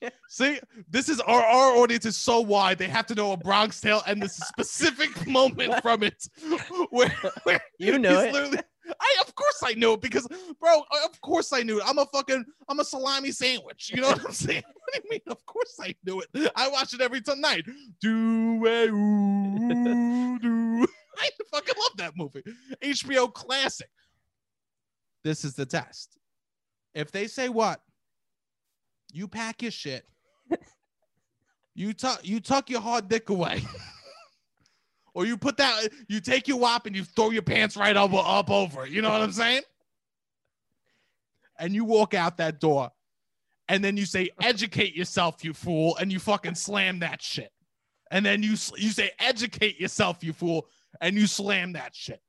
2020. 0.01 0.17
See, 0.29 0.61
this 0.89 1.09
is 1.09 1.21
our 1.21 1.43
our 1.43 1.77
audience 1.77 2.07
is 2.07 2.17
so 2.17 2.41
wide 2.41 2.79
they 2.79 2.89
have 2.89 3.07
to 3.07 3.15
know 3.15 3.33
a 3.33 3.37
Bronx 3.37 3.81
Tale 3.81 4.03
and 4.07 4.23
the 4.23 4.29
specific 4.29 5.27
moment 5.29 5.81
from 5.83 6.03
it 6.03 6.27
where, 6.91 7.15
where 7.45 7.61
You 7.79 7.99
know 7.99 8.21
it. 8.21 8.65
I 8.99 9.17
of 9.27 9.35
course 9.35 9.63
I 9.65 9.75
knew 9.75 9.93
it 9.93 10.01
because 10.01 10.27
bro, 10.61 10.83
of 11.05 11.21
course 11.21 11.53
I 11.53 11.63
knew 11.63 11.79
it. 11.79 11.85
I'm 11.87 11.99
a 11.99 12.07
fucking 12.07 12.45
I'm 12.69 12.81
a 12.81 12.85
salami 12.85 13.31
sandwich. 13.31 13.91
You 13.95 14.03
know 14.03 14.09
what 14.09 14.25
I'm 14.27 14.33
saying? 14.33 14.63
What 14.91 14.95
do 14.95 15.01
you 15.05 15.11
mean? 15.11 15.21
Of 15.29 15.47
course 15.47 15.77
I 15.81 15.95
knew 16.05 16.21
it. 16.21 16.53
I 16.57 16.67
watch 16.67 16.95
it 16.95 17.01
every 17.01 17.21
time 17.21 17.41
night. 17.41 17.65
Do 18.01 18.67
a 18.67 18.89
ooh, 18.89 20.39
do. 20.41 20.87
I 21.17 21.31
fucking 21.53 21.75
love 21.79 21.97
that 21.99 22.17
movie. 22.17 22.43
HBO 22.83 23.33
classic. 23.33 23.91
This 25.23 25.45
is 25.45 25.55
the 25.55 25.67
test. 25.67 26.19
If 26.95 27.13
they 27.13 27.29
say 27.29 27.49
what, 27.49 27.81
you 29.13 29.29
pack 29.29 29.63
your 29.63 29.71
shit. 29.71 30.07
You 31.75 31.93
tuck 31.93 32.21
you 32.25 32.41
tuck 32.41 32.69
your 32.69 32.81
hard 32.81 33.09
dick 33.09 33.31
away. 33.31 33.63
or 35.15 35.25
you 35.25 35.37
put 35.37 35.57
that 35.57 35.89
you 36.09 36.21
take 36.21 36.49
your 36.49 36.59
wop 36.59 36.87
and 36.87 36.95
you 36.95 37.05
throw 37.05 37.31
your 37.31 37.43
pants 37.43 37.77
right 37.77 37.97
up, 37.97 38.13
up 38.13 38.51
over 38.51 38.85
it. 38.85 38.91
You 38.91 39.03
know 39.03 39.11
what 39.11 39.23
I'm 39.23 39.33
saying? 39.33 39.63
And 41.59 41.75
you 41.75 41.85
walk 41.85 42.15
out 42.15 42.37
that 42.39 42.61
door 42.61 42.91
and 43.69 43.85
then 43.85 43.97
you 43.97 44.05
say 44.05 44.31
educate 44.43 44.95
yourself 44.95 45.45
you 45.45 45.55
fool 45.55 45.97
and 45.99 46.11
you 46.11 46.19
fucking 46.19 46.55
slam 46.55 46.99
that 47.01 47.23
shit. 47.23 47.53
And 48.11 48.27
then 48.27 48.43
you 48.43 48.51
you 48.77 48.91
say 48.91 49.13
educate 49.19 49.81
yourself 49.81 50.25
you 50.25 50.33
fool 50.33 50.67
and 51.01 51.17
you 51.17 51.27
slam 51.27 51.73
that 51.75 51.95
shit. 51.95 52.21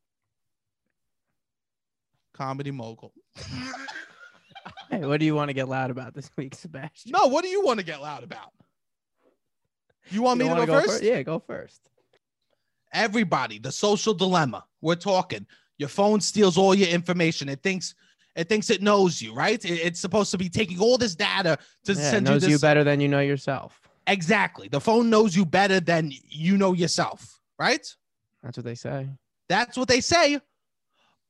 Comedy 2.34 2.72
mogul. 2.72 3.12
Hey, 4.90 5.06
what 5.06 5.20
do 5.20 5.26
you 5.26 5.36
want 5.36 5.50
to 5.50 5.54
get 5.54 5.68
loud 5.70 5.90
about 5.92 6.14
this 6.14 6.30
week, 6.38 6.54
Sebastian? 6.56 7.12
No, 7.12 7.28
what 7.28 7.44
do 7.44 7.50
you 7.50 7.64
want 7.64 7.80
to 7.80 7.86
get 7.86 8.02
loud 8.02 8.24
about? 8.24 8.52
You 10.10 10.22
want 10.22 10.40
You 10.40 10.46
me 10.46 10.50
to 10.50 10.56
wanna 10.56 10.66
go, 10.68 10.82
first? 10.82 11.00
fir- 11.00 11.06
Yeah, 11.06 11.22
go 11.24 11.40
first. 11.40 11.82
Everybody, 12.94 13.60
the 13.60 13.72
social 13.72 14.14
dilemma. 14.14 14.66
We're 14.82 14.96
talking. 14.96 15.46
Your 15.78 15.90
phone 15.90 16.20
steals 16.20 16.58
all 16.58 16.76
your 16.76 16.90
information. 16.90 17.48
It 17.50 17.64
thinks 17.64 17.96
it 18.36 18.48
thinks 18.48 18.70
it 18.70 18.82
knows 18.82 19.22
you, 19.22 19.34
right? 19.34 19.64
It- 19.66 19.80
it's 19.86 20.00
supposed 20.00 20.32
to 20.32 20.38
be 20.38 20.48
taking 20.50 20.80
all 20.80 20.98
this 20.98 21.16
data 21.16 21.58
to 21.86 21.94
Yeah, 21.94 22.00
it 22.00 22.12
send 22.12 22.28
you 22.28 22.34
knows 22.34 22.42
this. 22.44 22.50
you 22.52 22.60
better 22.60 22.84
than 22.84 23.00
you 23.02 23.08
know 23.08 23.20
yourself. 23.20 23.80
exactly. 24.08 24.68
The 24.68 24.80
phone 24.82 25.10
knows 25.10 25.36
you 25.36 25.46
better 25.46 25.80
than 25.80 26.12
you 26.30 26.58
know 26.58 26.74
yourself, 26.74 27.40
right? 27.60 27.86
That's 28.44 28.58
what 28.58 28.66
they 28.66 28.76
say. 28.76 29.10
That's 29.50 29.78
what 29.78 29.88
they 29.88 30.02
say. 30.02 30.40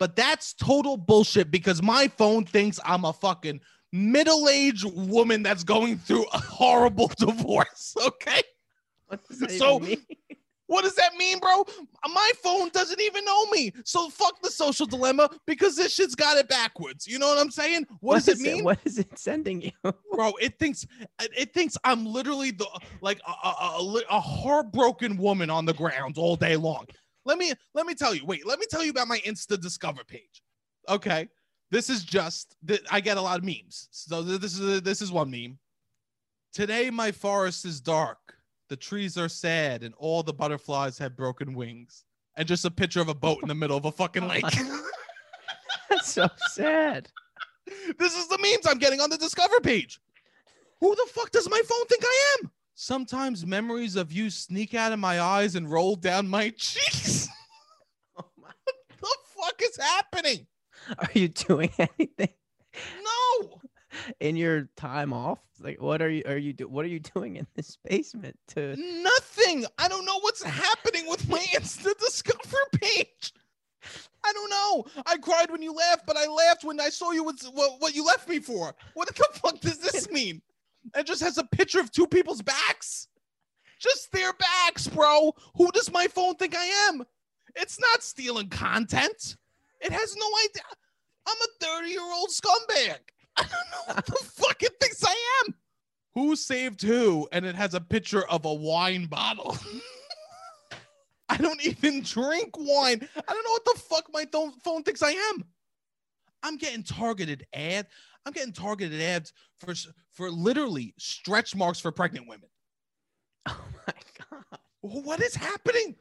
But 0.01 0.15
that's 0.15 0.53
total 0.53 0.97
bullshit 0.97 1.51
because 1.51 1.83
my 1.83 2.07
phone 2.07 2.43
thinks 2.43 2.79
I'm 2.83 3.05
a 3.05 3.13
fucking 3.13 3.61
middle-aged 3.91 4.85
woman 4.95 5.43
that's 5.43 5.63
going 5.63 5.99
through 5.99 6.25
a 6.33 6.39
horrible 6.39 7.11
divorce. 7.19 7.93
Okay. 8.03 8.41
What 9.05 9.27
does 9.27 9.37
that 9.41 9.51
So-? 9.51 9.79
What 10.65 10.85
does 10.85 10.95
that 10.95 11.13
mean, 11.17 11.37
bro? 11.37 11.65
My 12.11 12.31
phone 12.41 12.69
doesn't 12.69 12.99
even 12.99 13.25
know 13.25 13.45
me. 13.51 13.73
So 13.85 14.09
fuck 14.09 14.41
the 14.41 14.49
social 14.49 14.87
dilemma 14.87 15.29
because 15.45 15.75
this 15.75 15.93
shit's 15.93 16.15
got 16.15 16.35
it 16.37 16.49
backwards. 16.49 17.05
You 17.05 17.19
know 17.19 17.27
what 17.27 17.37
I'm 17.37 17.51
saying? 17.51 17.85
what 17.99 18.25
does 18.25 18.39
it 18.39 18.43
mean? 18.43 18.63
what 18.63 18.79
is 18.85 18.97
it 18.97 19.19
sending 19.19 19.61
you? 19.61 19.71
bro 20.13 20.31
it 20.41 20.57
thinks 20.57 20.87
it 21.19 21.53
thinks 21.53 21.77
i'm 21.83 22.05
literally 22.05 22.51
the 22.51 22.67
like 23.01 23.19
a, 23.27 23.47
a, 23.47 23.51
a, 23.51 24.01
a 24.09 24.19
heartbroken 24.19 25.17
woman 25.17 25.49
on 25.49 25.65
the 25.65 25.73
ground 25.73 26.17
all 26.17 26.35
day 26.35 26.55
long 26.55 26.85
let 27.25 27.37
me 27.37 27.53
let 27.73 27.85
me 27.85 27.93
tell 27.93 28.13
you 28.13 28.25
wait 28.25 28.45
let 28.45 28.59
me 28.59 28.65
tell 28.69 28.83
you 28.83 28.91
about 28.91 29.07
my 29.07 29.19
insta 29.19 29.59
discover 29.59 30.03
page 30.03 30.41
okay 30.89 31.27
this 31.69 31.89
is 31.89 32.03
just 32.03 32.55
th- 32.67 32.83
i 32.91 32.99
get 32.99 33.17
a 33.17 33.21
lot 33.21 33.37
of 33.37 33.45
memes 33.45 33.87
so 33.91 34.21
this 34.21 34.57
is 34.57 34.81
this 34.81 35.01
is 35.01 35.11
one 35.11 35.29
meme 35.29 35.57
today 36.53 36.89
my 36.89 37.11
forest 37.11 37.65
is 37.65 37.79
dark 37.79 38.35
the 38.69 38.75
trees 38.75 39.17
are 39.17 39.29
sad 39.29 39.83
and 39.83 39.93
all 39.97 40.23
the 40.23 40.33
butterflies 40.33 40.97
have 40.97 41.15
broken 41.15 41.53
wings 41.53 42.05
and 42.37 42.47
just 42.47 42.65
a 42.65 42.71
picture 42.71 43.01
of 43.01 43.09
a 43.09 43.13
boat 43.13 43.39
in 43.41 43.47
the 43.47 43.55
middle 43.55 43.77
of 43.77 43.85
a 43.85 43.91
fucking 43.91 44.27
lake 44.27 44.45
That's 45.91 46.13
so 46.13 46.29
sad. 46.51 47.09
this 47.99 48.15
is 48.15 48.27
the 48.29 48.37
memes 48.37 48.65
I'm 48.65 48.79
getting 48.79 49.01
on 49.01 49.09
the 49.09 49.17
Discover 49.17 49.59
page. 49.59 49.99
Who 50.79 50.95
the 50.95 51.07
fuck 51.11 51.31
does 51.31 51.49
my 51.49 51.61
phone 51.67 51.85
think 51.87 52.01
I 52.05 52.37
am? 52.39 52.51
Sometimes 52.81 53.45
memories 53.45 53.95
of 53.95 54.11
you 54.11 54.31
sneak 54.31 54.73
out 54.73 54.91
of 54.91 54.97
my 54.97 55.21
eyes 55.21 55.53
and 55.53 55.69
roll 55.69 55.95
down 55.95 56.27
my 56.27 56.49
cheeks. 56.57 57.27
Oh 58.17 58.25
my- 58.41 58.49
the 58.65 59.07
fuck 59.39 59.61
is 59.61 59.77
happening? 59.77 60.47
Are 60.97 61.09
you 61.13 61.27
doing 61.27 61.69
anything 61.77 62.29
No. 63.03 63.59
in 64.19 64.35
your 64.35 64.67
time 64.77 65.13
off? 65.13 65.37
Like, 65.59 65.79
what 65.79 66.01
are 66.01 66.09
you? 66.09 66.23
Are 66.25 66.37
you 66.37 66.53
do? 66.53 66.67
What 66.67 66.83
are 66.83 66.87
you 66.87 66.99
doing 66.99 67.35
in 67.35 67.45
this 67.55 67.77
basement? 67.87 68.35
To 68.55 68.75
Nothing. 68.75 69.63
I 69.77 69.87
don't 69.87 70.05
know 70.05 70.19
what's 70.21 70.41
happening 70.41 71.07
with 71.07 71.29
my 71.29 71.37
Insta 71.53 71.95
Discover 71.99 72.57
page. 72.81 73.31
I 74.25 74.33
don't 74.33 74.49
know. 74.49 74.85
I 75.05 75.17
cried 75.17 75.51
when 75.51 75.61
you 75.61 75.71
laughed, 75.75 76.07
but 76.07 76.17
I 76.17 76.25
laughed 76.25 76.63
when 76.63 76.79
I 76.79 76.89
saw 76.89 77.11
you 77.11 77.23
with 77.23 77.43
what, 77.53 77.79
what 77.79 77.93
you 77.93 78.03
left 78.03 78.27
me 78.27 78.39
for. 78.39 78.73
What 78.95 79.07
the 79.07 79.23
fuck 79.33 79.59
does 79.59 79.77
this 79.77 80.09
mean? 80.09 80.41
It 80.95 81.05
just 81.05 81.21
has 81.21 81.37
a 81.37 81.43
picture 81.43 81.79
of 81.79 81.91
two 81.91 82.07
people's 82.07 82.41
backs. 82.41 83.07
Just 83.79 84.11
their 84.11 84.33
backs, 84.33 84.87
bro. 84.87 85.33
Who 85.55 85.71
does 85.71 85.91
my 85.91 86.07
phone 86.07 86.35
think 86.35 86.55
I 86.55 86.65
am? 86.89 87.03
It's 87.55 87.79
not 87.79 88.03
stealing 88.03 88.49
content. 88.49 89.37
It 89.79 89.91
has 89.91 90.15
no 90.15 90.25
idea. 90.45 90.63
I'm 91.27 91.37
a 91.37 91.65
30 91.65 91.89
year 91.89 92.13
old 92.13 92.29
scumbag. 92.29 92.99
I 93.37 93.41
don't 93.43 93.51
know 93.51 93.93
what 93.93 94.05
the 94.05 94.11
fuck 94.23 94.61
it 94.61 94.73
thinks 94.79 95.03
I 95.03 95.15
am. 95.45 95.55
Who 96.13 96.35
saved 96.35 96.81
who? 96.81 97.27
And 97.31 97.45
it 97.45 97.55
has 97.55 97.73
a 97.73 97.81
picture 97.81 98.27
of 98.27 98.45
a 98.45 98.53
wine 98.53 99.05
bottle. 99.05 99.57
I 101.29 101.37
don't 101.37 101.63
even 101.65 102.01
drink 102.01 102.57
wine. 102.57 103.07
I 103.15 103.33
don't 103.33 103.45
know 103.45 103.51
what 103.51 103.65
the 103.65 103.79
fuck 103.79 104.05
my 104.11 104.25
th- 104.25 104.53
phone 104.63 104.83
thinks 104.83 105.01
I 105.01 105.11
am. 105.11 105.45
I'm 106.43 106.57
getting 106.57 106.83
targeted 106.83 107.45
ad. 107.53 107.87
I'm 108.25 108.33
getting 108.33 108.53
targeted 108.53 109.01
ads 109.01 109.33
for 109.59 109.73
for 110.11 110.29
literally 110.29 110.93
stretch 110.97 111.55
marks 111.55 111.79
for 111.79 111.91
pregnant 111.91 112.27
women. 112.27 112.49
oh 113.47 113.63
my 113.87 113.93
god, 114.29 114.59
What 114.81 115.21
is 115.21 115.35
happening? 115.35 115.95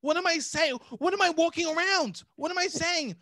What 0.00 0.16
am 0.16 0.26
I 0.26 0.38
saying? 0.38 0.78
What 0.98 1.12
am 1.12 1.20
I 1.20 1.30
walking 1.30 1.66
around? 1.66 2.22
What 2.36 2.50
am 2.50 2.58
I 2.58 2.68
saying? 2.68 3.16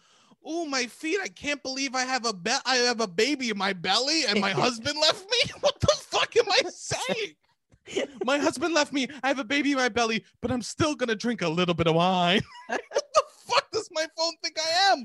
Oh, 0.48 0.64
my 0.64 0.86
feet! 0.86 1.18
I 1.20 1.26
can't 1.26 1.60
believe 1.62 1.96
I 1.96 2.02
have 2.02 2.24
a 2.24 2.32
be- 2.32 2.52
I 2.64 2.76
have 2.76 3.00
a 3.00 3.08
baby 3.08 3.50
in 3.50 3.58
my 3.58 3.72
belly, 3.72 4.24
and 4.26 4.40
my 4.40 4.50
husband 4.64 4.96
left 5.00 5.24
me. 5.24 5.52
What 5.60 5.80
the 5.80 5.88
fuck 5.98 6.36
am 6.36 6.44
I 6.48 6.70
saying? 6.70 7.34
my 8.24 8.38
husband 8.38 8.72
left 8.74 8.92
me. 8.92 9.08
I 9.22 9.28
have 9.28 9.38
a 9.40 9.44
baby 9.44 9.72
in 9.72 9.78
my 9.78 9.88
belly, 9.88 10.24
but 10.40 10.52
I'm 10.52 10.62
still 10.62 10.94
gonna 10.94 11.16
drink 11.16 11.42
a 11.42 11.48
little 11.48 11.74
bit 11.74 11.88
of 11.88 11.96
wine. 11.96 12.42
what 12.68 12.80
the 13.14 13.22
fuck 13.48 13.70
does 13.72 13.88
my 13.90 14.06
phone 14.16 14.34
think 14.42 14.56
I 14.60 14.92
am? 14.92 15.04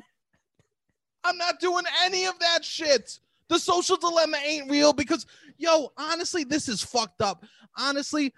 I'm 1.23 1.37
not 1.37 1.59
doing 1.59 1.85
any 2.03 2.25
of 2.25 2.37
that 2.39 2.63
shit. 2.63 3.19
The 3.51 3.59
social 3.59 3.97
dilemma 3.97 4.37
ain't 4.37 4.71
real 4.71 4.93
because, 4.93 5.25
yo, 5.57 5.91
honestly, 5.97 6.45
this 6.45 6.69
is 6.69 6.81
fucked 6.81 7.21
up. 7.21 7.43
Honestly, 7.77 8.33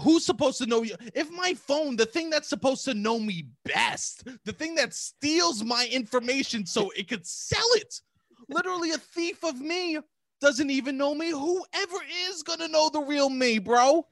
who's 0.00 0.24
supposed 0.24 0.58
to 0.58 0.66
know 0.66 0.84
you? 0.84 0.94
If 1.16 1.32
my 1.32 1.54
phone, 1.54 1.96
the 1.96 2.06
thing 2.06 2.30
that's 2.30 2.48
supposed 2.48 2.84
to 2.84 2.94
know 2.94 3.18
me 3.18 3.48
best, 3.64 4.22
the 4.44 4.52
thing 4.52 4.76
that 4.76 4.94
steals 4.94 5.64
my 5.64 5.88
information 5.90 6.64
so 6.64 6.92
it 6.96 7.08
could 7.08 7.26
sell 7.26 7.66
it, 7.74 8.00
literally 8.48 8.92
a 8.92 8.98
thief 8.98 9.42
of 9.42 9.60
me 9.60 9.98
doesn't 10.40 10.70
even 10.70 10.96
know 10.96 11.12
me. 11.12 11.30
Whoever 11.30 11.98
is 12.28 12.44
gonna 12.44 12.68
know 12.68 12.90
the 12.90 13.00
real 13.00 13.28
me, 13.28 13.58
bro? 13.58 14.06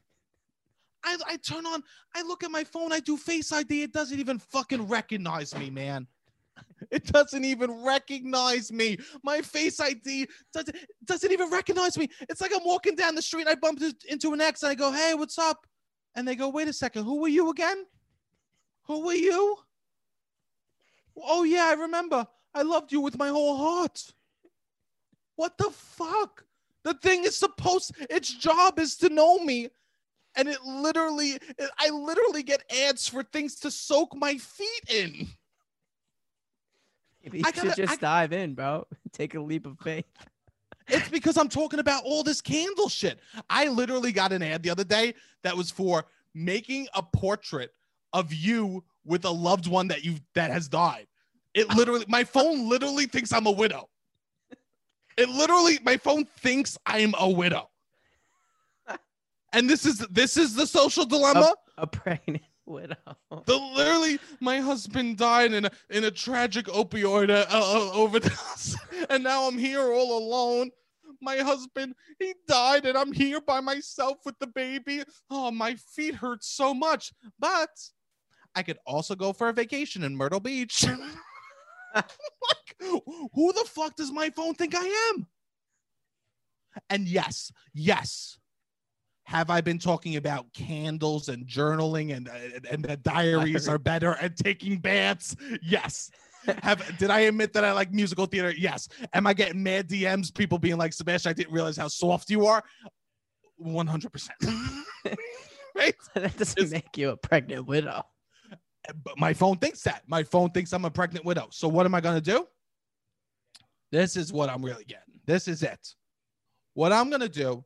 I, 1.05 1.17
I 1.29 1.37
turn 1.37 1.65
on, 1.65 1.85
I 2.13 2.23
look 2.23 2.43
at 2.43 2.51
my 2.51 2.65
phone, 2.65 2.93
I 2.93 2.99
do 2.99 3.17
Face 3.17 3.53
ID, 3.53 3.85
it 3.85 3.93
doesn't 3.93 4.19
even 4.19 4.41
fucking 4.41 4.89
recognize 4.89 5.57
me, 5.57 5.71
man. 5.71 6.09
It 6.91 7.05
doesn't 7.07 7.45
even 7.45 7.85
recognize 7.85 8.71
me. 8.71 8.99
My 9.23 9.41
Face 9.41 9.81
ID 9.81 10.29
doesn't 10.53 10.77
doesn't 11.05 11.33
even 11.33 11.51
recognize 11.51 11.99
me. 11.99 12.09
It's 12.29 12.41
like 12.41 12.53
I'm 12.55 12.65
walking 12.65 12.95
down 12.95 13.15
the 13.15 13.23
street, 13.23 13.49
I 13.49 13.55
bump 13.55 13.81
into- 13.83 14.33
an 14.33 14.41
ex, 14.41 14.63
and 14.63 14.71
I 14.71 14.75
go, 14.75 14.93
"Hey, 14.93 15.15
what's 15.15 15.39
up?" 15.39 15.67
And 16.15 16.27
they 16.27 16.37
go, 16.37 16.49
"Wait 16.49 16.69
a 16.69 16.73
second, 16.73 17.05
who 17.05 17.21
were 17.21 17.29
you 17.29 17.51
again? 17.51 17.87
Who 18.85 19.01
were 19.01 19.15
you?" 19.15 19.57
Oh 21.17 21.45
yeah, 21.45 21.67
I 21.67 21.73
remember. 21.73 22.27
I 22.55 22.63
loved 22.63 22.93
you 22.93 23.01
with 23.01 23.19
my 23.19 23.29
whole 23.29 23.57
heart. 23.57 24.03
What 25.37 25.59
the 25.59 25.71
fuck? 25.71 26.45
The 26.85 26.95
thing 26.95 27.25
is 27.25 27.37
supposed 27.37 27.93
its 28.09 28.33
job 28.33 28.79
is 28.79 28.97
to 28.99 29.09
know 29.09 29.39
me. 29.39 29.69
And 30.37 30.49
it 30.49 30.63
literally 30.63 31.39
I 31.79 31.89
literally 31.91 32.43
get 32.43 32.71
ads 32.71 33.09
for 33.09 33.23
things 33.23 33.57
to 33.61 33.71
soak 33.71 34.15
my 34.15 34.37
feet 34.37 34.85
in. 34.89 35.29
You 37.35 37.43
I 37.45 37.53
should 37.53 37.65
gotta- 37.65 37.83
just 37.83 37.95
I- 37.95 37.97
dive 37.97 38.33
in, 38.33 38.55
bro. 38.55 38.87
Take 39.13 39.35
a 39.35 39.41
leap 39.41 39.67
of 39.67 39.79
faith. 39.81 40.05
It's 40.89 41.09
because 41.09 41.37
I'm 41.37 41.49
talking 41.49 41.81
about 41.81 42.05
all 42.05 42.23
this 42.23 42.41
candle 42.41 42.89
shit. 42.89 43.19
I 43.51 43.67
literally 43.69 44.13
got 44.13 44.33
an 44.33 44.43
ad 44.43 44.63
the 44.63 44.71
other 44.71 44.85
day 44.85 45.15
that 45.43 45.57
was 45.57 45.71
for 45.71 46.05
making 46.35 46.87
a 46.95 47.03
portrait 47.03 47.73
of 48.13 48.33
you 48.33 48.85
with 49.05 49.25
a 49.25 49.31
loved 49.31 49.67
one 49.67 49.89
that 49.89 50.05
you 50.05 50.15
that 50.35 50.51
has 50.53 50.69
died. 50.69 51.07
It 51.55 51.69
literally 51.75 52.05
my 52.09 52.23
phone 52.23 52.69
literally 52.69 53.07
thinks 53.07 53.33
I'm 53.33 53.47
a 53.47 53.51
widow. 53.51 53.89
It 55.17 55.29
literally 55.29 55.79
my 55.83 55.97
phone 55.97 56.25
thinks 56.25 56.77
I'm 56.87 57.15
a 57.19 57.29
widow. 57.29 57.69
And 59.53 59.71
this 59.71 59.87
is 59.87 59.99
this 60.11 60.37
is 60.37 60.55
the 60.55 60.67
social 60.67 61.05
dilemma. 61.07 61.55
A 61.79 61.87
pregnant 61.87 62.43
widow. 62.71 62.97
The 63.47 63.57
literally, 63.57 64.19
my 64.41 64.59
husband 64.61 65.17
died 65.17 65.53
in 65.53 65.65
a 65.67 65.71
in 65.91 66.05
a 66.05 66.11
tragic 66.11 66.67
opioid 66.67 67.31
uh, 67.31 67.47
uh, 67.49 67.91
overdose, 67.93 68.77
and 69.11 69.23
now 69.23 69.47
I'm 69.47 69.59
here 69.59 69.93
all 69.93 70.19
alone. 70.19 70.71
My 71.23 71.39
husband, 71.39 71.95
he 72.19 72.35
died, 72.47 72.85
and 72.85 72.99
I'm 72.99 73.13
here 73.13 73.41
by 73.41 73.61
myself 73.61 74.19
with 74.25 74.39
the 74.39 74.49
baby. 74.49 75.03
Oh, 75.31 75.51
my 75.51 75.75
feet 75.75 76.15
hurt 76.15 76.45
so 76.45 76.75
much, 76.75 77.13
but 77.39 77.71
I 78.55 78.63
could 78.63 78.79
also 78.85 79.15
go 79.15 79.33
for 79.33 79.49
a 79.49 79.53
vacation 79.53 80.05
in 80.05 80.17
Myrtle 80.17 80.41
Beach. 80.41 80.85
like, 81.95 82.05
who 82.81 83.53
the 83.53 83.65
fuck 83.67 83.97
does 83.97 84.13
my 84.13 84.29
phone 84.31 84.55
think 84.55 84.75
I 84.77 85.13
am? 85.15 85.27
And 86.91 87.09
yes, 87.09 87.51
yes, 87.73 88.39
have 89.27 89.51
I 89.51 89.61
been 89.61 89.79
talking 89.79 90.17
about 90.17 90.53
candles 90.53 91.29
and 91.29 91.47
journaling 91.47 92.17
and 92.17 92.29
and, 92.29 92.65
and 92.67 92.85
that 92.85 93.03
diaries 93.03 93.69
are 93.69 93.79
better 93.79 94.13
and 94.13 94.37
taking 94.37 94.79
baths? 94.79 95.35
Yes. 95.63 96.11
Have 96.63 96.97
did 96.99 97.11
I 97.11 97.21
admit 97.21 97.53
that 97.55 97.65
I 97.65 97.73
like 97.73 97.93
musical 97.93 98.27
theater? 98.27 98.53
Yes. 98.57 98.89
Am 99.13 99.27
I 99.27 99.35
getting 99.35 99.63
mad 99.63 99.89
DMs? 99.89 100.33
People 100.33 100.59
being 100.59 100.77
like, 100.79 100.93
Sebastian, 100.93 101.31
I 101.31 101.33
didn't 101.33 101.53
realize 101.53 101.77
how 101.77 101.89
soft 101.89 102.31
you 102.31 102.47
are. 102.47 102.63
One 103.57 103.87
hundred 103.87 104.13
percent. 104.13 104.39
Right. 105.75 105.95
that 106.15 106.35
doesn't 106.39 106.59
It's- 106.59 106.71
make 106.73 106.97
you 106.97 107.11
a 107.11 107.17
pregnant 107.19 107.67
widow. 107.67 108.03
But 109.05 109.19
my 109.19 109.35
phone 109.35 109.59
thinks 109.59 109.83
that. 109.83 110.05
My 110.07 110.23
phone 110.23 110.51
thinks 110.51 110.73
I'm 110.73 110.87
a 110.87 110.91
pregnant 110.91 111.27
widow. 111.27 111.49
So 111.51 111.69
what 111.69 111.85
am 111.85 111.95
I 111.95 112.01
gonna 112.01 112.21
do? 112.21 112.47
This 113.93 114.17
is 114.17 114.33
what 114.33 114.49
I'm 114.49 114.65
really 114.65 114.85
getting. 114.85 115.21
This 115.27 115.49
is 115.49 115.63
it. 115.63 115.95
What 116.73 116.93
I'm 116.93 117.11
gonna 117.11 117.29
do, 117.29 117.63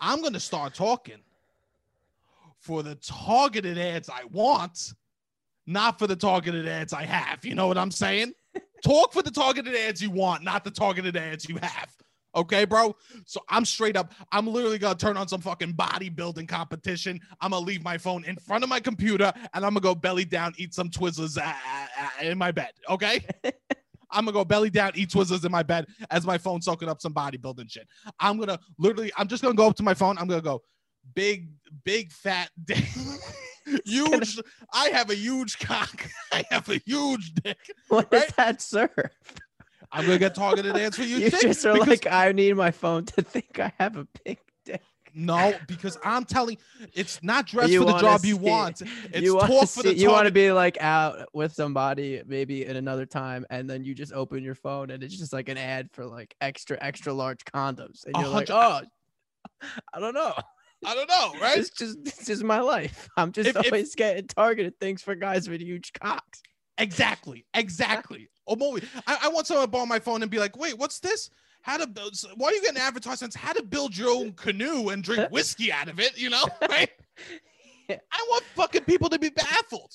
I'm 0.00 0.22
gonna 0.22 0.40
start 0.40 0.74
talking 0.74 1.18
for 2.60 2.82
the 2.82 2.96
targeted 2.96 3.78
ads 3.78 4.08
I 4.08 4.24
want, 4.30 4.92
not 5.66 5.98
for 5.98 6.06
the 6.06 6.16
targeted 6.16 6.66
ads 6.66 6.92
I 6.92 7.04
have. 7.04 7.44
You 7.44 7.54
know 7.54 7.66
what 7.66 7.78
I'm 7.78 7.90
saying? 7.90 8.32
Talk 8.84 9.12
for 9.12 9.22
the 9.22 9.30
targeted 9.30 9.74
ads 9.74 10.00
you 10.00 10.10
want, 10.10 10.44
not 10.44 10.64
the 10.64 10.70
targeted 10.70 11.16
ads 11.16 11.48
you 11.48 11.58
have. 11.62 11.88
Okay, 12.34 12.64
bro. 12.64 12.94
So 13.24 13.40
I'm 13.48 13.64
straight 13.64 13.96
up. 13.96 14.12
I'm 14.30 14.46
literally 14.46 14.78
gonna 14.78 14.94
turn 14.94 15.16
on 15.16 15.26
some 15.28 15.40
fucking 15.40 15.72
bodybuilding 15.72 16.46
competition. 16.46 17.20
I'm 17.40 17.50
gonna 17.50 17.64
leave 17.64 17.82
my 17.82 17.98
phone 17.98 18.24
in 18.24 18.36
front 18.36 18.62
of 18.62 18.70
my 18.70 18.80
computer 18.80 19.32
and 19.54 19.64
I'm 19.64 19.74
gonna 19.74 19.80
go 19.80 19.94
belly 19.94 20.24
down, 20.24 20.54
eat 20.56 20.74
some 20.74 20.90
Twizzlers 20.90 21.38
uh, 21.38 21.42
uh, 21.44 22.08
in 22.22 22.38
my 22.38 22.52
bed. 22.52 22.72
Okay. 22.88 23.26
I'm 24.10 24.24
gonna 24.24 24.32
go 24.32 24.44
belly 24.44 24.70
down, 24.70 24.92
eat 24.94 25.10
Twizzlers 25.10 25.44
in 25.44 25.52
my 25.52 25.62
bed 25.62 25.86
as 26.10 26.26
my 26.26 26.38
phone 26.38 26.62
soaking 26.62 26.88
up 26.88 27.00
some 27.00 27.12
bodybuilding 27.14 27.70
shit. 27.70 27.86
I'm 28.20 28.38
gonna 28.38 28.58
literally. 28.78 29.12
I'm 29.16 29.28
just 29.28 29.42
gonna 29.42 29.54
go 29.54 29.68
up 29.68 29.76
to 29.76 29.82
my 29.82 29.94
phone. 29.94 30.16
I'm 30.18 30.26
gonna 30.26 30.40
go 30.42 30.62
big, 31.14 31.48
big 31.84 32.10
fat 32.12 32.50
dick. 32.64 32.84
huge. 33.84 34.38
I 34.72 34.88
have 34.88 35.10
a 35.10 35.14
huge 35.14 35.58
cock. 35.58 36.08
I 36.32 36.44
have 36.50 36.68
a 36.68 36.80
huge 36.86 37.34
dick. 37.34 37.58
What 37.88 38.10
Right? 38.12 38.22
does 38.26 38.34
that 38.36 38.62
serve? 38.62 38.90
I'm 39.92 40.04
gonna 40.06 40.18
get 40.18 40.34
targeted 40.34 40.76
ads 40.76 40.96
for 40.96 41.02
you. 41.02 41.16
You 41.18 41.30
just 41.30 41.64
are 41.66 41.72
because- 41.74 41.88
like, 41.88 42.06
I 42.06 42.32
need 42.32 42.56
my 42.56 42.70
phone 42.70 43.04
to 43.06 43.22
think 43.22 43.58
I 43.58 43.72
have 43.78 43.96
a 43.96 44.06
big 44.24 44.38
dick. 44.38 44.47
No, 45.14 45.54
because 45.66 45.98
I'm 46.04 46.24
telling 46.24 46.58
it's 46.92 47.22
not 47.22 47.46
dress 47.46 47.70
You 47.70 47.80
for 47.80 47.92
the 47.92 47.98
job 47.98 48.24
you 48.24 48.36
want. 48.36 48.80
It's 48.80 49.20
you 49.20 49.34
want 49.36 49.48
talk 49.50 49.60
to 49.62 49.66
for 49.66 49.82
the 49.82 49.90
see, 49.90 50.02
you 50.02 50.10
want 50.10 50.26
to 50.26 50.32
be 50.32 50.52
like 50.52 50.80
out 50.80 51.28
with 51.32 51.52
somebody 51.52 52.22
maybe 52.26 52.64
in 52.64 52.76
another 52.76 53.06
time, 53.06 53.44
and 53.50 53.68
then 53.68 53.84
you 53.84 53.94
just 53.94 54.12
open 54.12 54.42
your 54.42 54.54
phone 54.54 54.90
and 54.90 55.02
it's 55.02 55.16
just 55.16 55.32
like 55.32 55.48
an 55.48 55.58
ad 55.58 55.90
for 55.92 56.04
like 56.06 56.34
extra 56.40 56.78
extra 56.80 57.12
large 57.12 57.44
condoms, 57.44 58.04
and 58.06 58.14
you're 58.16 58.28
like, 58.28 58.50
oh, 58.50 58.80
I 59.94 60.00
don't 60.00 60.14
know. 60.14 60.34
I 60.84 60.94
don't 60.94 61.08
know, 61.08 61.32
right? 61.40 61.58
It's 61.58 61.70
just 61.70 62.04
this 62.04 62.28
is 62.28 62.44
my 62.44 62.60
life. 62.60 63.08
I'm 63.16 63.32
just 63.32 63.48
If- 63.50 63.56
if- 63.56 63.66
always 63.72 63.94
getting 63.94 64.26
targeted 64.28 64.78
things 64.78 65.02
for 65.02 65.14
guys 65.14 65.48
with 65.48 65.60
huge 65.60 65.92
cocks. 65.92 66.42
Exactly, 66.78 67.44
exactly. 67.54 68.30
Oh, 68.46 68.52
I'm 68.54 68.62
always, 68.62 68.84
I, 69.06 69.18
I 69.24 69.28
want 69.28 69.48
someone 69.48 69.66
to 69.66 69.70
borrow 69.70 69.84
my 69.84 69.98
phone 69.98 70.22
and 70.22 70.30
be 70.30 70.38
like, 70.38 70.56
"Wait, 70.56 70.78
what's 70.78 71.00
this? 71.00 71.28
How 71.62 71.76
to 71.76 71.86
build? 71.86 72.14
Why 72.36 72.48
are 72.48 72.52
you 72.52 72.62
getting 72.62 72.80
advertisements? 72.80 73.36
How 73.36 73.52
to 73.52 73.62
build 73.62 73.96
your 73.96 74.10
own 74.10 74.32
canoe 74.32 74.88
and 74.88 75.02
drink 75.02 75.28
whiskey 75.30 75.72
out 75.72 75.88
of 75.88 76.00
it? 76.00 76.18
You 76.18 76.30
know, 76.30 76.44
right? 76.68 76.90
Yeah. 77.88 77.96
I 78.12 78.26
want 78.30 78.44
fucking 78.54 78.84
people 78.84 79.08
to 79.10 79.18
be 79.18 79.30
baffled. 79.30 79.92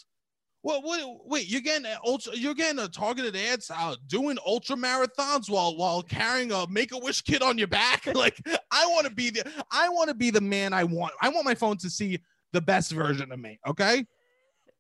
What? 0.62 0.84
What? 0.84 1.28
Wait, 1.28 1.48
you're 1.48 1.62
getting 1.62 1.86
a 1.86 1.98
ultra? 2.06 2.36
You're 2.36 2.54
getting 2.54 2.80
a 2.80 2.88
targeted 2.88 3.36
ads 3.36 3.70
out 3.70 3.98
doing 4.08 4.38
ultra 4.46 4.76
marathons 4.76 5.50
while 5.50 5.76
while 5.76 6.02
carrying 6.02 6.52
a 6.52 6.66
Make 6.70 6.94
a 6.94 6.98
Wish 6.98 7.22
kit 7.22 7.42
on 7.42 7.58
your 7.58 7.68
back? 7.68 8.06
Like, 8.14 8.40
I 8.72 8.86
want 8.88 9.06
to 9.08 9.14
be 9.14 9.30
the 9.30 9.44
I 9.72 9.90
want 9.90 10.10
to 10.10 10.16
be 10.16 10.30
the 10.30 10.42
man 10.42 10.74
I 10.74 10.84
want. 10.84 11.14
I 11.22 11.30
want 11.30 11.46
my 11.46 11.56
phone 11.56 11.78
to 11.78 11.90
see 11.90 12.20
the 12.54 12.62
best 12.62 12.92
version 12.92 13.32
of 13.32 13.40
me. 13.40 13.60
Okay. 13.68 14.06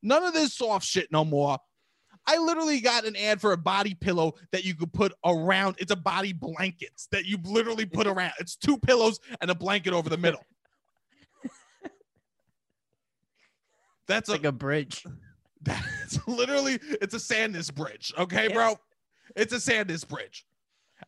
None 0.01 0.23
of 0.23 0.34
this 0.34 0.55
soft 0.55 0.86
shit 0.86 1.11
no 1.11 1.25
more. 1.25 1.57
I 2.26 2.38
literally 2.38 2.80
got 2.80 3.05
an 3.05 3.15
ad 3.15 3.41
for 3.41 3.51
a 3.51 3.57
body 3.57 3.93
pillow 3.93 4.36
that 4.51 4.63
you 4.63 4.76
could 4.76 4.93
put 4.93 5.13
around. 5.26 5.76
It's 5.80 5.91
a 5.91 5.95
body 5.95 6.34
blanket 6.34 7.07
that 7.11 7.26
you 7.26 7.38
literally 7.43 7.86
put 7.86 8.07
around. 8.13 8.34
It's 8.39 8.55
two 8.55 8.78
pillows 8.78 9.19
and 9.41 9.51
a 9.51 9.55
blanket 9.55 9.93
over 9.93 10.09
the 10.09 10.17
middle. 10.17 10.45
That's 14.07 14.30
a, 14.30 14.34
like 14.34 14.45
a 14.45 14.51
bridge. 14.51 15.05
that's 15.61 16.19
literally 16.28 16.78
it's 17.01 17.13
a 17.13 17.17
Sandus 17.17 17.74
bridge. 17.74 18.13
Okay, 18.17 18.49
bro. 18.49 18.76
It's 19.38 19.53
a 19.53 19.57
Sandus 19.57 20.05
bridge. 20.05 20.45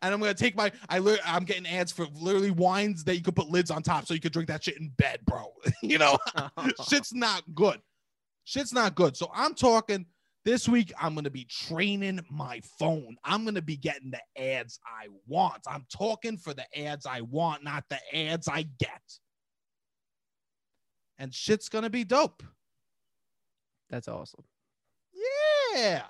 And 0.02 0.14
I'm 0.14 0.20
gonna 0.22 0.34
take 0.34 0.56
my 0.56 0.72
I 0.88 1.00
li- 1.00 1.20
I'm 1.26 1.44
getting 1.44 1.68
ads 1.68 1.92
for 1.92 2.08
literally 2.14 2.52
wines 2.52 3.04
that 3.04 3.18
you 3.18 3.22
could 3.22 3.36
put 3.36 3.50
lids 3.50 3.70
on 3.70 3.84
top 3.84 4.06
so 4.06 4.14
you 4.14 4.22
could 4.22 4.32
drink 4.32 4.48
that 4.48 4.64
shit 4.64 4.78
in 4.78 4.94
bed, 4.98 5.20
bro. 5.26 5.52
you 5.82 5.98
know, 5.98 6.18
shit's 6.88 7.14
not 7.14 7.44
good. 7.54 7.82
Shit's 8.46 8.72
not 8.72 8.96
good. 8.96 9.18
So 9.18 9.30
I'm 9.34 9.56
talking 9.56 10.06
this 10.46 10.70
week. 10.70 10.94
I'm 11.02 11.14
going 11.14 11.26
to 11.26 11.32
be 11.32 11.46
training 11.46 12.22
my 12.30 12.62
phone. 12.80 13.18
I'm 13.24 13.44
going 13.44 13.56
to 13.56 13.62
be 13.62 13.76
getting 13.76 14.12
the 14.12 14.42
ads 14.42 14.80
I 14.86 15.08
want. 15.28 15.64
I'm 15.68 15.86
talking 15.92 16.38
for 16.38 16.54
the 16.54 16.66
ads 16.80 17.06
I 17.06 17.22
want, 17.22 17.64
not 17.64 17.84
the 17.90 18.00
ads 18.14 18.48
I 18.48 18.68
get. 18.80 19.02
And 21.18 21.34
shit's 21.34 21.68
going 21.68 21.84
to 21.84 21.90
be 21.90 22.04
dope. 22.04 22.44
That's 23.90 24.08
awesome. 24.08 24.44
Yeah. 25.74 26.04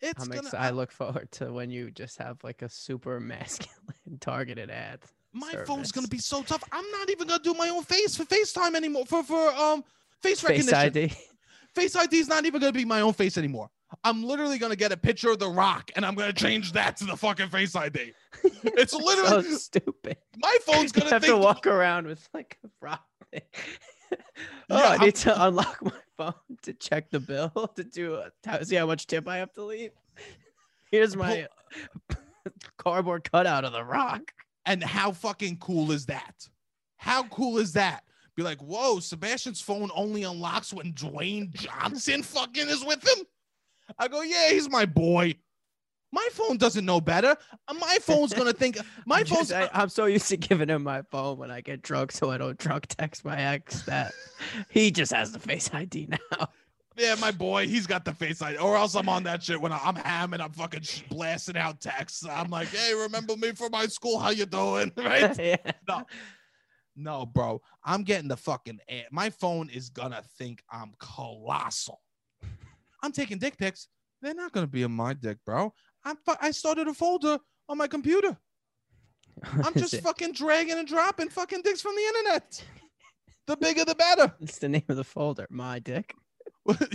It's 0.00 0.22
I'm 0.22 0.28
gonna, 0.28 0.40
excited. 0.40 0.64
I 0.66 0.70
look 0.70 0.90
forward 0.92 1.30
to 1.32 1.52
when 1.52 1.70
you 1.70 1.90
just 1.90 2.18
have 2.18 2.42
like 2.42 2.62
a 2.62 2.68
super 2.68 3.20
masculine 3.20 4.18
targeted 4.20 4.70
ad. 4.70 5.00
my 5.32 5.52
phone's 5.66 5.92
gonna 5.92 6.08
be 6.08 6.18
so 6.18 6.42
tough. 6.42 6.64
I'm 6.72 6.90
not 6.90 7.10
even 7.10 7.28
going 7.28 7.40
to 7.40 7.52
do 7.52 7.56
my 7.56 7.68
own 7.68 7.82
face 7.82 8.16
for 8.16 8.24
FaceTime 8.24 8.74
anymore 8.74 9.04
for 9.04 9.22
for 9.22 9.48
um 9.48 9.82
face, 10.22 10.40
Face 10.40 10.64
recognition. 10.64 10.74
ID. 10.74 11.12
Face 11.74 11.94
ID 11.96 12.18
is 12.18 12.28
not 12.28 12.44
even 12.44 12.60
gonna 12.60 12.72
be 12.72 12.84
my 12.84 13.00
own 13.00 13.12
face 13.12 13.38
anymore. 13.38 13.70
I'm 14.04 14.22
literally 14.22 14.58
gonna 14.58 14.76
get 14.76 14.92
a 14.92 14.96
picture 14.96 15.30
of 15.30 15.38
the 15.38 15.48
rock 15.48 15.90
and 15.96 16.04
I'm 16.06 16.14
gonna 16.14 16.32
change 16.32 16.72
that 16.72 16.96
to 16.98 17.04
the 17.04 17.16
fucking 17.16 17.48
face 17.48 17.74
ID. 17.76 18.12
It's 18.62 18.92
so 18.92 18.98
literally 18.98 19.52
stupid. 19.54 20.16
my 20.38 20.56
phone's 20.64 20.92
gonna 20.92 21.10
have 21.10 21.22
think 21.22 21.34
to 21.34 21.38
walk 21.38 21.66
around 21.66 22.06
with 22.06 22.26
like 22.34 22.58
a 22.64 22.68
rock. 22.80 23.04
thing. 23.32 23.40
oh, 24.12 24.16
Yeah, 24.70 24.76
I 24.76 24.86
I'm- 24.92 25.00
need 25.00 25.14
to 25.16 25.44
unlock 25.46 25.82
my 25.82 25.92
phone 26.16 26.34
to 26.62 26.72
check 26.74 27.10
the 27.10 27.20
bill 27.20 27.50
to 27.76 27.84
do 27.84 28.14
a, 28.16 28.30
to 28.44 28.64
see 28.64 28.76
how 28.76 28.86
much 28.86 29.06
tip 29.06 29.26
I 29.28 29.38
have 29.38 29.52
to 29.54 29.64
leave. 29.64 29.90
Here's 30.90 31.16
my 31.16 31.46
cardboard 32.78 33.30
cutout 33.30 33.64
of 33.64 33.72
the 33.72 33.84
rock. 33.84 34.32
and 34.66 34.82
how 34.82 35.12
fucking 35.12 35.56
cool 35.58 35.90
is 35.92 36.06
that? 36.06 36.48
How 36.96 37.22
cool 37.24 37.58
is 37.58 37.72
that? 37.74 38.04
Be 38.40 38.44
like, 38.44 38.62
whoa, 38.62 39.00
Sebastian's 39.00 39.60
phone 39.60 39.90
only 39.94 40.22
unlocks 40.22 40.72
when 40.72 40.94
Dwayne 40.94 41.52
Johnson 41.52 42.22
fucking 42.22 42.68
is 42.70 42.82
with 42.82 43.06
him. 43.06 43.26
I 43.98 44.08
go, 44.08 44.22
yeah, 44.22 44.48
he's 44.48 44.66
my 44.70 44.86
boy. 44.86 45.34
My 46.10 46.26
phone 46.32 46.56
doesn't 46.56 46.86
know 46.86 47.02
better. 47.02 47.36
Uh, 47.68 47.74
My 47.74 47.98
phone's 48.00 48.32
gonna 48.32 48.54
think 48.54 48.78
my 49.04 49.24
phone's 49.24 49.52
I'm 49.52 49.90
so 49.90 50.06
used 50.06 50.26
to 50.28 50.38
giving 50.38 50.70
him 50.70 50.82
my 50.84 51.02
phone 51.10 51.36
when 51.36 51.50
I 51.50 51.60
get 51.60 51.82
drunk, 51.82 52.12
so 52.12 52.30
I 52.30 52.38
don't 52.38 52.56
drunk 52.56 52.86
text 52.86 53.26
my 53.26 53.38
ex 53.38 53.82
that 53.82 54.14
he 54.70 54.90
just 54.90 55.12
has 55.12 55.32
the 55.32 55.38
face 55.38 55.68
ID 55.74 56.08
now. 56.08 56.48
Yeah, 56.96 57.16
my 57.16 57.32
boy, 57.32 57.68
he's 57.68 57.86
got 57.86 58.06
the 58.06 58.14
face 58.14 58.40
ID. 58.40 58.56
Or 58.56 58.74
else 58.74 58.94
I'm 58.94 59.10
on 59.10 59.22
that 59.24 59.42
shit 59.42 59.60
when 59.60 59.70
I'm 59.72 59.96
hamming, 59.96 60.40
I'm 60.40 60.52
fucking 60.52 60.80
sh- 60.82 61.02
blasting 61.10 61.58
out 61.58 61.78
texts. 61.82 62.24
I'm 62.26 62.48
like, 62.48 62.68
hey, 62.68 62.94
remember 62.94 63.36
me 63.36 63.52
from 63.52 63.72
my 63.72 63.86
school? 63.86 64.18
How 64.18 64.30
you 64.30 64.46
doing? 64.46 64.92
Right? 64.96 65.38
yeah. 65.38 65.72
No, 65.86 66.04
no, 67.02 67.26
bro. 67.26 67.60
I'm 67.84 68.02
getting 68.02 68.28
the 68.28 68.36
fucking. 68.36 68.78
ad. 68.88 69.06
My 69.10 69.30
phone 69.30 69.68
is 69.70 69.88
gonna 69.88 70.22
think 70.38 70.62
I'm 70.70 70.92
colossal. 70.98 72.00
I'm 73.02 73.12
taking 73.12 73.38
dick 73.38 73.56
pics. 73.56 73.88
They're 74.22 74.34
not 74.34 74.52
gonna 74.52 74.66
be 74.66 74.82
in 74.82 74.92
my 74.92 75.14
dick, 75.14 75.38
bro. 75.44 75.72
I'm. 76.04 76.16
Fu- 76.16 76.34
I 76.40 76.50
started 76.50 76.88
a 76.88 76.94
folder 76.94 77.38
on 77.68 77.78
my 77.78 77.86
computer. 77.86 78.36
I'm 79.64 79.74
just 79.74 79.96
fucking 80.02 80.32
dragging 80.32 80.78
and 80.78 80.86
dropping 80.86 81.30
fucking 81.30 81.62
dicks 81.62 81.80
from 81.80 81.94
the 81.94 82.02
internet. 82.02 82.64
The 83.46 83.56
bigger, 83.56 83.84
the 83.84 83.94
better. 83.94 84.32
It's 84.40 84.58
the 84.58 84.68
name 84.68 84.84
of 84.88 84.96
the 84.96 85.04
folder. 85.04 85.46
My 85.50 85.78
dick. 85.78 86.14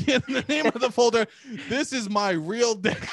yeah, 0.07 0.19
the 0.19 0.45
name 0.47 0.67
of 0.67 0.79
the 0.79 0.91
folder. 0.91 1.25
This 1.69 1.91
is 1.91 2.09
my 2.09 2.31
real 2.31 2.75
dick. 2.75 3.09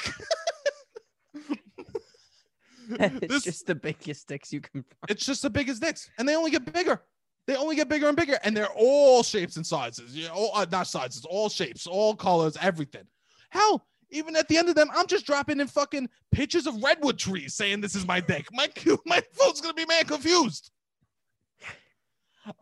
it's 3.01 3.26
This- 3.28 3.45
just 3.45 3.66
the 3.66 3.74
biggest 3.74 4.28
dicks 4.28 4.53
you 4.53 4.61
can 4.61 4.83
find. 4.83 5.11
It's 5.11 5.24
just 5.24 5.43
the 5.43 5.51
biggest 5.51 5.83
dicks, 5.83 6.11
and 6.18 6.28
they 6.28 6.37
only 6.37 6.51
get 6.51 6.70
bigger. 6.72 7.03
They 7.47 7.57
only 7.57 7.74
get 7.74 7.89
bigger 7.89 8.07
and 8.07 8.16
bigger, 8.16 8.39
and 8.45 8.57
they're 8.57 8.68
all 8.76 9.22
shapes 9.24 9.57
and 9.57 9.66
sizes. 9.66 10.16
Yeah, 10.16 10.28
all, 10.28 10.53
uh, 10.55 10.64
not 10.70 10.87
sizes, 10.87 11.24
all 11.24 11.49
shapes, 11.49 11.89
all 11.89 12.14
colors, 12.14 12.57
everything. 12.61 13.03
Hell, 13.51 13.85
even 14.11 14.37
at 14.37 14.47
the 14.49 14.57
end 14.57 14.68
of 14.68 14.76
them, 14.76 14.89
I'm 14.95 15.09
just 15.09 15.26
dropping 15.26 15.59
in 15.59 15.66
fucking 15.66 16.09
pictures 16.30 16.66
of 16.68 16.80
redwood 16.83 17.18
trees, 17.18 17.55
saying 17.55 17.80
this 17.80 17.97
is 17.97 18.07
my 18.07 18.20
dick. 18.20 18.47
My 18.53 18.68
my 19.07 19.20
phone's 19.33 19.61
gonna 19.61 19.74
be 19.74 19.87
man 19.87 20.05
confused. 20.05 20.70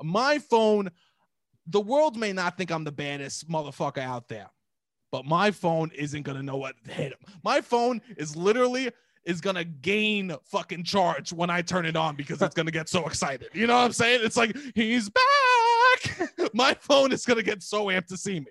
My 0.02 0.38
phone, 0.38 0.90
the 1.66 1.80
world 1.80 2.16
may 2.16 2.32
not 2.32 2.56
think 2.56 2.70
I'm 2.70 2.84
the 2.84 2.92
baddest 2.92 3.48
motherfucker 3.48 3.98
out 3.98 4.28
there, 4.28 4.50
but 5.10 5.24
my 5.24 5.50
phone 5.50 5.90
isn't 5.94 6.22
gonna 6.22 6.42
know 6.42 6.56
what 6.56 6.74
hit 6.88 7.12
him. 7.12 7.18
My 7.44 7.60
phone 7.60 8.00
is 8.16 8.36
literally 8.36 8.90
is 9.24 9.40
gonna 9.40 9.64
gain 9.64 10.34
fucking 10.44 10.84
charge 10.84 11.32
when 11.32 11.50
I 11.50 11.62
turn 11.62 11.86
it 11.86 11.96
on 11.96 12.16
because 12.16 12.40
it's 12.40 12.54
gonna 12.54 12.70
get 12.70 12.88
so 12.88 13.06
excited. 13.06 13.48
You 13.52 13.66
know 13.66 13.76
what 13.76 13.84
I'm 13.84 13.92
saying? 13.92 14.20
It's 14.22 14.36
like 14.36 14.56
he's 14.74 15.10
back. 15.10 16.30
My 16.54 16.74
phone 16.74 17.12
is 17.12 17.24
gonna 17.24 17.42
get 17.42 17.62
so 17.62 17.86
amped 17.86 18.06
to 18.06 18.16
see 18.16 18.40
me. 18.40 18.46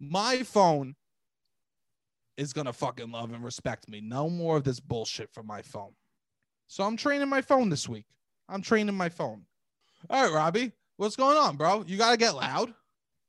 My 0.00 0.42
phone 0.42 0.94
is 2.36 2.52
gonna 2.52 2.72
fucking 2.72 3.10
love 3.10 3.32
and 3.32 3.42
respect 3.42 3.88
me. 3.88 4.00
No 4.00 4.28
more 4.28 4.56
of 4.56 4.64
this 4.64 4.80
bullshit 4.80 5.32
from 5.32 5.46
my 5.46 5.60
phone. 5.60 5.92
So 6.68 6.84
I'm 6.84 6.96
training 6.96 7.28
my 7.28 7.42
phone 7.42 7.68
this 7.68 7.88
week. 7.88 8.06
I'm 8.48 8.62
training 8.62 8.94
my 8.94 9.08
phone. 9.08 9.44
All 10.08 10.22
right, 10.22 10.32
Robbie, 10.32 10.72
what's 10.98 11.16
going 11.16 11.36
on, 11.36 11.56
bro? 11.56 11.84
You 11.86 11.96
gotta 11.96 12.16
get 12.16 12.36
loud. 12.36 12.72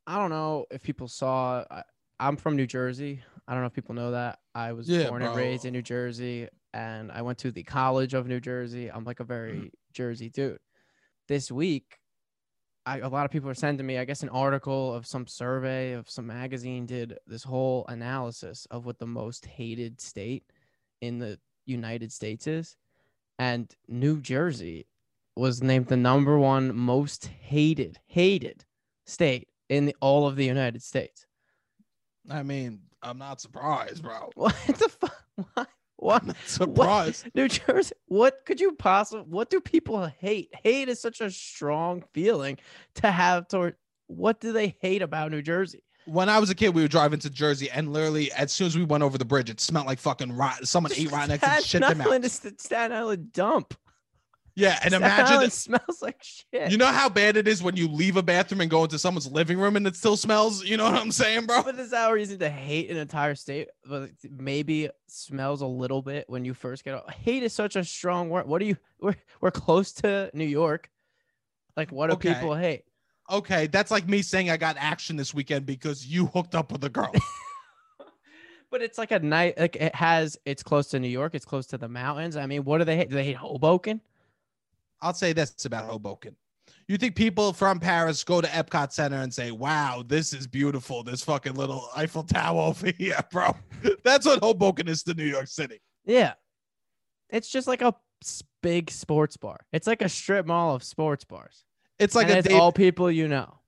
I 0.06 0.18
don't 0.18 0.30
know 0.30 0.66
if 0.70 0.84
people 0.84 1.08
saw. 1.08 1.64
I, 1.72 1.84
I'm 2.20 2.36
from 2.36 2.56
New 2.56 2.68
Jersey. 2.68 3.24
I 3.48 3.54
don't 3.54 3.62
know 3.62 3.68
if 3.68 3.74
people 3.74 3.96
know 3.96 4.12
that. 4.12 4.40
I 4.60 4.74
was 4.74 4.90
Yeah, 4.90 5.08
born 5.10 5.22
and 5.22 5.36
raised 5.36 5.64
in 5.66 5.72
New 5.74 5.82
Jersey, 5.82 6.48
and 6.74 7.12
I 7.12 7.22
went 7.22 7.38
to 7.40 7.52
the 7.52 7.64
College 7.64 8.14
of 8.14 8.28
New 8.28 8.42
Jersey. 8.42 8.90
I'm 8.92 9.06
like 9.06 9.20
a 9.22 9.24
very 9.24 9.54
Mm-hmm. 9.54 9.68
Jersey 9.94 10.30
dude. 10.30 10.60
This 11.28 11.50
week, 11.52 11.98
I, 12.86 13.00
a 13.00 13.08
lot 13.10 13.26
of 13.26 13.32
people 13.32 13.50
are 13.50 13.56
sending 13.56 13.86
me, 13.88 13.98
I 13.98 14.06
guess, 14.06 14.22
an 14.22 14.30
article 14.30 14.94
of 14.94 15.08
some 15.08 15.28
survey 15.28 15.94
of 15.94 16.10
some 16.10 16.28
magazine 16.28 16.86
did 16.86 17.18
this 17.26 17.44
whole 17.44 17.86
analysis 17.88 18.68
of 18.70 18.86
what 18.86 19.00
the 19.00 19.08
most 19.08 19.46
hated 19.46 20.02
state 20.02 20.44
in 21.02 21.20
the 21.20 21.40
United 21.66 22.12
States 22.12 22.46
is, 22.48 22.76
and 23.38 23.74
New 23.88 24.20
Jersey 24.22 24.88
was 25.36 25.64
named 25.64 25.88
the 25.88 25.98
number 25.98 26.38
one 26.38 26.76
most 26.76 27.28
hated 27.28 27.98
hated 28.08 28.66
state 29.06 29.48
in 29.70 29.86
the, 29.86 29.96
all 30.02 30.28
of 30.28 30.36
the 30.36 30.46
United 30.46 30.84
States. 30.84 31.26
I 32.30 32.44
mean, 32.44 32.82
I'm 33.02 33.18
not 33.18 33.42
surprised, 33.42 34.04
bro. 34.04 34.30
What 34.36 34.56
the 34.68 34.90
fuck? 34.90 35.26
What? 35.54 35.70
What? 35.98 36.24
I'm 36.24 36.36
surprised. 36.46 37.26
New 37.36 37.50
Jersey? 37.50 37.94
What 38.08 38.46
could 38.46 38.62
you 38.62 38.72
possibly? 38.74 39.26
What 39.28 39.50
do 39.50 39.60
people 39.60 40.06
hate? 40.06 40.50
Hate 40.64 40.88
is 40.88 41.02
such 41.02 41.20
a 41.20 41.30
strong 41.30 42.04
feeling 42.14 42.58
to 42.96 43.12
have 43.12 43.48
toward. 43.48 43.76
What 44.08 44.40
do 44.40 44.54
they 44.54 44.76
hate 44.82 45.02
about 45.02 45.32
New 45.32 45.42
Jersey? 45.42 45.84
When 46.06 46.30
I 46.30 46.40
was 46.40 46.50
a 46.50 46.56
kid, 46.56 46.74
we 46.74 46.82
would 46.82 46.90
drive 46.90 47.14
into 47.14 47.30
Jersey, 47.30 47.70
and 47.70 47.94
literally, 47.94 48.32
as 48.32 48.52
soon 48.52 48.68
as 48.68 48.78
we 48.78 48.84
went 48.84 49.04
over 49.04 49.18
the 49.18 49.26
bridge, 49.26 49.50
it 49.50 49.60
smelled 49.60 49.86
like 49.86 50.00
fucking 50.00 50.32
rot. 50.32 50.68
Someone 50.68 50.92
ate 50.96 51.12
rotten 51.12 51.32
eggs 51.32 51.44
and 51.46 51.64
shit 51.64 51.82
them 51.82 52.02
out. 52.02 52.24
Is 52.24 52.40
the 52.40 52.56
Staten 52.58 52.96
Island 52.96 53.32
dump. 53.34 53.76
Yeah, 54.60 54.78
and 54.84 54.94
imagine 54.94 55.42
it 55.42 55.54
smells 55.54 56.02
like 56.02 56.22
shit. 56.22 56.70
You 56.70 56.78
know 56.78 56.88
how 56.88 57.08
bad 57.08 57.38
it 57.38 57.48
is 57.48 57.64
when 57.64 57.78
you 57.78 57.88
leave 57.88 58.18
a 58.18 58.22
bathroom 58.24 58.62
and 58.62 58.70
go 58.70 58.84
into 58.84 59.00
someone's 59.00 59.32
living 59.32 59.58
room 59.58 59.76
and 59.78 59.88
it 59.88 59.96
still 59.96 60.18
smells? 60.18 60.64
You 60.66 60.76
know 60.78 60.84
what 60.84 60.96
I'm 60.96 61.12
saying, 61.12 61.46
bro? 61.46 61.64
but 61.64 61.80
is 61.80 61.92
that 61.92 62.10
a 62.12 62.14
reason 62.14 62.40
to 62.40 62.50
hate 62.50 62.92
an 62.92 62.98
entire 62.98 63.36
state? 63.36 63.70
But 63.86 64.10
maybe 64.30 64.90
smells 65.08 65.62
a 65.62 65.68
little 65.68 66.02
bit 66.02 66.26
when 66.28 66.44
you 66.44 66.54
first 66.54 66.84
get 66.84 66.94
out. 66.94 67.10
Hate 67.12 67.44
is 67.44 67.54
such 67.54 67.76
a 67.76 67.84
strong 67.84 68.30
word. 68.30 68.48
What 68.48 68.60
do 68.60 68.66
you? 68.66 68.78
We're 69.00 69.16
we're 69.40 69.52
close 69.52 69.94
to 69.94 70.30
New 70.34 70.44
York. 70.46 70.90
Like, 71.78 71.92
what 71.92 72.08
do 72.08 72.14
Okay. 72.14 72.34
people 72.34 72.54
hate? 72.54 72.84
Okay, 73.32 73.68
that's 73.68 73.92
like 73.92 74.10
me 74.10 74.22
saying 74.22 74.50
I 74.50 74.58
got 74.58 74.76
action 74.78 75.16
this 75.16 75.34
weekend 75.34 75.66
because 75.66 76.06
you 76.06 76.26
hooked 76.26 76.54
up 76.56 76.72
with 76.72 76.84
a 76.84 76.90
girl. 76.90 77.14
But 78.72 78.84
it's 78.84 79.00
like 79.00 79.10
a 79.12 79.18
night. 79.20 79.58
Like 79.58 79.76
it 79.78 79.96
has. 79.96 80.38
It's 80.46 80.62
close 80.62 80.90
to 80.90 81.00
New 81.00 81.08
York. 81.08 81.34
It's 81.34 81.44
close 81.44 81.66
to 81.68 81.78
the 81.80 81.88
mountains. 81.88 82.38
I 82.38 82.46
mean, 82.46 82.64
what 82.66 82.78
do 82.78 82.84
they 82.84 82.98
hate? 82.98 83.10
Do 83.10 83.16
they 83.16 83.24
hate 83.24 83.36
Hoboken? 83.36 84.00
I'll 85.02 85.14
say 85.14 85.34
this 85.34 85.66
about 85.66 85.86
Hoboken. 85.86 86.36
You 86.88 86.98
think 86.98 87.16
people 87.16 87.54
from 87.54 87.80
Paris 87.80 88.24
go 88.24 88.42
to 88.42 88.48
Epcot 88.48 88.92
Center 88.92 89.18
and 89.18 89.32
say, 89.34 89.52
wow, 89.52 90.04
this 90.08 90.34
is 90.34 90.48
beautiful. 90.48 91.04
This 91.04 91.24
fucking 91.24 91.54
little 91.54 91.88
Eiffel 91.96 92.24
Tower 92.24 92.62
over 92.62 92.92
here, 92.98 93.20
bro. 93.32 93.56
That's 94.04 94.26
what 94.26 94.40
Hoboken 94.40 94.88
is 94.88 95.04
to 95.04 95.14
New 95.14 95.26
York 95.26 95.48
City. 95.48 95.80
Yeah. 96.06 96.34
It's 97.30 97.48
just 97.48 97.68
like 97.68 97.84
a 97.84 97.94
big 98.64 98.90
sports 98.90 99.38
bar. 99.38 99.60
It's 99.72 99.86
like 99.86 100.02
a 100.02 100.10
strip 100.10 100.48
mall 100.48 100.76
of 100.76 100.84
sports 100.84 101.24
bars. 101.26 101.64
It's 102.00 102.16
like 102.16 102.28
and 102.28 102.36
a 102.36 102.40
it's 102.40 102.48
Dave, 102.48 102.60
all 102.60 102.72
people 102.72 103.12
you 103.12 103.28
know. 103.28 103.59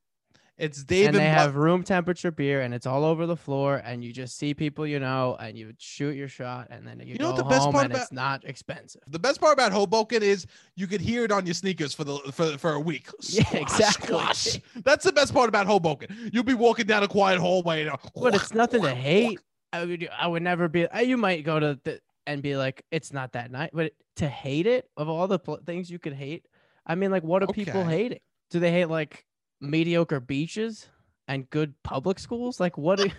It's 0.61 0.83
David 0.83 1.07
and 1.07 1.15
they 1.15 1.19
Buck- 1.29 1.37
have 1.37 1.55
room 1.55 1.83
temperature 1.83 2.31
beer 2.31 2.61
and 2.61 2.73
it's 2.73 2.85
all 2.85 3.03
over 3.03 3.25
the 3.25 3.35
floor 3.35 3.81
and 3.83 4.03
you 4.03 4.13
just 4.13 4.37
see 4.37 4.53
people 4.53 4.85
you 4.85 4.99
know 4.99 5.35
and 5.39 5.57
you 5.57 5.73
shoot 5.79 6.15
your 6.15 6.27
shot 6.27 6.67
and 6.69 6.85
then 6.87 6.99
you, 6.99 7.13
You 7.13 7.17
go 7.17 7.23
know 7.25 7.31
what 7.31 7.37
the 7.37 7.43
best 7.49 7.63
home 7.63 7.73
part 7.73 7.85
and 7.85 7.93
it's 7.95 8.11
not 8.11 8.45
expensive. 8.45 9.01
the 9.07 9.19
best 9.19 9.41
part 9.41 9.53
about 9.53 9.71
Hoboken 9.71 10.21
is 10.23 10.45
you 10.75 10.85
could 10.87 11.01
hear 11.01 11.25
it 11.25 11.31
on 11.31 11.45
your 11.45 11.55
sneakers 11.55 11.93
for 11.93 12.03
the 12.03 12.17
for, 12.31 12.57
for 12.57 12.73
a 12.73 12.79
week. 12.79 13.07
Yeah, 13.29 13.43
exactly. 13.53 14.07
squash. 14.07 14.59
That's 14.85 15.03
the 15.03 15.11
best 15.11 15.33
part 15.33 15.49
about 15.49 15.65
Hoboken. 15.65 16.29
You'll 16.31 16.43
be 16.43 16.53
walking 16.53 16.85
down 16.85 17.01
a 17.03 17.07
quiet 17.07 17.39
hallway. 17.39 17.87
And, 17.87 17.97
But 18.15 18.35
it's 18.35 18.53
nothing 18.63 18.83
to 18.83 18.93
hate. 19.09 19.39
I 19.73 19.85
would 19.85 20.09
I 20.19 20.27
would 20.27 20.43
never 20.43 20.67
be 20.67 20.85
you 21.03 21.17
might 21.17 21.43
go 21.43 21.59
to 21.59 21.79
the 21.83 22.01
and 22.27 22.43
be 22.43 22.55
like 22.55 22.83
it's 22.91 23.11
not 23.11 23.31
that 23.33 23.49
night 23.51 23.71
but 23.73 23.93
to 24.17 24.27
hate 24.27 24.67
it 24.67 24.87
of 24.95 25.09
all 25.09 25.27
the 25.27 25.39
pl- 25.39 25.59
things 25.65 25.89
you 25.89 25.97
could 25.97 26.13
hate. 26.13 26.45
I 26.85 26.93
mean 26.95 27.09
like 27.09 27.23
what 27.23 27.41
are 27.41 27.47
people 27.47 27.81
Okay. 27.81 27.89
hating? 27.89 28.19
Do 28.51 28.59
they 28.59 28.71
hate 28.71 28.85
like 28.89 29.25
mediocre 29.61 30.19
beaches 30.19 30.87
and 31.27 31.49
good 31.49 31.73
public 31.83 32.19
schools? 32.19 32.59
Like 32.59 32.77
what 32.77 32.99
do, 32.99 33.09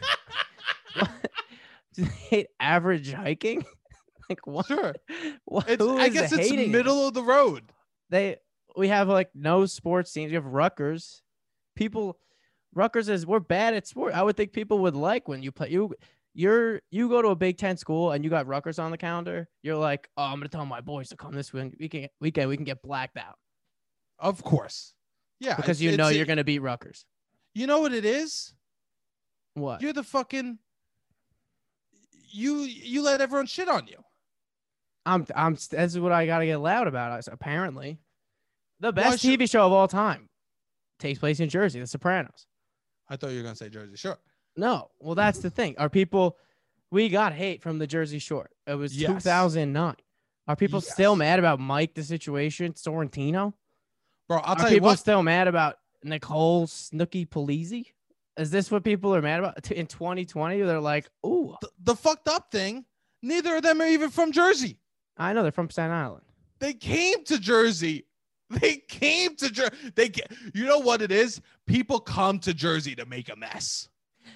what- 0.99 1.11
do 1.95 2.05
they 2.05 2.11
hate 2.11 2.47
average 2.61 3.13
hiking? 3.13 3.65
like 4.29 4.47
what? 4.47 4.67
Sure. 4.67 4.95
what 5.45 5.69
It's, 5.69 5.83
I 5.83 6.09
guess 6.09 6.33
it's 6.33 6.51
it? 6.51 6.71
middle 6.71 7.07
of 7.07 7.15
the 7.15 7.23
road. 7.23 7.65
they 8.11 8.37
we 8.77 8.89
have 8.89 9.09
like 9.09 9.31
no 9.35 9.67
sports 9.67 10.13
teams. 10.13 10.31
We 10.31 10.35
have 10.37 10.47
Rutgers. 10.47 11.23
People 11.77 12.19
Rutgers 12.75 13.09
is 13.09 13.27
we're 13.27 13.41
bad 13.41 13.75
at 13.75 13.87
sport. 13.87 14.15
I 14.15 14.23
would 14.23 14.37
think 14.37 14.53
people 14.53 14.79
would 14.81 14.97
like 14.97 15.29
when 15.29 15.43
you 15.43 15.53
play 15.53 15.71
you 15.71 15.95
you're 16.35 16.81
you 16.91 17.11
go 17.11 17.21
to 17.21 17.29
a 17.29 17.37
Big 17.37 17.59
Ten 17.59 17.77
school 17.77 18.13
and 18.13 18.25
you 18.25 18.31
got 18.31 18.47
Rutgers 18.47 18.79
on 18.79 18.91
the 18.91 18.97
calendar. 18.97 19.49
You're 19.63 19.77
like, 19.77 20.09
oh, 20.17 20.23
I'm 20.25 20.37
gonna 20.39 20.49
tell 20.49 20.65
my 20.65 20.81
boys 20.81 21.11
to 21.11 21.17
come 21.17 21.33
this 21.35 21.53
weekend. 21.53 21.77
We 21.79 21.89
can 21.89 22.09
weekend 22.21 22.49
we 22.49 22.57
can 22.57 22.65
get 22.65 22.81
blacked 22.83 23.19
out 23.19 23.37
Of 24.19 24.43
course. 24.43 24.95
Yeah. 25.43 25.57
because 25.57 25.83
you 25.83 25.97
know 25.97 26.09
you're 26.09 26.27
gonna 26.27 26.45
beat 26.45 26.61
Rutgers. 26.61 27.05
You 27.55 27.67
know 27.67 27.81
what 27.81 27.93
it 27.93 28.05
is? 28.05 28.55
What? 29.55 29.83
You're 29.83 29.93
the 29.93 30.03
fucking 30.03 30.59
you 32.31 32.61
you 32.61 33.03
let 33.03 33.21
everyone 33.21 33.47
shit 33.47 33.69
on 33.69 33.87
you. 33.87 33.97
I'm 35.05 35.27
I'm 35.35 35.55
this 35.55 35.73
is 35.73 35.99
what 36.01 36.13
I 36.13 36.27
gotta 36.27 36.47
get 36.47 36.59
loud 36.59 36.87
about. 36.87 37.27
Apparently, 37.29 37.99
the 38.81 38.93
best 38.93 39.21
should- 39.21 39.39
TV 39.39 39.51
show 39.51 39.67
of 39.67 39.73
all 39.73 39.89
time 39.89 40.29
takes 40.99 41.19
place 41.19 41.41
in 41.41 41.49
Jersey, 41.49 41.81
The 41.81 41.87
Sopranos. 41.87 42.47
I 43.09 43.17
thought 43.17 43.31
you 43.31 43.39
were 43.39 43.43
gonna 43.43 43.57
say 43.57 43.69
Jersey. 43.69 43.97
Sure. 43.97 44.17
No, 44.57 44.91
well, 45.01 45.15
that's 45.15 45.39
the 45.41 45.51
thing. 45.51 45.75
Are 45.79 45.89
people? 45.89 46.37
We 46.91 47.09
got 47.09 47.33
hate 47.33 47.63
from 47.63 47.79
the 47.79 47.87
Jersey 47.87 48.19
Shore. 48.19 48.51
It 48.67 48.75
was 48.75 48.95
Yes. 48.97 49.09
2009. 49.09 49.97
Are 50.47 50.57
people 50.57 50.83
still 50.83 51.17
mad 51.17 51.39
about 51.39 51.59
Mike 51.59 51.95
the 51.95 52.03
situation, 52.03 52.75
Sorrentino? 52.75 53.55
Bro, 54.29 54.39
I'll 54.39 54.55
Are 54.55 54.57
tell 54.57 54.69
you 54.71 54.77
people 54.77 54.89
what. 54.89 54.99
still 54.99 55.23
mad 55.23 55.49
about 55.49 55.79
Nicole 56.05 56.67
Snooki 56.67 57.29
Polizzi? 57.29 57.87
Is 58.37 58.51
this 58.51 58.71
what 58.71 58.83
people 58.85 59.15
are 59.15 59.21
mad 59.23 59.41
about 59.41 59.71
in 59.71 59.87
2020? 59.87 60.63
They're 60.63 60.81
like, 60.81 61.09
"Ooh, 61.27 61.55
the, 61.61 61.69
the 61.83 61.97
fucked 61.97 62.29
up 62.29 62.51
thing, 62.51 62.85
neither 63.23 63.57
of 63.57 63.63
them 63.63 63.81
are 63.83 63.87
even 63.87 64.11
from 64.11 64.33
Jersey. 64.33 64.79
I 65.19 65.33
know 65.33 65.43
they're 65.43 65.53
from 65.53 65.69
Staten 65.71 65.93
Island." 65.93 66.25
They 66.59 66.73
came 66.75 67.25
to 67.25 67.39
Jersey. 67.39 68.07
They 68.61 68.77
came 68.89 69.35
to 69.37 69.51
Jersey. 69.51 69.93
They 69.95 70.11
ca- 70.11 70.27
you 70.53 70.67
know 70.67 70.79
what 70.79 71.01
it 71.01 71.11
is? 71.11 71.41
People 71.67 71.99
come 71.99 72.39
to 72.41 72.53
Jersey 72.53 72.95
to 72.97 73.07
make 73.07 73.31
a 73.31 73.37
mess. 73.37 73.89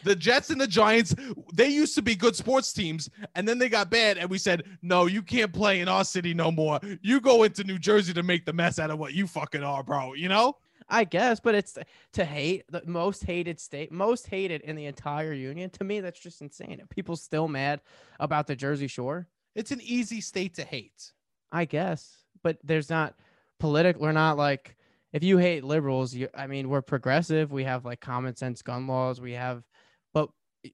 The 0.05 0.17
Jets 0.17 0.51
and 0.51 0.61
the 0.61 0.67
Giants, 0.67 1.15
they 1.53 1.69
used 1.69 1.95
to 1.97 2.03
be 2.03 2.15
good 2.15 2.37
sports 2.37 2.73
teams, 2.73 3.11
and 3.35 3.47
then 3.47 3.59
they 3.59 3.69
got 3.69 3.91
bad, 3.91 4.19
and 4.19 4.29
we 4.31 4.39
said, 4.39 4.65
"No, 4.83 5.07
you 5.07 5.23
can't 5.23 5.53
play 5.53 5.81
in 5.81 5.89
our 5.89 6.05
city 6.05 6.35
no 6.35 6.51
more. 6.51 6.81
You 7.03 7.21
go 7.21 7.43
into 7.43 7.65
New 7.65 7.79
Jersey 7.79 8.13
to 8.15 8.23
make 8.23 8.45
the 8.45 8.53
mess 8.53 8.79
out 8.79 8.91
of 8.91 8.99
what 8.99 9.15
you 9.15 9.27
fucking 9.27 9.63
are, 9.63 9.83
bro." 9.83 10.15
You 10.15 10.29
know? 10.29 10.57
I 10.89 11.03
guess, 11.05 11.41
but 11.41 11.57
it's 11.57 11.77
to 12.13 12.25
hate 12.25 12.65
the 12.71 12.83
most 12.87 13.25
hated 13.25 13.59
state, 13.59 13.91
most 13.91 14.29
hated 14.29 14.61
in 14.61 14.77
the 14.77 14.87
entire 14.87 15.33
union. 15.33 15.69
To 15.71 15.85
me, 15.85 16.01
that's 16.01 16.21
just 16.21 16.41
insane. 16.41 16.81
Are 16.81 16.87
people 16.87 17.17
still 17.17 17.49
mad 17.49 17.81
about 18.21 18.47
the 18.47 18.55
Jersey 18.55 18.87
Shore? 18.87 19.27
It's 19.57 19.73
an 19.73 19.81
easy 19.83 20.21
state 20.21 20.55
to 20.55 20.63
hate. 20.63 21.13
I 21.53 21.65
guess, 21.65 22.25
but 22.43 22.59
there's 22.63 22.91
not 22.91 23.15
political. 23.59 24.03
We're 24.03 24.13
not 24.13 24.37
like 24.37 24.77
if 25.13 25.25
you 25.25 25.39
hate 25.39 25.65
liberals. 25.65 26.15
You, 26.15 26.29
I 26.35 26.47
mean, 26.47 26.69
we're 26.69 26.83
progressive. 26.83 27.53
We 27.53 27.65
have 27.65 27.85
like 27.85 28.01
common 28.01 28.37
sense 28.37 28.63
gun 28.63 28.87
laws. 28.87 29.21
We 29.21 29.33
have, 29.33 29.65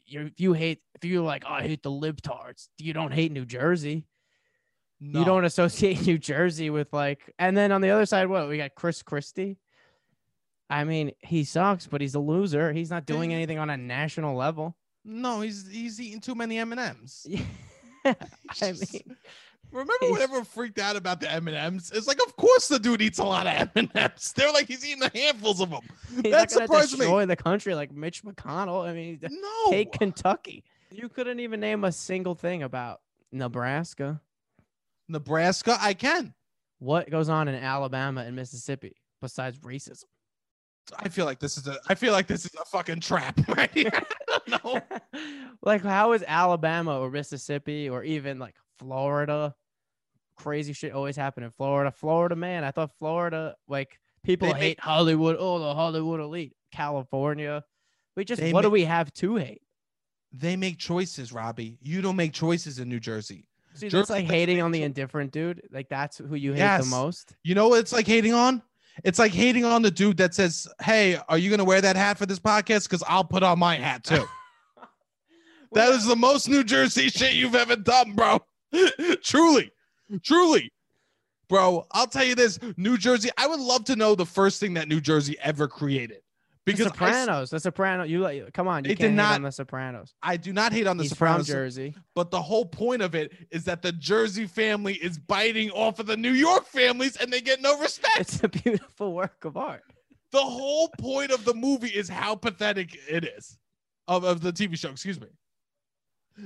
you 0.06 0.26
if 0.26 0.40
you 0.40 0.52
hate 0.52 0.80
if 0.94 1.04
you're 1.04 1.22
like 1.22 1.44
oh, 1.46 1.52
I 1.52 1.62
hate 1.62 1.82
the 1.82 1.90
libtards, 1.90 2.68
you 2.78 2.92
don't 2.92 3.12
hate 3.12 3.32
New 3.32 3.44
Jersey. 3.44 4.06
No. 5.00 5.18
You 5.18 5.24
don't 5.24 5.44
associate 5.44 6.00
New 6.06 6.18
Jersey 6.18 6.70
with 6.70 6.92
like. 6.92 7.32
And 7.38 7.56
then 7.56 7.72
on 7.72 7.80
the 7.80 7.90
other 7.90 8.06
side, 8.06 8.28
what 8.28 8.48
we 8.48 8.58
got 8.58 8.74
Chris 8.76 9.02
Christie. 9.02 9.58
I 10.70 10.84
mean, 10.84 11.12
he 11.18 11.44
sucks, 11.44 11.86
but 11.86 12.00
he's 12.00 12.14
a 12.14 12.20
loser. 12.20 12.72
He's 12.72 12.88
not 12.88 13.04
doing 13.04 13.34
anything 13.34 13.58
on 13.58 13.68
a 13.68 13.76
national 13.76 14.36
level. 14.36 14.74
No, 15.04 15.40
he's 15.40 15.68
he's 15.68 16.00
eating 16.00 16.20
too 16.20 16.34
many 16.34 16.58
M 16.58 16.72
and 16.72 16.80
M's. 16.80 17.26
Yeah, 18.04 18.14
I 18.62 18.72
mean, 18.72 19.16
Remember 19.72 20.10
when 20.12 20.20
everyone 20.22 20.44
freaked 20.44 20.78
out 20.78 20.96
about 20.96 21.20
the 21.20 21.30
M 21.32 21.48
and 21.48 21.56
M's? 21.56 21.90
It's 21.92 22.06
like, 22.06 22.20
of 22.26 22.36
course 22.36 22.68
the 22.68 22.78
dude 22.78 23.00
eats 23.02 23.18
a 23.18 23.24
lot 23.24 23.46
of 23.46 23.54
M 23.54 23.70
and 23.74 23.90
M's. 23.94 24.32
They're 24.36 24.52
like 24.52 24.68
he's 24.68 24.84
eating 24.86 25.00
the 25.00 25.10
handfuls 25.14 25.60
of 25.60 25.70
them. 25.70 25.80
he's 26.22 26.30
That 26.32 26.50
surprised 26.50 26.92
me. 26.92 26.98
destroy 26.98 27.26
the 27.26 27.36
country 27.36 27.74
like 27.74 27.90
Mitch 27.92 28.22
McConnell. 28.22 28.86
I 28.88 28.92
mean, 28.92 29.18
No, 29.30 29.70
take 29.70 29.92
Kentucky. 29.92 30.64
You 30.90 31.08
couldn't 31.08 31.40
even 31.40 31.58
name 31.60 31.84
a 31.84 31.92
single 31.92 32.34
thing 32.34 32.62
about 32.62 33.00
Nebraska. 33.32 34.20
Nebraska. 35.08 35.76
I 35.80 35.94
can. 35.94 36.34
What 36.78 37.10
goes 37.10 37.28
on 37.28 37.48
in 37.48 37.54
Alabama 37.54 38.22
and 38.22 38.36
Mississippi 38.36 38.96
besides 39.20 39.58
racism? 39.60 40.04
I 40.98 41.08
feel 41.08 41.24
like 41.26 41.38
this 41.38 41.56
is 41.56 41.66
a. 41.68 41.78
I 41.88 41.94
feel 41.94 42.12
like 42.12 42.26
this 42.26 42.44
is 42.44 42.50
a 42.60 42.64
fucking 42.66 43.00
trap 43.00 43.38
right 43.56 43.70
here. 43.72 44.02
no, 44.48 44.80
like, 45.62 45.82
how 45.82 46.12
is 46.12 46.24
Alabama 46.26 46.98
or 46.98 47.08
Mississippi 47.10 47.88
or 47.88 48.02
even 48.02 48.38
like 48.40 48.56
Florida? 48.78 49.54
Crazy 50.36 50.72
shit 50.72 50.92
always 50.92 51.16
happen 51.16 51.42
in 51.44 51.50
Florida. 51.50 51.90
Florida, 51.90 52.34
man, 52.36 52.64
I 52.64 52.70
thought 52.70 52.90
Florida, 52.98 53.54
like, 53.68 53.98
people 54.24 54.48
They 54.48 54.54
make- 54.54 54.62
hate 54.62 54.80
Hollywood. 54.80 55.36
Oh, 55.38 55.58
the 55.58 55.74
Hollywood 55.74 56.20
elite. 56.20 56.54
California. 56.72 57.64
We 58.16 58.24
just, 58.24 58.42
what 58.52 58.62
do 58.62 58.70
we 58.70 58.84
have 58.84 59.12
to 59.14 59.36
hate? 59.36 59.62
They 60.32 60.56
make 60.56 60.78
choices, 60.78 61.32
Robbie. 61.32 61.78
You 61.82 62.00
don't 62.02 62.16
make 62.16 62.32
choices 62.32 62.78
in 62.78 62.88
New 62.88 63.00
Jersey. 63.00 63.46
See, 63.74 63.86
Jersey 63.86 63.96
that's 63.98 64.10
like 64.10 64.24
hating 64.26 64.60
on 64.62 64.70
the 64.70 64.82
indifferent 64.82 65.32
dude. 65.32 65.62
Like 65.70 65.88
that's 65.88 66.18
who 66.18 66.34
you 66.34 66.52
hate 66.52 66.58
Yes. 66.60 66.84
the 66.84 66.90
most. 66.90 67.34
You 67.42 67.54
know 67.54 67.68
what 67.68 67.80
it's 67.80 67.92
like 67.92 68.06
hating 68.06 68.32
on? 68.32 68.62
It's 69.04 69.18
like 69.18 69.32
hating 69.32 69.64
on 69.64 69.80
the 69.82 69.90
dude 69.90 70.16
that 70.18 70.34
says, 70.34 70.66
Hey, 70.82 71.18
are 71.28 71.36
you 71.38 71.50
gonna 71.50 71.64
wear 71.64 71.80
that 71.82 71.96
hat 71.96 72.16
for 72.18 72.26
this 72.26 72.38
podcast? 72.38 72.84
Because 72.84 73.02
I'll 73.06 73.24
put 73.24 73.42
on 73.42 73.58
my 73.58 73.76
hat 73.76 74.04
too. 74.04 74.24
That 75.74 75.92
is 75.92 76.04
the 76.06 76.16
most 76.16 76.48
New 76.48 76.64
Jersey 76.64 77.08
shit 77.08 77.32
you've 77.32 77.54
ever 77.54 77.76
done, 77.76 78.12
bro. 78.12 78.40
truly, 79.22 79.70
truly, 80.22 80.70
bro. 81.48 81.86
I'll 81.92 82.06
tell 82.06 82.24
you 82.24 82.34
this: 82.34 82.58
New 82.76 82.96
Jersey. 82.98 83.30
I 83.38 83.46
would 83.46 83.60
love 83.60 83.84
to 83.86 83.96
know 83.96 84.14
the 84.14 84.26
first 84.26 84.60
thing 84.60 84.74
that 84.74 84.88
New 84.88 85.00
Jersey 85.00 85.36
ever 85.42 85.68
created, 85.68 86.18
Because 86.64 86.86
the 86.86 86.92
I, 86.92 87.10
Sopranos, 87.10 87.50
the 87.50 87.60
Sopranos. 87.60 88.08
You 88.08 88.20
like, 88.20 88.52
come 88.52 88.68
on, 88.68 88.84
you 88.84 88.96
can't 88.96 89.18
hate 89.18 89.20
on 89.34 89.42
the 89.42 89.52
Sopranos. 89.52 90.14
I 90.22 90.36
do 90.36 90.52
not 90.52 90.72
hate 90.72 90.86
on 90.86 90.96
the 90.96 91.04
He's 91.04 91.12
Sopranos, 91.12 91.46
from 91.46 91.54
Jersey. 91.54 91.94
but 92.14 92.30
the 92.30 92.40
whole 92.42 92.64
point 92.64 93.02
of 93.02 93.14
it 93.14 93.32
is 93.50 93.64
that 93.64 93.82
the 93.82 93.92
Jersey 93.92 94.46
family 94.46 94.94
is 94.94 95.18
biting 95.18 95.70
off 95.70 95.98
of 95.98 96.06
the 96.06 96.16
New 96.16 96.32
York 96.32 96.66
families, 96.66 97.16
and 97.16 97.32
they 97.32 97.40
get 97.40 97.60
no 97.60 97.78
respect. 97.78 98.20
It's 98.20 98.42
a 98.44 98.48
beautiful 98.48 99.12
work 99.14 99.44
of 99.44 99.56
art. 99.56 99.82
the 100.30 100.38
whole 100.38 100.88
point 100.98 101.30
of 101.30 101.44
the 101.44 101.54
movie 101.54 101.88
is 101.90 102.08
how 102.08 102.34
pathetic 102.34 102.96
it 103.08 103.24
is, 103.24 103.58
of, 104.08 104.24
of 104.24 104.40
the 104.40 104.52
TV 104.52 104.78
show. 104.78 104.90
Excuse 104.90 105.20
me. 105.20 105.26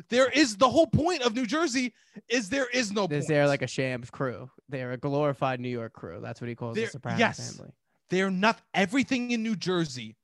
There 0.09 0.29
is 0.29 0.57
the 0.57 0.69
whole 0.69 0.87
point 0.87 1.23
of 1.23 1.35
New 1.35 1.47
Jersey 1.47 1.93
is 2.29 2.49
there 2.49 2.67
is 2.69 2.93
no. 2.93 3.07
Is 3.07 3.27
there 3.27 3.47
like 3.47 3.63
a 3.63 3.67
sham 3.67 4.03
crew? 4.11 4.51
They're 4.69 4.93
a 4.93 4.97
glorified 4.97 5.61
New 5.61 5.69
York 5.69 5.93
crew. 5.93 6.21
That's 6.21 6.41
what 6.41 6.49
he 6.49 6.55
calls 6.55 6.75
There- 6.77 6.87
the 6.87 6.91
Sopranos 6.93 7.19
yes. 7.21 7.57
family. 7.57 7.73
they're 8.11 8.31
not 8.31 8.61
everything 8.75 9.31
in 9.33 9.43
New 9.43 9.57
Jersey 9.57 10.17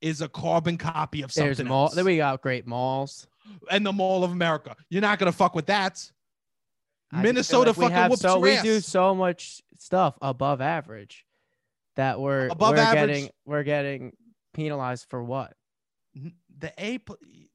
is 0.00 0.20
a 0.20 0.28
carbon 0.28 0.76
copy 0.78 1.22
of 1.22 1.32
something 1.32 1.46
There's 1.54 1.64
mall. 1.64 1.84
else. 1.84 1.94
Then 1.94 2.04
we 2.04 2.16
got 2.16 2.42
great 2.42 2.66
malls. 2.66 3.26
and 3.70 3.84
the 3.84 3.92
Mall 3.92 4.22
of 4.24 4.30
America. 4.30 4.76
You're 4.88 5.02
not 5.02 5.18
gonna 5.18 5.32
fuck 5.32 5.54
with 5.54 5.66
that. 5.66 6.10
I 7.12 7.22
Minnesota 7.22 7.70
like 7.78 7.90
fucking 7.92 8.10
whoops 8.10 8.22
so 8.22 8.38
we 8.38 8.52
ass. 8.52 8.62
do 8.62 8.80
so 8.80 9.14
much 9.14 9.60
stuff 9.78 10.16
above 10.22 10.60
average 10.60 11.26
that 11.96 12.20
we're 12.20 12.48
Above 12.48 12.76
we're 12.76 12.80
average? 12.82 13.08
getting 13.08 13.30
we're 13.44 13.62
getting 13.64 14.16
penalized 14.54 15.06
for 15.10 15.22
what? 15.22 15.54
The 16.62 16.72
A 16.82 16.98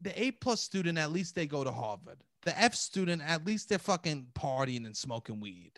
the 0.02 0.22
A 0.22 0.32
plus 0.32 0.62
student 0.62 0.98
at 1.00 1.12
least 1.12 1.34
they 1.34 1.48
go 1.48 1.64
to 1.64 1.72
Harvard. 1.72 2.20
The 2.44 2.58
F 2.60 2.76
student 2.76 3.22
at 3.26 3.46
least 3.46 3.70
they're 3.70 3.80
fucking 3.80 4.28
partying 4.36 4.86
and 4.86 4.96
smoking 4.96 5.40
weed. 5.40 5.72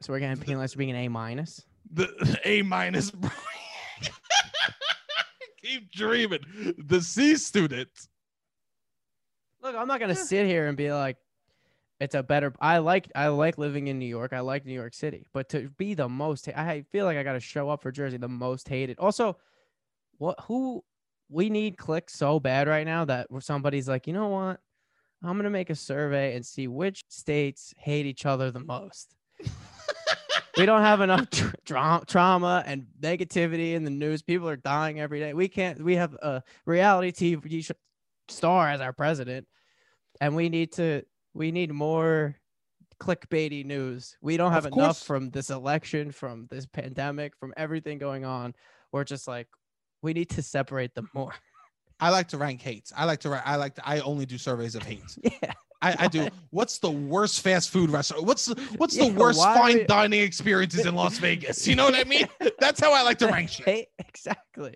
So 0.00 0.12
we're 0.12 0.20
getting 0.20 0.40
penalized 0.42 0.72
for 0.74 0.78
being 0.78 0.90
an 0.90 0.96
A 0.96 1.08
minus. 1.08 1.62
The 1.92 2.38
A 2.44 2.62
minus. 2.62 3.10
Keep 5.62 5.90
dreaming. 5.92 6.40
The 6.78 7.00
C 7.02 7.34
student. 7.36 7.90
Look, 9.60 9.74
I'm 9.74 9.88
not 9.88 9.98
gonna 10.00 10.14
Yeah. 10.14 10.22
sit 10.22 10.46
here 10.46 10.68
and 10.68 10.76
be 10.76 10.92
like, 10.92 11.16
it's 12.00 12.14
a 12.14 12.22
better. 12.22 12.54
I 12.60 12.78
like 12.78 13.10
I 13.16 13.26
like 13.28 13.58
living 13.58 13.88
in 13.88 13.98
New 13.98 14.06
York. 14.06 14.32
I 14.32 14.40
like 14.40 14.64
New 14.64 14.72
York 14.72 14.94
City, 14.94 15.26
but 15.32 15.48
to 15.48 15.68
be 15.70 15.94
the 15.94 16.08
most, 16.08 16.46
I 16.48 16.82
feel 16.92 17.04
like 17.04 17.16
I 17.16 17.24
got 17.24 17.32
to 17.32 17.40
show 17.40 17.68
up 17.68 17.82
for 17.82 17.90
Jersey, 17.90 18.16
the 18.18 18.28
most 18.28 18.68
hated. 18.68 19.00
Also, 19.00 19.36
what 20.18 20.38
who 20.42 20.84
we 21.28 21.50
need 21.50 21.76
clicks 21.76 22.14
so 22.14 22.40
bad 22.40 22.68
right 22.68 22.86
now 22.86 23.04
that 23.04 23.26
somebody's 23.40 23.88
like, 23.88 24.06
you 24.06 24.12
know 24.12 24.28
what, 24.28 24.60
I'm 25.22 25.36
gonna 25.36 25.50
make 25.50 25.70
a 25.70 25.74
survey 25.74 26.34
and 26.34 26.44
see 26.44 26.68
which 26.68 27.04
states 27.08 27.74
hate 27.76 28.06
each 28.06 28.26
other 28.26 28.50
the 28.50 28.60
most. 28.60 29.14
we 30.56 30.66
don't 30.66 30.82
have 30.82 31.00
enough 31.00 31.28
tra- 31.64 32.02
trauma 32.06 32.62
and 32.66 32.86
negativity 33.00 33.74
in 33.74 33.84
the 33.84 33.90
news. 33.90 34.22
People 34.22 34.48
are 34.48 34.56
dying 34.56 35.00
every 35.00 35.20
day. 35.20 35.34
We 35.34 35.48
can't. 35.48 35.82
We 35.82 35.96
have 35.96 36.14
a 36.14 36.42
reality 36.66 37.12
TV 37.12 37.70
star 38.28 38.68
as 38.68 38.80
our 38.80 38.92
president, 38.92 39.46
and 40.20 40.34
we 40.34 40.48
need 40.48 40.72
to. 40.72 41.02
We 41.34 41.52
need 41.52 41.72
more 41.72 42.36
clickbaity 43.00 43.64
news. 43.64 44.16
We 44.20 44.36
don't 44.36 44.52
have 44.52 44.66
enough 44.66 44.98
from 45.00 45.30
this 45.30 45.50
election, 45.50 46.10
from 46.10 46.46
this 46.50 46.66
pandemic, 46.66 47.36
from 47.36 47.54
everything 47.56 47.98
going 47.98 48.24
on. 48.24 48.54
We're 48.92 49.04
just 49.04 49.28
like, 49.28 49.46
we 50.02 50.12
need 50.12 50.30
to 50.30 50.42
separate 50.42 50.94
them 50.94 51.08
more. 51.14 51.32
I 52.00 52.10
like 52.10 52.28
to 52.28 52.38
rank 52.38 52.62
hates. 52.62 52.92
I 52.96 53.04
like 53.06 53.18
to. 53.20 53.42
I 53.44 53.56
like 53.56 53.74
to. 53.74 53.88
I 53.88 53.98
only 54.00 54.24
do 54.24 54.38
surveys 54.38 54.74
of 54.76 54.82
hates. 54.84 55.18
yeah. 55.22 55.52
I, 55.82 55.96
I 56.00 56.08
do. 56.08 56.28
What's 56.50 56.78
the 56.78 56.90
worst 56.90 57.40
fast 57.40 57.70
food 57.70 57.90
restaurant? 57.90 58.24
What's 58.24 58.46
the, 58.46 58.60
what's 58.78 58.96
Yeah, 58.96 59.08
the 59.08 59.14
worst 59.14 59.42
fine 59.42 59.78
we- 59.78 59.84
dining 59.84 60.20
experiences 60.20 60.86
in 60.86 60.94
Las 60.94 61.18
Vegas? 61.18 61.66
You 61.68 61.76
know 61.76 61.84
what 61.84 61.94
I 61.94 62.04
mean? 62.04 62.26
That's 62.58 62.80
how 62.80 62.92
I 62.92 63.02
like 63.02 63.18
to 63.18 63.26
rank 63.28 63.48
shit. 63.48 63.88
Exactly. 63.98 64.74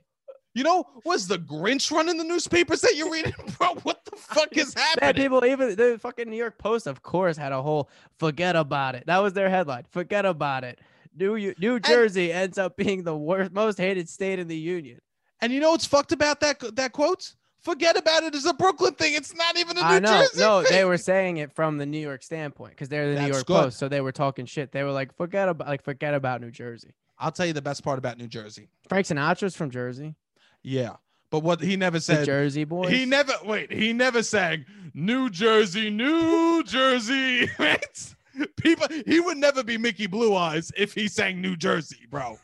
You 0.55 0.65
know, 0.65 0.85
was 1.05 1.27
the 1.29 1.39
Grinch 1.39 1.91
running 1.91 2.19
the 2.19 2.25
newspapers 2.25 2.83
that 2.83 2.95
you're 2.95 3.11
reading, 3.11 3.33
bro? 3.59 3.75
What 3.85 4.05
the 4.05 4.17
fuck 4.17 4.57
is 4.57 4.75
happening? 4.75 5.15
people, 5.15 5.45
even 5.45 5.75
the 5.77 5.99
fucking 6.01 6.29
New 6.29 6.37
York 6.37 6.59
Post, 6.59 6.87
of 6.87 7.03
course, 7.03 7.37
had 7.37 7.53
a 7.53 7.63
whole 7.63 7.89
"forget 8.19 8.55
about 8.55 8.95
it." 8.95 9.05
That 9.07 9.19
was 9.19 9.33
their 9.33 9.49
headline. 9.49 9.85
Forget 9.91 10.27
about 10.27 10.63
it. 10.65 10.79
New 11.17 11.55
New 11.59 11.81
Jersey 11.81 12.33
ends 12.33 12.59
up 12.59 12.77
being 12.77 13.03
the 13.03 13.17
worst, 13.17 13.53
most 13.53 13.79
hated 13.79 14.09
state 14.09 14.39
in 14.39 14.47
the 14.47 14.57
union. 14.57 15.01
And 15.43 15.53
you 15.53 15.61
know 15.61 15.73
what's 15.73 15.85
fucked 15.87 16.13
about 16.13 16.41
that 16.41 16.61
that 16.77 16.93
quote? 16.93 17.35
Forget 17.61 17.97
about 17.97 18.25
it. 18.25 18.29
it 18.29 18.35
is 18.35 18.47
a 18.47 18.55
Brooklyn 18.55 18.95
thing. 18.95 19.15
It's 19.15 19.35
not 19.37 19.57
even 19.57 19.77
a 19.77 19.81
New 19.81 19.87
I 19.87 19.99
know. 20.01 20.09
Jersey 20.23 20.41
No, 20.41 20.63
thing. 20.63 20.73
they 20.73 20.85
were 20.85 20.97
saying 20.97 21.37
it 21.37 21.53
from 21.53 21.79
the 21.79 21.87
New 21.87 21.99
York 22.01 22.23
standpoint 22.25 22.73
because 22.73 22.89
they're 22.89 23.15
the 23.15 23.21
New 23.21 23.29
York 23.29 23.47
good. 23.47 23.63
Post, 23.65 23.79
so 23.79 23.89
they 23.89 24.01
were 24.01 24.11
talking 24.11 24.47
shit. 24.47 24.73
They 24.73 24.83
were 24.83 24.91
like, 24.91 25.15
"Forget 25.17 25.49
about 25.49 25.69
like 25.69 25.83
forget 25.85 26.15
about 26.15 26.41
New 26.41 26.51
Jersey." 26.51 26.95
I'll 27.19 27.31
tell 27.31 27.47
you 27.47 27.53
the 27.53 27.63
best 27.63 27.85
part 27.85 27.99
about 27.99 28.19
New 28.19 28.27
Jersey. 28.27 28.69
Frank 28.89 29.07
Sinatra's 29.07 29.55
from 29.55 29.71
Jersey. 29.71 30.17
Yeah, 30.63 30.97
but 31.31 31.41
what 31.41 31.61
he 31.61 31.77
never 31.77 31.99
The 31.99 32.03
said. 32.03 32.25
Jersey 32.27 32.65
boys. 32.65 32.91
He 32.91 33.05
never 33.05 33.33
wait. 33.45 33.73
He 33.73 33.93
never 33.93 34.23
sang 34.25 34.65
New 34.95 35.29
Jersey, 35.31 35.91
New 35.91 36.63
Jersey. 36.65 37.49
Right? 37.59 38.15
People. 38.57 38.87
He 39.07 39.21
would 39.21 39.37
never 39.37 39.63
be 39.63 39.77
Mickey 39.79 40.07
Blue 40.07 40.35
Eyes 40.35 40.73
if 40.77 40.95
he 40.95 41.07
sang 41.07 41.41
New 41.41 41.55
Jersey, 41.55 42.07
bro. 42.11 42.39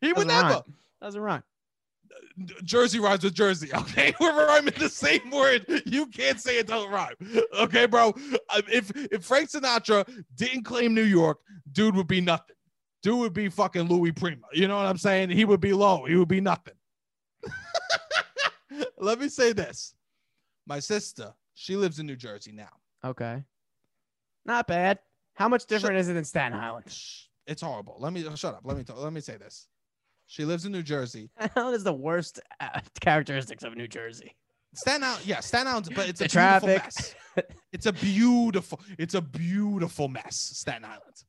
He 0.00 0.08
would 0.14 0.26
Doesn't 0.26 0.28
never. 0.28 0.54
rhyme. 0.54 0.74
Doesn't 1.02 1.20
rhyme. 1.20 1.42
Jersey 2.64 3.00
rhymes 3.00 3.24
with 3.24 3.34
Jersey. 3.34 3.70
Okay, 3.74 4.14
we're 4.20 4.46
rhyming 4.46 4.74
the 4.78 4.88
same 4.88 5.30
word. 5.30 5.64
You 5.86 6.06
can't 6.06 6.40
say 6.40 6.58
it 6.58 6.66
doesn't 6.66 6.90
rhyme. 6.90 7.14
Okay, 7.58 7.86
bro. 7.86 8.14
Uh, 8.48 8.62
If 8.72 8.90
if 8.94 9.24
Frank 9.24 9.50
Sinatra 9.50 10.06
didn't 10.36 10.64
claim 10.64 10.94
New 10.94 11.02
York, 11.02 11.38
dude 11.72 11.96
would 11.96 12.06
be 12.08 12.20
nothing. 12.20 12.56
Dude 13.02 13.18
would 13.18 13.32
be 13.32 13.48
fucking 13.48 13.82
Louis 13.82 14.12
Prima. 14.12 14.46
You 14.52 14.68
know 14.68 14.76
what 14.76 14.86
I'm 14.86 14.98
saying? 14.98 15.30
He 15.30 15.44
would 15.44 15.60
be 15.60 15.72
low. 15.72 16.04
He 16.04 16.16
would 16.16 16.28
be 16.28 16.40
nothing. 16.40 16.74
Let 18.98 19.18
me 19.18 19.28
say 19.28 19.52
this. 19.52 19.94
My 20.66 20.78
sister, 20.78 21.32
she 21.54 21.76
lives 21.76 21.98
in 21.98 22.06
New 22.06 22.16
Jersey 22.16 22.52
now. 22.52 22.68
Okay. 23.04 23.42
Not 24.44 24.66
bad. 24.66 24.98
How 25.34 25.48
much 25.48 25.66
different 25.66 25.96
is 25.96 26.08
it 26.08 26.12
than 26.12 26.24
Staten 26.24 26.52
Island? 26.58 26.86
It's 27.46 27.62
horrible. 27.62 27.96
Let 27.98 28.12
me 28.12 28.22
shut 28.36 28.54
up. 28.54 28.60
Let 28.64 28.76
me 28.76 28.84
talk, 28.84 28.98
let 28.98 29.12
me 29.12 29.20
say 29.20 29.36
this. 29.38 29.66
She 30.30 30.44
lives 30.44 30.64
in 30.64 30.70
New 30.70 30.84
Jersey. 30.84 31.28
Staten 31.40 31.52
Island 31.56 31.76
is 31.76 31.82
the 31.82 31.92
worst 31.92 32.38
uh, 32.60 32.78
characteristics 33.00 33.64
of 33.64 33.76
New 33.76 33.88
Jersey. 33.88 34.36
Staten 34.74 35.02
Island, 35.02 35.26
yeah, 35.26 35.40
Staten 35.40 35.66
Island, 35.66 35.88
but 35.96 36.08
it's 36.08 36.20
a 36.20 36.24
The 36.24 36.28
beautiful 36.28 36.68
traffic. 36.68 36.84
mess. 36.84 37.14
It's 37.72 37.86
a 37.86 37.92
beautiful, 37.92 38.80
it's 38.96 39.14
a 39.14 39.20
beautiful 39.20 40.06
mess, 40.06 40.36
Staten 40.36 40.84
Island. 40.84 41.24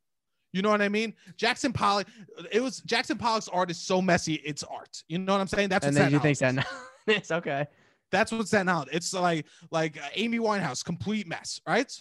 You 0.54 0.62
know 0.62 0.70
what 0.70 0.84
I 0.84 0.90
mean? 0.90 1.16
Jackson 1.36 1.74
Pollock, 1.74 2.06
it 2.52 2.62
was 2.62 2.82
Jackson 2.82 3.18
Pollock's 3.18 3.48
art 3.48 3.72
is 3.72 3.80
so 3.80 4.04
messy, 4.04 4.36
it's 4.36 4.62
art. 4.62 5.02
You 5.08 5.18
know 5.18 5.32
what 5.34 5.42
I'm 5.42 5.48
saying? 5.48 5.70
That's 5.70 5.88
and 5.88 5.96
what 5.96 6.12
then 6.12 6.12
Staten 6.12 6.14
you 6.14 6.20
think 6.20 6.38
Staten 6.38 6.60
Island 7.08 7.22
is 7.24 7.32
okay. 7.32 7.68
That's 8.12 8.32
what 8.32 8.48
Staten 8.48 8.70
Island. 8.70 8.90
It's 8.94 9.14
like 9.16 9.48
like 9.72 9.98
uh, 9.98 10.08
Amy 10.14 10.38
Winehouse, 10.38 10.86
complete 10.86 11.26
mess, 11.28 11.60
right? 11.68 11.92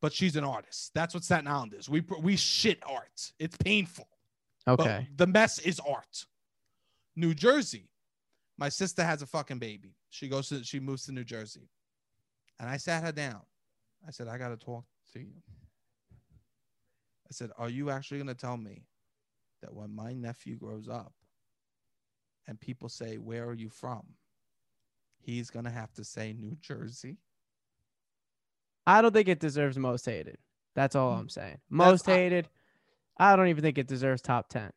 But 0.00 0.12
she's 0.12 0.36
an 0.36 0.44
artist. 0.44 0.92
That's 0.94 1.14
what 1.14 1.24
Staten 1.24 1.48
Island 1.48 1.74
is. 1.76 1.88
We 1.88 2.04
we 2.20 2.36
shit 2.36 2.80
art. 2.88 3.32
It's 3.40 3.56
painful. 3.56 4.06
But 4.66 4.80
Okay. 4.80 5.08
the 5.14 5.26
mess 5.26 5.58
is 5.60 5.80
art. 5.80 6.26
New 7.14 7.34
Jersey. 7.34 7.88
My 8.58 8.68
sister 8.68 9.04
has 9.04 9.22
a 9.22 9.26
fucking 9.26 9.58
baby. 9.58 9.94
She 10.10 10.28
goes 10.28 10.48
to 10.48 10.64
she 10.64 10.80
moves 10.80 11.04
to 11.06 11.12
New 11.12 11.24
Jersey. 11.24 11.68
And 12.58 12.68
I 12.68 12.76
sat 12.78 13.02
her 13.02 13.12
down. 13.12 13.42
I 14.06 14.10
said, 14.10 14.28
I 14.28 14.38
gotta 14.38 14.56
talk 14.56 14.84
to 15.12 15.20
you. 15.20 15.42
I 16.12 17.32
said, 17.32 17.50
Are 17.58 17.68
you 17.68 17.90
actually 17.90 18.18
gonna 18.18 18.34
tell 18.34 18.56
me 18.56 18.84
that 19.62 19.74
when 19.74 19.94
my 19.94 20.12
nephew 20.12 20.56
grows 20.56 20.88
up 20.88 21.12
and 22.46 22.58
people 22.60 22.88
say, 22.88 23.16
Where 23.18 23.44
are 23.46 23.54
you 23.54 23.68
from? 23.68 24.02
He's 25.20 25.50
gonna 25.50 25.70
have 25.70 25.92
to 25.94 26.04
say 26.04 26.32
New 26.32 26.56
Jersey. 26.60 27.18
I 28.86 29.02
don't 29.02 29.12
think 29.12 29.28
it 29.28 29.40
deserves 29.40 29.76
most 29.78 30.06
hated. 30.06 30.38
That's 30.74 30.94
all 30.94 31.14
Mm. 31.14 31.18
I'm 31.20 31.28
saying. 31.28 31.60
Most 31.68 32.08
I- 32.08 32.12
hated. 32.14 32.46
I 32.46 32.50
don't 33.18 33.48
even 33.48 33.62
think 33.62 33.78
it 33.78 33.86
deserves 33.88 34.20
top 34.22 34.48
10. 34.48 34.70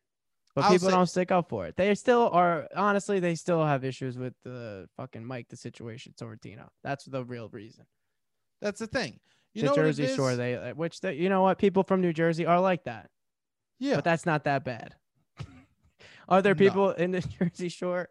But 0.54 0.64
I'll 0.64 0.70
people 0.72 0.88
say- 0.88 0.94
don't 0.94 1.06
stick 1.06 1.30
up 1.30 1.48
for 1.48 1.66
it. 1.66 1.76
They 1.76 1.94
still 1.94 2.28
are 2.32 2.66
honestly, 2.74 3.20
they 3.20 3.34
still 3.34 3.64
have 3.64 3.84
issues 3.84 4.18
with 4.18 4.34
the 4.42 4.88
fucking 4.96 5.24
Mike 5.24 5.48
the 5.48 5.56
situation 5.56 6.12
Sorrentino. 6.20 6.68
That's 6.82 7.04
the 7.04 7.24
real 7.24 7.48
reason. 7.50 7.84
That's 8.60 8.80
the 8.80 8.86
thing. 8.86 9.20
You 9.54 9.62
the 9.62 9.66
know 9.66 9.72
what 9.72 9.76
Jersey 9.76 10.08
Shore, 10.08 10.36
they 10.36 10.54
uh, 10.56 10.74
which 10.74 11.00
they, 11.00 11.14
you 11.14 11.28
know 11.28 11.42
what 11.42 11.58
people 11.58 11.82
from 11.82 12.00
New 12.00 12.12
Jersey 12.12 12.46
are 12.46 12.60
like 12.60 12.84
that. 12.84 13.10
yeah. 13.78 13.96
But 13.96 14.04
that's 14.04 14.26
not 14.26 14.44
that 14.44 14.64
bad. 14.64 14.94
are 16.28 16.42
there 16.42 16.54
No. 16.54 16.58
people 16.58 16.90
in 16.92 17.10
the 17.12 17.20
Jersey 17.38 17.68
Shore 17.68 18.08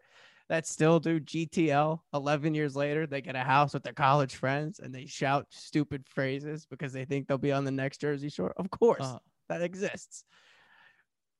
that 0.48 0.66
still 0.66 0.98
do 0.98 1.20
GTL 1.20 2.00
11 2.12 2.54
years 2.54 2.74
later. 2.74 3.06
They 3.06 3.20
get 3.20 3.36
a 3.36 3.40
house 3.40 3.72
with 3.72 3.82
their 3.84 3.92
college 3.92 4.34
friends 4.34 4.80
and 4.80 4.94
they 4.94 5.06
shout 5.06 5.46
stupid 5.50 6.04
phrases 6.08 6.66
because 6.66 6.92
they 6.92 7.04
think 7.04 7.26
they'll 7.28 7.38
be 7.38 7.52
on 7.52 7.64
the 7.64 7.70
next 7.70 8.00
Jersey 8.00 8.28
Shore. 8.28 8.52
Of 8.56 8.70
course, 8.70 9.00
Uh, 9.04 9.18
that 9.50 9.62
exists. 9.62 10.24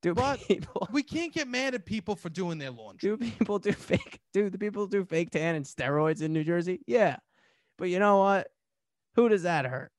Do 0.02 0.14
But- 0.14 0.40
people 0.46 0.88
we 0.92 1.02
can't 1.02 1.32
get 1.32 1.48
mad 1.48 1.74
at 1.74 1.84
people 1.84 2.16
for 2.16 2.28
doing 2.28 2.58
their 2.58 2.70
laundry. 2.70 3.10
do 3.10 3.16
people 3.16 3.58
do 3.58 3.72
fake 3.72 4.20
do 4.32 4.48
the 4.50 4.58
people 4.58 4.86
do 4.86 5.04
fake 5.04 5.30
tan 5.30 5.54
and 5.56 5.64
steroids 5.64 6.22
in 6.22 6.32
New 6.32 6.44
Jersey? 6.44 6.80
Yeah. 6.86 7.16
But 7.78 7.88
you 7.90 7.98
know 7.98 8.18
what? 8.18 8.48
Who 9.16 9.28
does 9.28 9.42
that 9.44 9.64
hurt? 9.66 9.90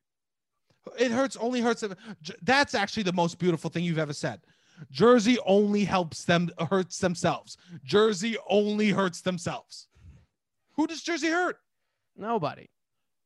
It 0.97 1.11
hurts. 1.11 1.35
Only 1.37 1.61
hurts 1.61 1.81
them. 1.81 1.95
That's 2.41 2.73
actually 2.73 3.03
the 3.03 3.13
most 3.13 3.37
beautiful 3.37 3.69
thing 3.69 3.83
you've 3.83 3.99
ever 3.99 4.13
said. 4.13 4.41
Jersey 4.89 5.37
only 5.45 5.83
helps 5.83 6.23
them 6.25 6.49
hurts 6.69 6.97
themselves. 6.97 7.55
Jersey 7.83 8.35
only 8.49 8.89
hurts 8.89 9.21
themselves. 9.21 9.87
Who 10.73 10.87
does 10.87 11.03
Jersey 11.03 11.27
hurt? 11.27 11.57
Nobody. 12.17 12.67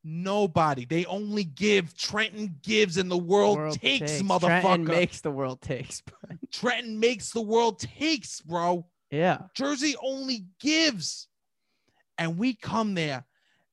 Nobody. 0.08 0.84
They 0.84 1.04
only 1.06 1.42
give. 1.42 1.96
Trenton 1.96 2.54
gives, 2.62 2.96
and 2.96 3.10
the 3.10 3.18
world, 3.18 3.58
World 3.58 3.80
takes, 3.80 4.18
Trenton 4.20 4.28
motherfucker. 4.28 4.86
makes 4.86 5.20
the 5.20 5.32
world 5.32 5.60
takes. 5.60 6.00
Trenton 6.52 7.00
makes 7.00 7.32
the 7.32 7.40
world 7.40 7.80
takes, 7.80 8.40
bro. 8.40 8.86
yeah. 9.10 9.38
Jersey 9.54 9.96
only 10.00 10.44
gives. 10.60 11.26
And 12.18 12.38
we 12.38 12.54
come 12.54 12.94
there 12.94 13.24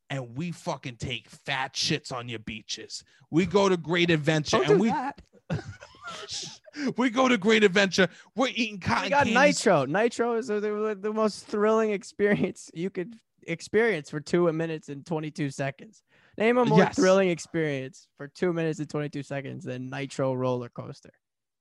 and 0.09 0.35
we 0.35 0.51
fucking 0.51 0.95
take 0.95 1.29
fat 1.29 1.73
shits 1.75 2.11
on 2.11 2.27
your 2.27 2.39
beaches. 2.39 3.03
We 3.29 3.45
go 3.45 3.69
to 3.69 3.77
Great 3.77 4.09
Adventure 4.09 4.57
Don't 4.57 4.69
and 4.71 4.79
we 4.79 4.89
that. 4.89 5.21
we 6.97 7.11
go 7.11 7.27
to 7.27 7.37
Great 7.37 7.63
Adventure. 7.63 8.07
We're 8.35 8.49
eating 8.55 8.79
cotton 8.79 9.03
We 9.03 9.09
got 9.11 9.25
candies. 9.27 9.35
Nitro. 9.65 9.85
Nitro 9.85 10.33
is 10.37 10.47
the, 10.47 10.59
the, 10.59 10.97
the 10.99 11.13
most 11.13 11.45
thrilling 11.45 11.91
experience 11.91 12.71
you 12.73 12.89
could 12.89 13.13
experience 13.47 14.09
for 14.09 14.19
two 14.19 14.51
minutes 14.51 14.89
and 14.89 15.05
22 15.05 15.49
seconds. 15.51 16.01
Name 16.37 16.57
a 16.57 16.65
more 16.65 16.79
Yes. 16.79 16.95
thrilling 16.95 17.29
experience 17.29 18.07
for 18.17 18.27
two 18.27 18.53
minutes 18.53 18.79
and 18.79 18.89
22 18.89 19.23
seconds 19.23 19.65
than 19.65 19.89
Nitro 19.89 20.33
roller 20.33 20.69
coaster. 20.69 21.11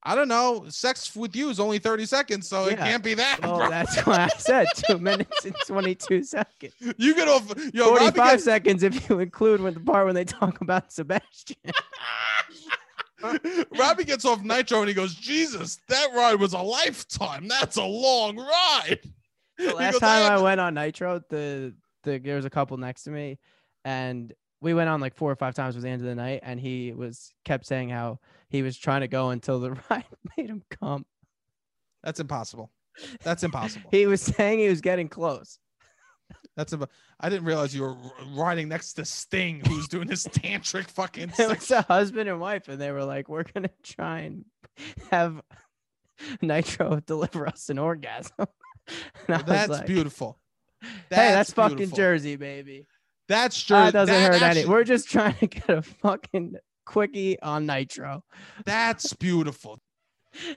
I 0.05 0.17
don't 0.17 0.27
know. 0.29 0.65
Sex 0.69 1.15
with 1.15 1.37
you 1.37 1.49
is 1.51 1.61
only 1.61 1.79
30 1.79 2.07
seconds, 2.07 2.49
so 2.49 2.65
it 2.67 2.77
can't 2.77 3.05
be 3.05 3.15
that. 3.15 3.39
Oh, 3.45 3.59
bro. 3.59 3.71
that's 3.71 3.97
why 4.01 4.25
I 4.25 4.29
said 4.37 4.67
two 4.75 4.99
minutes 4.99 5.45
and 5.45 5.55
22 5.67 6.25
seconds. 6.25 6.75
you 6.97 7.15
get 7.15 7.29
off 7.29 7.47
yo, 7.73 7.91
Robbie 7.91 7.99
45 8.07 8.15
gets, 8.33 8.45
seconds 8.45 8.83
if 8.83 9.09
you 9.09 9.21
include 9.21 9.61
when 9.61 9.75
the 9.75 9.81
part 9.81 10.07
when 10.07 10.17
they 10.17 10.25
talk 10.25 10.61
about 10.61 10.93
Sebastian. 10.93 11.57
Robbie 13.79 14.05
gets 14.05 14.25
off 14.25 14.43
Nitro 14.43 14.81
and 14.81 14.89
he 14.89 14.95
goes, 14.95 15.15
Jesus, 15.15 15.79
that 15.89 16.09
ride 16.15 16.41
was 16.41 16.53
a 16.55 16.59
lifetime. 16.59 17.47
That's 17.47 17.77
a 17.77 17.85
long 17.85 18.37
ride. 18.37 18.99
The 19.59 19.73
last 19.75 19.93
goes, 19.93 20.01
time 20.01 20.33
"I 20.33 20.35
I 20.35 20.43
went 20.43 20.61
on 20.61 20.75
Nitro, 20.75 21.23
the 21.29 21.75
the 22.03 22.19
there 22.19 22.35
was 22.37 22.45
a 22.45 22.51
couple 22.51 22.77
next 22.79 23.05
to 23.05 23.11
me, 23.11 23.39
and 23.85 24.33
we 24.63 24.75
went 24.75 24.89
on 24.89 25.01
like 25.01 25.15
four 25.15 25.31
or 25.31 25.37
five 25.37 25.55
times 25.55 25.75
with 25.75 25.83
the 25.85 25.91
end 25.91 26.01
of 26.01 26.09
the 26.09 26.15
night, 26.15 26.41
and 26.45 26.59
he 26.59 26.93
was 26.93 27.35
kept 27.45 27.67
saying 27.67 27.91
how 27.91 28.21
he 28.49 28.63
was 28.63 28.79
trying 28.79 29.01
to 29.01 29.09
go 29.09 29.31
until 29.31 29.59
the 29.59 29.73
ride 29.91 30.05
made 30.37 30.49
him 30.49 30.63
come. 30.81 31.05
That's 32.03 32.21
impossible. 32.21 32.71
That's 33.23 33.43
impossible. 33.43 33.89
He 33.91 34.07
was 34.07 34.23
saying 34.23 34.61
he 34.61 34.69
was 34.69 34.81
getting 34.81 35.09
close. 35.09 35.59
That's 36.57 36.73
about. 36.73 36.91
I 37.19 37.29
didn't 37.29 37.45
realize 37.45 37.75
you 37.75 37.83
were 37.83 37.97
riding 38.35 38.69
next 38.69 38.95
to 38.95 39.05
Sting, 39.05 39.63
who's 39.67 39.89
doing 39.89 40.07
this 40.07 40.27
tantric 40.29 40.89
fucking. 40.89 41.33
It 41.39 41.49
was 41.49 41.71
a 41.71 41.83
husband 41.83 42.29
and 42.29 42.41
wife, 42.41 42.69
and 42.69 42.81
they 42.81 42.93
were 42.93 43.05
like, 43.05 43.29
"We're 43.29 43.45
gonna 43.45 43.71
try 43.83 44.21
and 44.21 44.45
have 45.11 45.41
Nitro 46.41 47.01
deliver 47.01 47.49
us 47.49 47.69
an 47.69 47.79
orgasm." 47.79 48.47
That's 49.27 49.71
like, 49.71 49.87
beautiful. 49.87 50.39
hey, 50.83 50.89
that's 51.09 51.53
fucking. 51.53 51.95
Jersey, 51.95 52.37
baby. 52.37 52.87
That's 53.29 53.61
true. 53.63 53.77
That 53.77 53.93
Jersey. 53.93 53.93
doesn't 53.93 54.15
that 54.15 54.33
hurt 54.33 54.43
any. 54.43 54.45
actually- 54.61 54.65
We're 54.73 54.85
just 54.85 55.09
trying 55.11 55.35
to 55.37 55.47
get 55.47 55.69
a 55.71 55.83
fucking 55.83 56.57
quickie 56.85 57.41
on 57.41 57.67
Nitro. 57.67 58.25
That's 58.65 59.13
beautiful. 59.15 59.79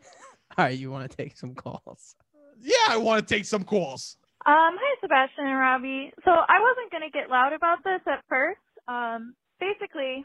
All 0.58 0.66
right, 0.66 0.78
you 0.78 0.90
want 0.92 1.10
to 1.10 1.18
take 1.18 1.38
some 1.38 1.54
calls? 1.54 2.16
Yeah, 2.62 2.76
I 2.90 2.98
want 2.98 3.28
to 3.28 3.34
take 3.36 3.46
some 3.46 3.64
calls. 3.64 4.18
Um, 4.46 4.78
hi, 4.80 4.96
Sebastian 5.02 5.46
and 5.48 5.58
Robbie. 5.60 6.14
So 6.24 6.32
I 6.32 6.60
wasn't 6.62 6.92
going 6.92 7.04
to 7.04 7.10
get 7.18 7.30
loud 7.30 7.54
about 7.54 7.80
this 7.84 8.02
at 8.08 8.24
first. 8.30 8.60
Um, 8.88 9.36
basically, 9.60 10.24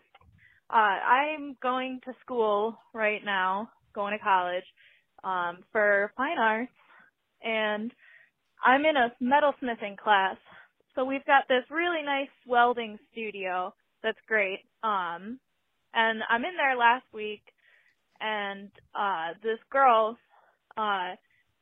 uh, 0.71 0.77
I'm 0.77 1.57
going 1.63 2.01
to 2.05 2.13
school 2.21 2.77
right 2.95 3.25
now, 3.25 3.71
going 3.95 4.17
to 4.17 4.23
college, 4.23 4.65
um, 5.25 5.59
for 5.73 6.13
fine 6.17 6.39
arts, 6.39 6.73
and 7.43 7.91
I'm 8.65 8.85
in 8.85 8.97
a 8.97 9.13
metalsmithing 9.23 9.97
class. 9.97 10.37
So 10.95 11.05
we've 11.05 11.25
got 11.25 11.45
this 11.49 11.65
really 11.71 12.03
nice 12.05 12.33
welding 12.47 12.99
studio 13.13 13.75
that's 14.03 14.19
great. 14.27 14.61
Um, 14.83 15.39
and 15.95 16.23
I'm 16.29 16.45
in 16.45 16.57
there 16.57 16.77
last 16.77 17.07
week, 17.13 17.43
and 18.21 18.71
uh, 18.95 19.35
this 19.43 19.59
girl, 19.71 20.17
uh, 20.77 21.15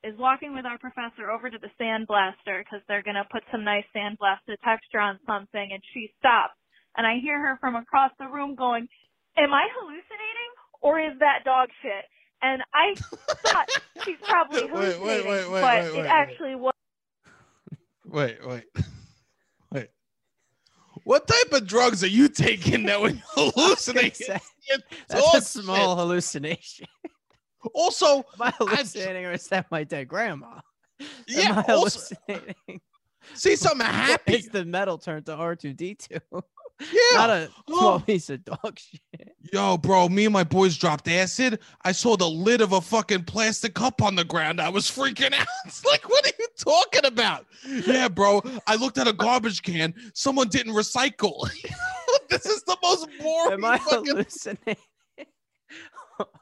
is 0.05 0.15
walking 0.19 0.55
with 0.55 0.65
our 0.65 0.79
professor 0.79 1.31
over 1.31 1.51
to 1.51 1.59
the 1.59 1.71
sandblaster 1.81 2.63
because 2.63 2.81
they're 2.87 3.03
going 3.03 3.17
to 3.17 3.27
put 3.33 3.43
some 3.51 3.65
nice 3.65 3.85
sandblasted 3.95 4.57
texture 4.63 5.01
on 5.01 5.19
something 5.27 5.71
and 5.73 5.83
she 5.93 6.13
stops 6.21 6.55
and 6.97 7.07
I 7.07 7.19
hear 7.23 7.39
her 7.39 7.57
from 7.61 7.77
across 7.77 8.11
the 8.19 8.27
room 8.27 8.55
going, 8.57 8.89
am 9.37 9.55
I 9.55 9.67
hallucinating 9.79 10.51
or 10.81 11.01
is 11.01 11.19
that 11.21 11.45
dog 11.45 11.69
shit? 11.81 12.05
And 12.43 12.63
I 12.75 12.95
thought 13.53 13.69
she's 14.05 14.17
probably 14.23 14.63
Wait, 14.63 14.73
wait, 14.73 15.01
wait, 15.01 15.25
hallucinating, 15.25 15.53
wait, 15.53 15.61
but 15.61 15.63
wait, 15.63 15.93
wait, 15.93 15.99
it 15.99 16.03
wait. 16.03 16.09
actually 16.09 16.55
was. 16.57 16.75
Wait, 18.05 18.39
wait, 18.47 18.65
wait. 18.77 18.85
What 21.09 21.27
type 21.27 21.53
of 21.53 21.67
drugs 21.67 22.05
are 22.05 22.09
you 22.09 22.29
taking 22.29 22.85
that 22.85 23.01
when 23.01 23.17
you 23.17 23.23
hallucinate? 23.35 24.15
say, 24.15 24.39
That's 25.09 25.35
a 25.37 25.41
small 25.41 25.95
shit? 25.97 25.99
hallucination. 26.05 26.87
Also, 27.73 28.19
Am 28.35 28.43
I 28.43 28.51
hallucinating 28.59 29.25
or 29.25 29.33
is 29.33 29.47
that 29.49 29.71
my 29.71 29.85
dead 29.85 30.07
grandma? 30.07 30.61
yeah. 31.27 31.49
Am 31.49 31.59
I 31.67 31.73
Also, 31.73 32.15
hallucinating? 32.29 32.81
see 33.33 33.57
something 33.57 33.87
happy. 33.87 34.35
It's 34.35 34.49
the 34.51 34.67
metal 34.67 34.99
turned 34.99 35.25
to 35.27 35.33
R2D2. 35.35 36.21
Yeah. 36.81 36.87
Not 37.15 37.31
a 37.31 37.51
Oh. 37.71 37.79
small 37.79 38.01
piece 38.01 38.31
of 38.31 38.45
dog 38.45 38.79
shit. 38.79 39.33
Yo, 39.53 39.77
bro, 39.79 40.09
me 40.09 40.27
and 40.27 40.33
my 40.33 40.45
boys 40.45 40.77
dropped 40.77 41.09
acid. 41.09 41.59
I 41.85 41.93
saw 41.93 42.17
the 42.17 42.29
lid 42.29 42.61
of 42.61 42.73
a 42.73 42.81
fucking 42.81 43.25
plastic 43.25 43.75
cup 43.75 44.01
on 44.03 44.15
the 44.15 44.25
ground. 44.25 44.61
I 44.61 44.69
was 44.69 44.85
freaking 44.91 45.33
out. 45.35 45.47
It's 45.67 45.85
like, 45.85 46.09
what 46.09 46.25
are 46.27 46.33
you 46.39 46.47
talking 46.59 47.05
about? 47.05 47.47
Yeah, 47.67 48.09
bro. 48.09 48.43
I 48.67 48.77
looked 48.77 48.97
at 48.99 49.09
a 49.09 49.13
garbage 49.13 49.63
can. 49.63 49.93
Someone 50.15 50.49
didn't 50.49 50.75
recycle. 50.75 51.51
this 52.31 52.47
is 52.47 52.63
the 52.63 52.77
most 52.83 53.09
boring. 53.21 53.53
Am 53.55 53.65
I 53.65 53.79
fucking- 53.79 54.07
hallucinating? 54.07 54.77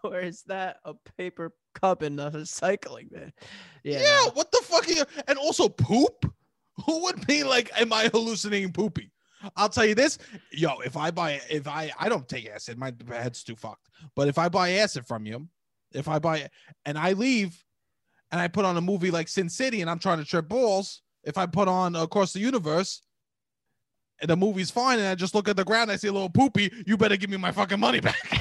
or 0.04 0.20
is 0.20 0.42
that 0.46 0.76
a 0.84 0.94
paper 1.18 1.52
cup 1.74 2.02
in 2.02 2.16
the 2.16 2.30
recycling 2.30 3.10
bin? 3.10 3.32
yeah, 3.84 4.00
no. 4.02 4.30
what 4.34 4.50
the 4.52 4.60
fuck 4.64 4.86
are 4.88 4.92
you? 4.92 5.04
And 5.28 5.38
also 5.38 5.68
poop. 5.68 6.32
Who 6.84 7.02
would 7.04 7.26
be 7.26 7.42
like, 7.42 7.70
am 7.80 7.90
I 7.92 8.08
hallucinating 8.12 8.72
poopy? 8.72 9.10
I'll 9.56 9.68
tell 9.68 9.84
you 9.84 9.94
this, 9.94 10.18
yo. 10.50 10.78
If 10.80 10.96
I 10.96 11.10
buy, 11.10 11.40
if 11.50 11.68
I, 11.68 11.92
I 11.98 12.08
don't 12.08 12.28
take 12.28 12.48
acid. 12.48 12.78
My 12.78 12.92
head's 13.08 13.44
too 13.44 13.56
fucked. 13.56 13.88
But 14.14 14.28
if 14.28 14.38
I 14.38 14.48
buy 14.48 14.72
acid 14.72 15.06
from 15.06 15.26
you, 15.26 15.48
if 15.92 16.08
I 16.08 16.18
buy 16.18 16.48
and 16.84 16.98
I 16.98 17.12
leave, 17.12 17.62
and 18.32 18.40
I 18.40 18.48
put 18.48 18.64
on 18.64 18.76
a 18.76 18.80
movie 18.80 19.10
like 19.10 19.28
Sin 19.28 19.48
City, 19.48 19.80
and 19.82 19.90
I'm 19.90 19.98
trying 19.98 20.18
to 20.18 20.24
trip 20.24 20.48
balls. 20.48 21.02
If 21.24 21.38
I 21.38 21.46
put 21.46 21.68
on 21.68 21.94
Across 21.94 22.32
the 22.32 22.40
Universe, 22.40 23.02
and 24.20 24.30
the 24.30 24.36
movie's 24.36 24.70
fine, 24.70 24.98
and 24.98 25.08
I 25.08 25.14
just 25.14 25.34
look 25.34 25.48
at 25.48 25.56
the 25.56 25.64
ground, 25.64 25.90
I 25.90 25.96
see 25.96 26.08
a 26.08 26.12
little 26.12 26.30
poopy. 26.30 26.72
You 26.86 26.96
better 26.96 27.16
give 27.16 27.30
me 27.30 27.36
my 27.36 27.52
fucking 27.52 27.78
money 27.78 28.00
back. 28.00 28.40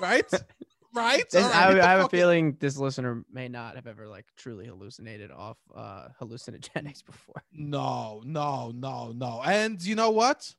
right? 0.00 0.30
Right? 0.92 1.22
This- 1.30 1.44
All 1.44 1.50
right, 1.50 1.80
I, 1.80 1.86
I 1.86 1.90
have 1.96 2.06
a 2.06 2.08
feeling 2.08 2.56
this 2.58 2.76
listener 2.76 3.22
may 3.32 3.48
not 3.48 3.76
have 3.76 3.86
ever 3.86 4.08
like 4.08 4.26
truly 4.36 4.66
hallucinated 4.66 5.30
off 5.30 5.56
uh 5.74 6.08
hallucinogenics 6.20 7.04
before. 7.06 7.42
No, 7.52 8.22
no, 8.24 8.72
no, 8.74 9.12
no. 9.12 9.40
And 9.44 9.80
you 9.82 9.94
know 9.94 10.10
what? 10.10 10.52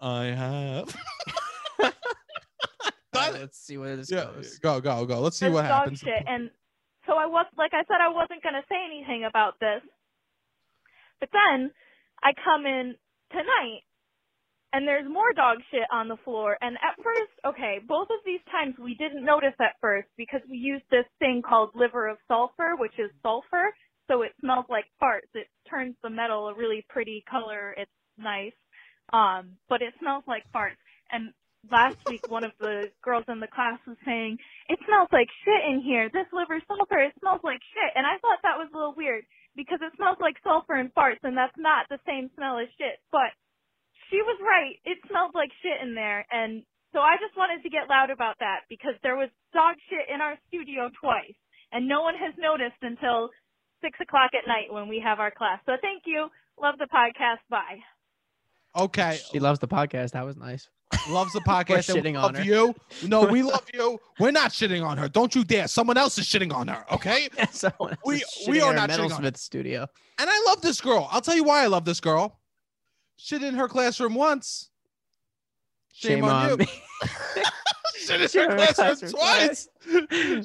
I 0.00 0.24
have. 0.26 0.94
All 1.82 1.92
right, 3.14 3.32
let's 3.40 3.58
see 3.58 3.78
where 3.78 3.96
this 3.96 4.10
Yeah, 4.10 4.24
goes. 4.34 4.58
go, 4.58 4.80
go, 4.80 5.06
go. 5.06 5.20
Let's 5.20 5.38
see 5.38 5.46
That's 5.46 5.54
what 5.54 5.64
happens. 5.64 5.98
shit. 6.00 6.22
And 6.26 6.50
so 7.06 7.14
I 7.14 7.24
was, 7.26 7.46
like 7.56 7.72
I 7.72 7.82
said, 7.88 7.96
I 8.02 8.08
wasn't 8.12 8.42
going 8.42 8.54
to 8.54 8.62
say 8.68 8.76
anything 8.84 9.24
about 9.24 9.58
this. 9.58 9.80
But 11.20 11.30
then 11.32 11.70
I 12.22 12.32
come 12.44 12.66
in 12.66 12.94
tonight 13.30 13.80
and 14.76 14.86
there's 14.86 15.08
more 15.08 15.32
dog 15.32 15.56
shit 15.70 15.88
on 15.90 16.06
the 16.06 16.18
floor. 16.22 16.58
And 16.60 16.76
at 16.76 17.02
first, 17.02 17.32
okay, 17.46 17.80
both 17.88 18.08
of 18.10 18.20
these 18.26 18.44
times 18.52 18.74
we 18.76 18.94
didn't 18.94 19.24
notice 19.24 19.56
at 19.58 19.80
first 19.80 20.08
because 20.18 20.42
we 20.50 20.58
used 20.58 20.84
this 20.90 21.08
thing 21.18 21.40
called 21.40 21.70
liver 21.74 22.06
of 22.06 22.18
sulfur, 22.28 22.76
which 22.76 22.92
is 22.98 23.10
sulfur. 23.22 23.72
So 24.06 24.20
it 24.20 24.32
smells 24.38 24.66
like 24.68 24.84
farts. 25.02 25.32
It 25.32 25.48
turns 25.64 25.96
the 26.02 26.10
metal 26.10 26.48
a 26.48 26.54
really 26.54 26.84
pretty 26.90 27.24
color. 27.24 27.74
It's 27.78 27.90
nice. 28.18 28.52
Um, 29.14 29.56
but 29.66 29.80
it 29.80 29.94
smells 29.98 30.24
like 30.28 30.44
farts. 30.54 30.76
And 31.10 31.32
last 31.72 31.96
week 32.06 32.28
one 32.28 32.44
of 32.44 32.52
the 32.60 32.92
girls 33.00 33.24
in 33.28 33.40
the 33.40 33.48
class 33.48 33.80
was 33.86 33.96
saying, 34.04 34.36
"It 34.68 34.78
smells 34.84 35.08
like 35.10 35.28
shit 35.42 35.72
in 35.72 35.80
here. 35.80 36.10
This 36.10 36.28
liver 36.34 36.60
sulfur, 36.68 37.00
it 37.00 37.14
smells 37.18 37.40
like 37.42 37.62
shit." 37.72 37.92
And 37.96 38.04
I 38.04 38.18
thought 38.18 38.44
that 38.44 38.58
was 38.58 38.68
a 38.74 38.76
little 38.76 38.94
weird 38.94 39.24
because 39.56 39.80
it 39.80 39.96
smells 39.96 40.18
like 40.20 40.36
sulfur 40.44 40.74
and 40.74 40.92
farts, 40.92 41.24
and 41.24 41.34
that's 41.34 41.56
not 41.56 41.88
the 41.88 41.98
same 42.04 42.28
smell 42.36 42.58
as 42.58 42.68
shit. 42.76 43.00
But 43.10 43.32
she 44.10 44.22
was 44.22 44.38
right. 44.42 44.76
It 44.84 44.98
smelled 45.08 45.32
like 45.34 45.50
shit 45.62 45.80
in 45.82 45.94
there, 45.94 46.26
and 46.30 46.62
so 46.92 47.00
I 47.00 47.16
just 47.20 47.36
wanted 47.36 47.62
to 47.62 47.70
get 47.70 47.88
loud 47.88 48.10
about 48.10 48.36
that 48.40 48.60
because 48.68 48.94
there 49.02 49.16
was 49.16 49.28
dog 49.52 49.76
shit 49.90 50.06
in 50.12 50.20
our 50.20 50.36
studio 50.48 50.90
twice, 51.00 51.34
and 51.72 51.86
no 51.88 52.02
one 52.02 52.14
has 52.14 52.34
noticed 52.38 52.80
until 52.82 53.30
six 53.82 53.98
o'clock 54.00 54.30
at 54.32 54.46
night 54.48 54.72
when 54.72 54.88
we 54.88 55.00
have 55.04 55.20
our 55.20 55.30
class. 55.30 55.60
So 55.66 55.72
thank 55.82 56.02
you. 56.06 56.28
Love 56.60 56.76
the 56.78 56.86
podcast. 56.86 57.44
Bye. 57.50 57.80
Okay. 58.74 59.18
She 59.32 59.38
loves 59.40 59.58
the 59.58 59.68
podcast. 59.68 60.12
That 60.12 60.24
was 60.24 60.36
nice. 60.36 60.68
Loves 61.08 61.32
the 61.32 61.40
podcast. 61.40 61.88
and 61.94 62.02
we 62.04 62.10
shitting 62.10 62.16
on 62.16 62.22
love 62.22 62.36
her. 62.36 62.42
you. 62.44 62.74
No, 63.06 63.24
we 63.24 63.42
love 63.54 63.64
you. 63.72 63.98
We're 64.18 64.30
not 64.30 64.52
shitting 64.52 64.84
on 64.84 64.98
her. 64.98 65.08
Don't 65.08 65.34
you 65.34 65.44
dare. 65.44 65.68
Someone 65.68 65.96
else 65.96 66.18
is 66.18 66.26
shitting 66.26 66.52
on 66.52 66.68
her. 66.68 66.84
Okay. 66.92 67.28
Someone 67.50 67.96
We- 68.04 68.24
we 68.48 68.60
are 68.60 68.72
in 68.72 68.78
our 68.78 68.86
not 68.86 68.98
shitting 68.98 69.12
on 69.14 69.22
Metalsmith 69.22 69.36
studio. 69.38 69.86
And 70.18 70.30
I 70.30 70.44
love 70.46 70.62
this 70.62 70.80
girl. 70.80 71.08
I'll 71.10 71.20
tell 71.20 71.36
you 71.36 71.44
why 71.44 71.62
I 71.62 71.66
love 71.66 71.84
this 71.84 72.00
girl. 72.00 72.38
Shit 73.16 73.42
in 73.42 73.54
her 73.54 73.68
classroom 73.68 74.14
once. 74.14 74.70
Shame, 75.92 76.24
on, 76.24 76.50
you. 76.50 76.56
me. 76.58 76.66
Shit 77.98 78.20
in 78.20 78.28
Shit 78.28 78.50
her 78.50 78.56
classroom 78.56 78.88
classroom 78.88 79.12
twice. 79.12 79.68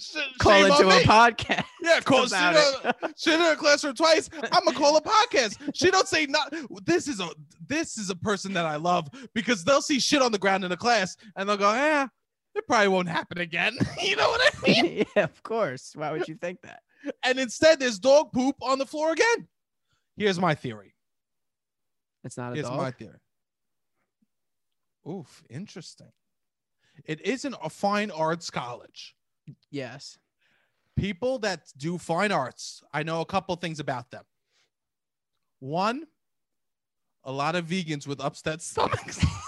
Shit, 0.04 0.24
Call 0.40 0.54
shame 0.54 0.66
into 0.72 0.88
a 0.90 1.02
podcast. 1.04 1.66
Yeah, 1.82 2.00
call 2.00 2.24
shit, 2.26 2.34
on- 2.34 2.56
it. 2.56 2.96
shit 3.18 3.34
in 3.34 3.42
her 3.42 3.56
classroom 3.56 3.94
twice. 3.94 4.30
I'm 4.52 4.66
gonna 4.66 4.78
call 4.78 4.98
a 4.98 5.02
podcast. 5.02 5.58
She 5.76 5.92
don't 5.92 6.08
say 6.08 6.26
not. 6.26 6.54
This 6.86 7.08
is 7.08 7.20
a 7.20 7.30
this 7.68 7.98
is 7.98 8.10
a 8.10 8.16
person 8.16 8.54
that 8.54 8.66
I 8.66 8.78
love 8.78 9.10
because 9.34 9.64
they'll 9.64 9.82
see 9.82 10.00
shit 10.00 10.22
on 10.22 10.32
the 10.32 10.40
ground 10.40 10.64
in 10.64 10.70
the 10.70 10.78
class 10.78 11.18
and 11.36 11.48
they'll 11.48 11.58
go, 11.58 11.72
yeah, 11.74 12.08
it 12.56 12.66
probably 12.68 12.88
won't 12.88 13.10
happen 13.10 13.40
again. 13.40 13.78
you 14.02 14.16
know 14.16 14.30
what 14.30 14.42
I 14.42 14.68
mean? 14.68 15.06
yeah, 15.16 15.24
of 15.24 15.44
course. 15.44 15.92
Why 15.96 16.12
would 16.12 16.28
you 16.28 16.36
think 16.36 16.62
that? 16.62 16.82
And 17.24 17.40
instead, 17.40 17.80
there's 17.80 18.00
dog 18.00 18.32
poop 18.32 18.56
on 18.62 18.80
the 18.80 18.86
floor 18.86 19.12
again. 19.12 19.48
Here's 20.18 20.40
my 20.40 20.56
theory. 20.56 20.94
It's 22.24 22.38
not 22.38 22.52
a 22.52 22.56
Here's 22.56 22.68
dog. 22.68 22.78
my 22.78 22.92
theory. 22.92 23.20
Oof, 25.10 25.44
interesting. 25.50 26.12
It 27.06 27.22
isn't 27.26 27.56
a 27.64 27.70
fine 27.70 28.12
arts 28.12 28.50
college. 28.50 29.16
Yes. 29.72 30.18
People 30.96 31.40
that 31.40 31.62
do 31.78 31.98
fine 31.98 32.32
arts, 32.32 32.84
I 32.94 33.04
know 33.04 33.22
a 33.22 33.26
couple 33.26 33.56
things 33.56 33.80
about 33.80 34.12
them. 34.12 34.24
One, 35.60 36.06
a 37.24 37.32
lot 37.32 37.56
of 37.56 37.66
vegans 37.66 38.06
with 38.06 38.20
upset 38.20 38.62
stomachs. 38.62 39.26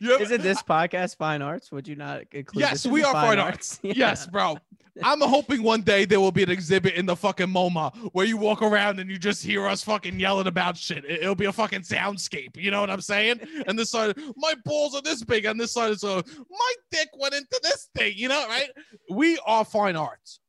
Isn't 0.00 0.42
this 0.42 0.62
podcast 0.62 1.16
fine 1.16 1.42
arts? 1.42 1.70
Would 1.72 1.88
you 1.88 1.96
not 1.96 2.22
include? 2.32 2.60
Yes, 2.60 2.86
we 2.86 3.02
are 3.04 3.12
fine 3.12 3.38
arts. 3.38 3.80
Yeah. 3.82 3.92
Yes, 3.96 4.26
bro. 4.26 4.58
I'm 5.02 5.20
hoping 5.20 5.62
one 5.62 5.82
day 5.82 6.04
there 6.04 6.18
will 6.20 6.32
be 6.32 6.42
an 6.42 6.50
exhibit 6.50 6.94
in 6.94 7.06
the 7.06 7.14
fucking 7.14 7.46
MoMA 7.46 7.94
where 8.12 8.26
you 8.26 8.36
walk 8.36 8.62
around 8.62 8.98
and 8.98 9.08
you 9.08 9.16
just 9.16 9.44
hear 9.44 9.66
us 9.66 9.84
fucking 9.84 10.18
yelling 10.18 10.48
about 10.48 10.76
shit. 10.76 11.04
It- 11.04 11.20
It'll 11.22 11.34
be 11.36 11.44
a 11.44 11.52
fucking 11.52 11.82
soundscape. 11.82 12.56
You 12.56 12.70
know 12.72 12.80
what 12.80 12.90
I'm 12.90 13.00
saying? 13.00 13.40
And 13.68 13.78
this 13.78 13.90
side, 13.90 14.16
my 14.36 14.54
balls 14.64 14.94
are 14.96 15.02
this 15.02 15.22
big. 15.22 15.44
And 15.44 15.58
this 15.60 15.72
side 15.72 15.92
is 15.92 16.02
a, 16.02 16.24
my 16.50 16.72
dick 16.90 17.08
went 17.18 17.34
into 17.34 17.60
this 17.62 17.88
thing. 17.96 18.14
You 18.16 18.28
know, 18.28 18.44
right? 18.48 18.70
We 19.10 19.38
are 19.46 19.64
fine 19.64 19.94
arts. 19.96 20.40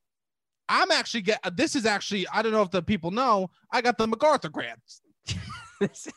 I'm 0.68 0.89
actually 0.91 1.22
get. 1.22 1.39
This 1.56 1.76
is 1.76 1.86
actually. 1.86 2.28
I 2.34 2.41
don't 2.41 2.52
know 2.52 2.62
if 2.64 2.72
the 2.72 2.82
people 2.82 3.12
know. 3.12 3.50
I 3.72 3.82
got 3.82 3.97
the 3.97 4.08
MacArthur 4.08 4.50
grants. 4.50 5.02
This 5.80 6.08
is- 6.08 6.14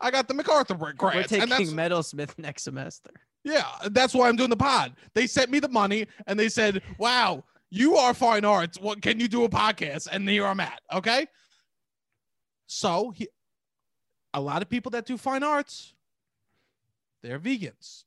I 0.00 0.10
got 0.10 0.28
the 0.28 0.34
MacArthur 0.34 0.74
grant. 0.74 1.16
We're 1.16 1.22
taking 1.22 1.48
Metalsmith 1.76 2.38
next 2.38 2.64
semester. 2.64 3.10
Yeah, 3.44 3.64
that's 3.90 4.14
why 4.14 4.28
I'm 4.28 4.36
doing 4.36 4.50
the 4.50 4.56
pod. 4.56 4.94
They 5.14 5.26
sent 5.26 5.50
me 5.50 5.60
the 5.60 5.68
money 5.68 6.06
and 6.26 6.38
they 6.38 6.48
said, 6.48 6.82
"Wow, 6.98 7.44
you 7.70 7.96
are 7.96 8.12
fine 8.14 8.44
arts. 8.44 8.80
What 8.80 9.02
can 9.02 9.20
you 9.20 9.28
do 9.28 9.44
a 9.44 9.48
podcast?" 9.48 10.08
And 10.10 10.28
here 10.28 10.46
I'm 10.46 10.60
at. 10.60 10.80
Okay. 10.92 11.26
So 12.66 13.10
he, 13.10 13.28
a 14.34 14.40
lot 14.40 14.62
of 14.62 14.68
people 14.68 14.90
that 14.90 15.06
do 15.06 15.16
fine 15.16 15.44
arts, 15.44 15.94
they're 17.22 17.38
vegans. 17.38 18.04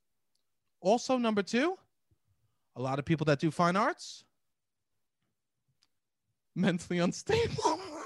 Also, 0.82 1.18
number 1.18 1.42
two, 1.42 1.78
a 2.76 2.82
lot 2.82 3.00
of 3.00 3.06
people 3.06 3.26
that 3.26 3.40
do 3.40 3.52
fine 3.52 3.76
arts, 3.76 4.26
mentally 6.56 7.00
unstable. 7.00 7.80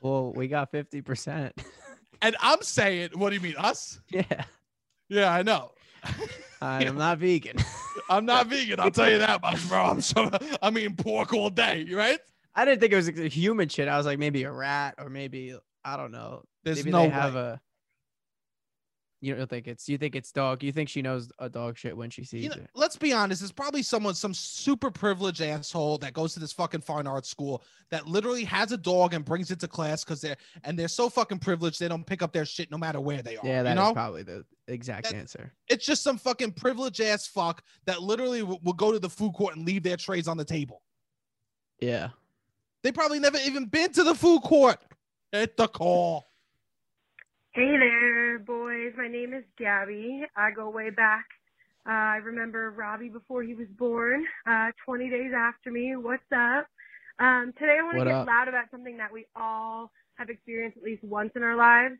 Well, 0.00 0.32
we 0.32 0.48
got 0.48 0.70
fifty 0.70 1.00
percent. 1.02 1.52
and 2.22 2.36
I'm 2.40 2.62
saying, 2.62 3.10
what 3.14 3.30
do 3.30 3.36
you 3.36 3.40
mean, 3.40 3.56
us? 3.56 4.00
yeah, 4.10 4.44
Yeah, 5.08 5.32
I 5.32 5.42
know. 5.42 5.72
I 6.60 6.84
am 6.84 6.96
not 6.96 7.18
vegan. 7.18 7.56
I'm 8.10 8.24
not 8.24 8.46
vegan. 8.48 8.80
I'll 8.80 8.90
tell 8.90 9.10
you 9.10 9.18
that 9.18 9.42
much, 9.42 9.68
bro. 9.68 9.84
I'm 9.84 10.00
so 10.00 10.30
I'm 10.62 10.76
eating 10.78 10.96
pork 10.96 11.32
all 11.34 11.50
day, 11.50 11.86
right? 11.92 12.18
I 12.54 12.64
didn't 12.64 12.80
think 12.80 12.92
it 12.92 12.96
was 12.96 13.08
a 13.08 13.28
human 13.28 13.68
shit. 13.68 13.86
I 13.88 13.96
was 13.96 14.06
like 14.06 14.18
maybe 14.18 14.42
a 14.44 14.50
rat 14.50 14.94
or 14.98 15.08
maybe 15.08 15.56
I 15.84 15.96
don't 15.96 16.10
know. 16.10 16.42
There's 16.64 16.78
maybe 16.78 16.90
no 16.90 17.02
they 17.02 17.08
have 17.10 17.34
way. 17.34 17.40
a. 17.40 17.60
You 19.20 19.34
don't 19.34 19.50
think 19.50 19.66
it's 19.66 19.88
you 19.88 19.98
think 19.98 20.14
it's 20.14 20.30
dog. 20.30 20.62
You 20.62 20.70
think 20.70 20.88
she 20.88 21.02
knows 21.02 21.32
a 21.40 21.48
dog 21.48 21.76
shit 21.76 21.96
when 21.96 22.08
she 22.08 22.22
sees 22.22 22.44
You 22.44 22.50
know, 22.50 22.54
it. 22.56 22.70
let's 22.74 22.96
be 22.96 23.12
honest. 23.12 23.42
It's 23.42 23.50
probably 23.50 23.82
someone, 23.82 24.14
some 24.14 24.32
super 24.32 24.92
privileged 24.92 25.42
asshole 25.42 25.98
that 25.98 26.12
goes 26.12 26.34
to 26.34 26.40
this 26.40 26.52
fucking 26.52 26.82
fine 26.82 27.08
arts 27.08 27.28
school 27.28 27.64
that 27.90 28.06
literally 28.06 28.44
has 28.44 28.70
a 28.70 28.76
dog 28.76 29.14
and 29.14 29.24
brings 29.24 29.50
it 29.50 29.58
to 29.58 29.66
class 29.66 30.04
because 30.04 30.20
they're 30.20 30.36
and 30.62 30.78
they're 30.78 30.86
so 30.86 31.08
fucking 31.08 31.40
privileged 31.40 31.80
they 31.80 31.88
don't 31.88 32.06
pick 32.06 32.22
up 32.22 32.32
their 32.32 32.44
shit 32.44 32.70
no 32.70 32.78
matter 32.78 33.00
where 33.00 33.20
they 33.22 33.36
are. 33.36 33.44
Yeah, 33.44 33.64
that 33.64 33.70
you 33.70 33.74
know, 33.74 33.92
probably 33.92 34.22
the 34.22 34.44
exact 34.68 35.08
That- 35.10 35.16
answer. 35.16 35.52
it's 35.66 35.84
just 35.84 36.04
some 36.04 36.16
fucking 36.16 36.52
privileged 36.52 37.00
ass 37.00 37.26
fuck 37.26 37.64
that 37.86 38.00
literally 38.00 38.40
w- 38.40 38.60
will 38.62 38.72
go 38.74 38.92
to 38.92 39.00
the 39.00 39.10
food 39.10 39.32
court 39.32 39.56
and 39.56 39.66
leave 39.66 39.82
their 39.82 39.96
trays 39.96 40.28
on 40.28 40.36
the 40.36 40.44
table. 40.44 40.82
Yeah. 41.80 42.10
They 42.84 42.92
probably 42.92 43.18
never 43.18 43.38
even 43.38 43.64
been 43.66 43.92
to 43.94 44.04
the 44.04 44.14
food 44.14 44.42
court. 44.42 44.78
Hit 45.32 45.56
the 45.56 45.66
call. 45.66 46.26
Hey 47.52 47.76
there, 47.76 48.27
My 48.96 49.08
name 49.08 49.34
is 49.34 49.44
Gabby. 49.58 50.22
I 50.36 50.50
go 50.54 50.70
way 50.70 50.90
back. 50.90 51.26
Uh, 51.86 51.92
I 51.92 52.16
remember 52.16 52.70
Robbie 52.70 53.08
before 53.08 53.42
he 53.42 53.54
was 53.54 53.66
born, 53.78 54.24
uh, 54.46 54.68
20 54.84 55.10
days 55.10 55.32
after 55.36 55.70
me. 55.70 55.94
What's 55.96 56.22
up? 56.32 56.66
Um, 57.18 57.52
today 57.58 57.76
I 57.80 57.84
want 57.84 57.98
to 57.98 58.04
get 58.04 58.14
up? 58.14 58.26
loud 58.26 58.48
about 58.48 58.70
something 58.70 58.96
that 58.98 59.12
we 59.12 59.26
all 59.34 59.90
have 60.16 60.28
experienced 60.30 60.78
at 60.78 60.84
least 60.84 61.02
once 61.04 61.30
in 61.36 61.42
our 61.42 61.56
lives. 61.56 61.96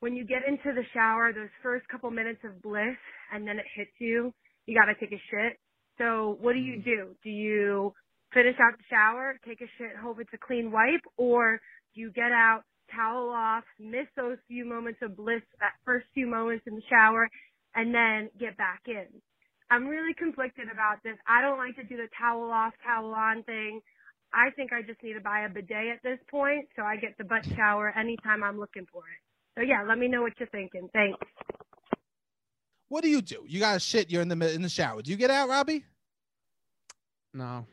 When 0.00 0.14
you 0.14 0.24
get 0.24 0.42
into 0.46 0.72
the 0.74 0.84
shower, 0.94 1.32
those 1.32 1.48
first 1.62 1.86
couple 1.88 2.10
minutes 2.10 2.40
of 2.44 2.60
bliss, 2.62 2.96
and 3.32 3.46
then 3.46 3.58
it 3.58 3.66
hits 3.74 3.92
you, 3.98 4.32
you 4.66 4.78
got 4.78 4.86
to 4.92 4.94
take 4.98 5.12
a 5.12 5.22
shit. 5.30 5.58
So 5.98 6.36
what 6.40 6.54
do 6.54 6.58
you 6.60 6.78
Mm. 6.80 6.84
do? 6.84 7.16
Do 7.22 7.30
you 7.30 7.94
finish 8.32 8.56
out 8.60 8.76
the 8.78 8.84
shower, 8.88 9.38
take 9.44 9.60
a 9.60 9.68
shit, 9.78 9.96
hope 9.96 10.20
it's 10.20 10.32
a 10.32 10.38
clean 10.38 10.70
wipe, 10.70 11.04
or 11.16 11.60
do 11.94 12.00
you 12.00 12.10
get 12.12 12.32
out, 12.32 12.62
towel 12.94 13.30
off, 13.30 13.64
miss 13.78 14.06
those 14.16 14.38
few 14.48 14.64
moments 14.64 15.00
of 15.02 15.16
bliss, 15.16 15.42
that 15.60 15.72
first 15.84 16.06
few 16.14 16.26
moments 16.26 16.64
in 16.66 16.74
the 16.74 16.82
shower, 16.88 17.28
and 17.74 17.94
then 17.94 18.30
get 18.38 18.56
back 18.56 18.82
in? 18.86 19.06
I'm 19.70 19.86
really 19.86 20.14
conflicted 20.14 20.68
about 20.72 21.02
this. 21.04 21.16
I 21.28 21.40
don't 21.42 21.58
like 21.58 21.76
to 21.76 21.84
do 21.84 21.96
the 21.96 22.08
towel 22.18 22.50
off, 22.50 22.72
towel 22.84 23.14
on 23.14 23.42
thing. 23.44 23.80
I 24.32 24.50
think 24.50 24.72
I 24.72 24.82
just 24.82 25.02
need 25.02 25.14
to 25.14 25.20
buy 25.20 25.40
a 25.40 25.48
bidet 25.48 25.88
at 25.94 26.02
this 26.02 26.18
point 26.30 26.66
so 26.76 26.82
I 26.82 26.96
get 26.96 27.16
the 27.18 27.24
butt 27.24 27.44
shower 27.56 27.92
anytime 27.96 28.42
I'm 28.42 28.58
looking 28.58 28.86
for 28.92 29.02
it. 29.02 29.58
So 29.58 29.62
yeah, 29.62 29.82
let 29.86 29.98
me 29.98 30.08
know 30.08 30.22
what 30.22 30.32
you're 30.38 30.48
thinking. 30.48 30.88
Thanks. 30.92 31.18
What 32.88 33.02
do 33.02 33.08
you 33.08 33.22
do? 33.22 33.44
You 33.46 33.60
got 33.60 33.74
to 33.74 33.80
shit. 33.80 34.10
You're 34.10 34.22
in 34.22 34.28
the 34.28 34.54
in 34.54 34.62
the 34.62 34.68
shower. 34.68 35.02
Do 35.02 35.10
you 35.10 35.16
get 35.16 35.30
out, 35.30 35.48
Robbie? 35.48 35.84
No. 37.32 37.66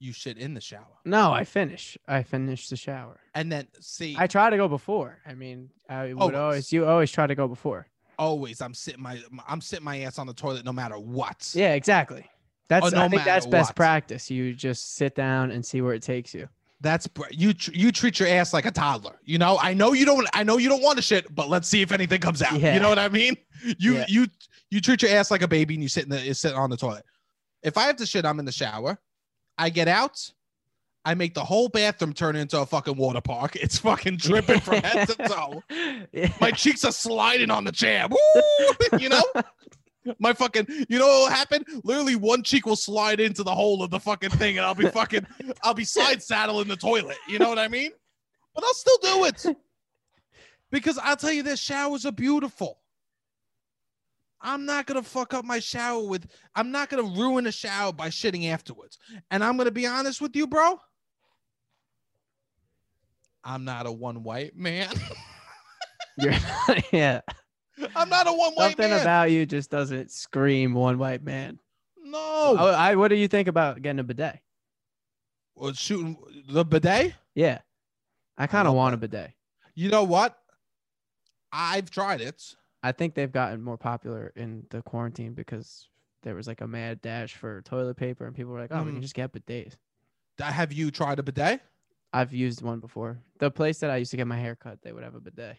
You 0.00 0.12
shit 0.12 0.36
in 0.38 0.54
the 0.54 0.60
shower, 0.60 0.98
No, 1.04 1.32
I 1.32 1.44
finish. 1.44 1.96
I 2.06 2.22
finish 2.24 2.68
the 2.68 2.76
shower. 2.76 3.20
and 3.34 3.50
then 3.50 3.68
see. 3.80 4.16
I 4.18 4.26
try 4.26 4.50
to 4.50 4.56
go 4.56 4.68
before. 4.68 5.18
I 5.26 5.34
mean, 5.34 5.70
I 5.88 6.12
would 6.12 6.18
Always. 6.20 6.36
always 6.36 6.72
you 6.72 6.84
always 6.86 7.10
try 7.10 7.26
to 7.26 7.34
go 7.34 7.48
before. 7.48 7.86
always 8.18 8.60
I'm 8.60 8.74
sitting 8.74 9.02
my 9.02 9.20
I'm 9.48 9.60
sitting 9.60 9.84
my 9.84 10.00
ass 10.02 10.18
on 10.18 10.26
the 10.26 10.34
toilet 10.34 10.64
no 10.64 10.72
matter 10.72 10.96
what. 10.98 11.50
Yeah, 11.54 11.74
exactly. 11.74 12.24
Oh, 12.26 12.30
that's 12.68 12.86
Oh, 12.86 12.90
no 12.90 13.02
I 13.02 13.08
think 13.08 13.24
that's 13.24 13.46
matter 13.46 13.50
best 13.58 13.74
practice. 13.76 14.30
You 14.30 14.52
just 14.54 14.94
sit 14.96 15.14
down 15.14 15.50
and 15.52 15.64
see 15.64 15.80
where 15.80 15.94
it 15.94 16.02
takes 16.02 16.34
you. 16.34 16.48
That's 16.80 17.08
you 17.30 17.54
you 17.72 17.90
treat 17.92 18.18
your 18.20 18.28
ass 18.28 18.52
like 18.52 18.66
a 18.66 18.70
toddler. 18.70 19.18
You 19.24 19.38
know, 19.38 19.58
I 19.60 19.72
know 19.74 19.92
you 19.94 20.04
don't 20.04 20.26
I 20.34 20.42
know 20.42 20.58
you 20.58 20.68
don't 20.68 20.82
want 20.82 20.96
to 20.96 21.02
shit, 21.02 21.32
but 21.34 21.48
let's 21.48 21.66
see 21.68 21.80
if 21.82 21.92
anything 21.92 22.20
comes 22.20 22.42
out. 22.42 22.58
Yeah. 22.60 22.74
You 22.74 22.80
know 22.80 22.88
what 22.90 22.98
I 22.98 23.08
mean? 23.08 23.36
You 23.78 23.94
Yeah. 23.94 24.04
you 24.08 24.26
you 24.70 24.80
treat 24.80 25.00
your 25.02 25.12
ass 25.12 25.30
like 25.30 25.42
a 25.42 25.48
baby 25.48 25.74
and 25.74 25.82
you 25.82 25.88
sit 25.88 26.04
in 26.04 26.10
the 26.10 26.20
you 26.20 26.34
sit 26.34 26.52
on 26.52 26.68
the 26.68 26.76
toilet. 26.76 27.04
If 27.62 27.78
I 27.78 27.84
have 27.84 27.96
to 27.96 28.06
shit, 28.06 28.26
I'm 28.26 28.38
in 28.38 28.44
the 28.44 28.52
shower. 28.52 28.98
I 29.58 29.70
get 29.70 29.88
out. 29.88 30.30
I 31.04 31.14
make 31.14 31.34
the 31.34 31.44
whole 31.44 31.68
bathroom 31.68 32.14
turn 32.14 32.34
into 32.34 32.58
a 32.58 32.66
fucking 32.66 32.96
water 32.96 33.20
park. 33.20 33.56
It's 33.60 33.78
fucking 33.78 34.16
dripping 34.16 34.60
from 34.60 34.76
head 34.82 35.08
to 35.08 35.14
toe. 35.28 35.62
Yeah. 36.12 36.32
My 36.40 36.50
cheeks 36.50 36.84
are 36.84 36.92
sliding 36.92 37.50
on 37.50 37.64
the 37.64 37.72
chair. 37.72 38.06
Woo! 38.08 38.72
You 38.98 39.10
know? 39.10 39.22
My 40.18 40.34
fucking, 40.34 40.66
you 40.88 40.98
know 40.98 41.06
what 41.06 41.18
will 41.20 41.30
happen? 41.30 41.64
Literally, 41.82 42.14
one 42.14 42.42
cheek 42.42 42.66
will 42.66 42.76
slide 42.76 43.20
into 43.20 43.42
the 43.42 43.54
hole 43.54 43.82
of 43.82 43.90
the 43.90 43.98
fucking 43.98 44.30
thing, 44.30 44.58
and 44.58 44.66
I'll 44.66 44.74
be 44.74 44.88
fucking, 44.88 45.26
I'll 45.62 45.72
be 45.72 45.84
side 45.84 46.22
saddle 46.22 46.60
in 46.60 46.68
the 46.68 46.76
toilet. 46.76 47.16
You 47.26 47.38
know 47.38 47.48
what 47.48 47.58
I 47.58 47.68
mean? 47.68 47.90
But 48.54 48.64
I'll 48.64 48.74
still 48.74 48.98
do 49.02 49.24
it. 49.24 49.46
Because 50.70 50.98
I'll 50.98 51.16
tell 51.16 51.32
you 51.32 51.42
this, 51.42 51.58
showers 51.58 52.04
are 52.04 52.12
beautiful. 52.12 52.80
I'm 54.40 54.66
not 54.66 54.86
gonna 54.86 55.02
fuck 55.02 55.32
up 55.34 55.44
my 55.44 55.58
shower 55.58 56.02
with 56.06 56.26
I'm 56.54 56.70
not 56.70 56.90
gonna 56.90 57.02
ruin 57.02 57.46
a 57.46 57.52
shower 57.52 57.92
by 57.92 58.08
shitting 58.08 58.48
afterwards. 58.50 58.98
And 59.30 59.42
I'm 59.42 59.56
gonna 59.56 59.70
be 59.70 59.86
honest 59.86 60.20
with 60.20 60.36
you, 60.36 60.46
bro. 60.46 60.78
I'm 63.42 63.64
not 63.64 63.86
a 63.86 63.92
one 63.92 64.22
white 64.22 64.56
man. 64.56 64.88
Yeah. 66.92 67.20
I'm 67.96 68.08
not 68.08 68.28
a 68.28 68.32
one 68.32 68.52
white 68.52 68.68
Something 68.70 68.90
man. 68.90 68.90
Something 68.90 69.00
about 69.02 69.30
you 69.32 69.46
just 69.46 69.70
doesn't 69.70 70.10
scream 70.12 70.74
one 70.74 70.96
white 70.98 71.24
man. 71.24 71.58
no. 72.04 72.18
Oh, 72.56 72.70
I, 72.70 72.94
what 72.94 73.08
do 73.08 73.16
you 73.16 73.26
think 73.26 73.48
about 73.48 73.82
getting 73.82 73.98
a 73.98 74.04
bidet? 74.04 74.38
Well, 75.56 75.72
shooting 75.72 76.16
the 76.48 76.64
bidet. 76.64 77.14
Yeah. 77.34 77.58
I 78.38 78.46
kind 78.46 78.68
of 78.68 78.74
want 78.74 78.94
a 78.94 78.96
that. 78.98 79.10
bidet. 79.10 79.32
You 79.74 79.88
know 79.90 80.04
what? 80.04 80.38
I've 81.52 81.90
tried 81.90 82.20
it. 82.20 82.42
I 82.84 82.92
think 82.92 83.14
they've 83.14 83.32
gotten 83.32 83.62
more 83.62 83.78
popular 83.78 84.30
in 84.36 84.66
the 84.68 84.82
quarantine 84.82 85.32
because 85.32 85.88
there 86.22 86.34
was 86.34 86.46
like 86.46 86.60
a 86.60 86.68
mad 86.68 87.00
dash 87.00 87.34
for 87.34 87.62
toilet 87.62 87.96
paper 87.96 88.26
and 88.26 88.34
people 88.36 88.52
were 88.52 88.60
like, 88.60 88.72
oh, 88.72 88.82
we 88.82 88.90
Mm. 88.90 88.94
can 88.96 89.02
just 89.02 89.14
get 89.14 89.32
bidets. 89.32 89.76
Have 90.38 90.70
you 90.70 90.90
tried 90.90 91.18
a 91.18 91.22
bidet? 91.22 91.62
I've 92.12 92.34
used 92.34 92.60
one 92.60 92.80
before. 92.80 93.18
The 93.38 93.50
place 93.50 93.78
that 93.78 93.90
I 93.90 93.96
used 93.96 94.10
to 94.10 94.18
get 94.18 94.26
my 94.26 94.36
hair 94.38 94.54
cut, 94.54 94.82
they 94.82 94.92
would 94.92 95.02
have 95.02 95.14
a 95.14 95.20
bidet. 95.20 95.56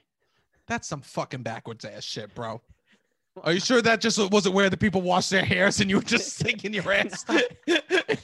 That's 0.68 0.88
some 0.88 1.02
fucking 1.02 1.42
backwards 1.42 1.84
ass 1.84 2.04
shit, 2.04 2.34
bro. 2.36 2.62
Are 3.44 3.54
you 3.54 3.60
sure 3.60 3.82
that 3.82 4.02
just 4.02 4.20
wasn't 4.32 4.54
where 4.54 4.70
the 4.70 4.78
people 4.78 5.02
wash 5.02 5.30
their 5.30 5.44
hairs 5.44 5.82
and 5.82 5.90
you 5.90 5.96
were 5.98 6.04
just 6.04 6.36
sinking 6.36 6.74
your 6.76 6.92
ass 6.94 7.26
in 7.28 7.42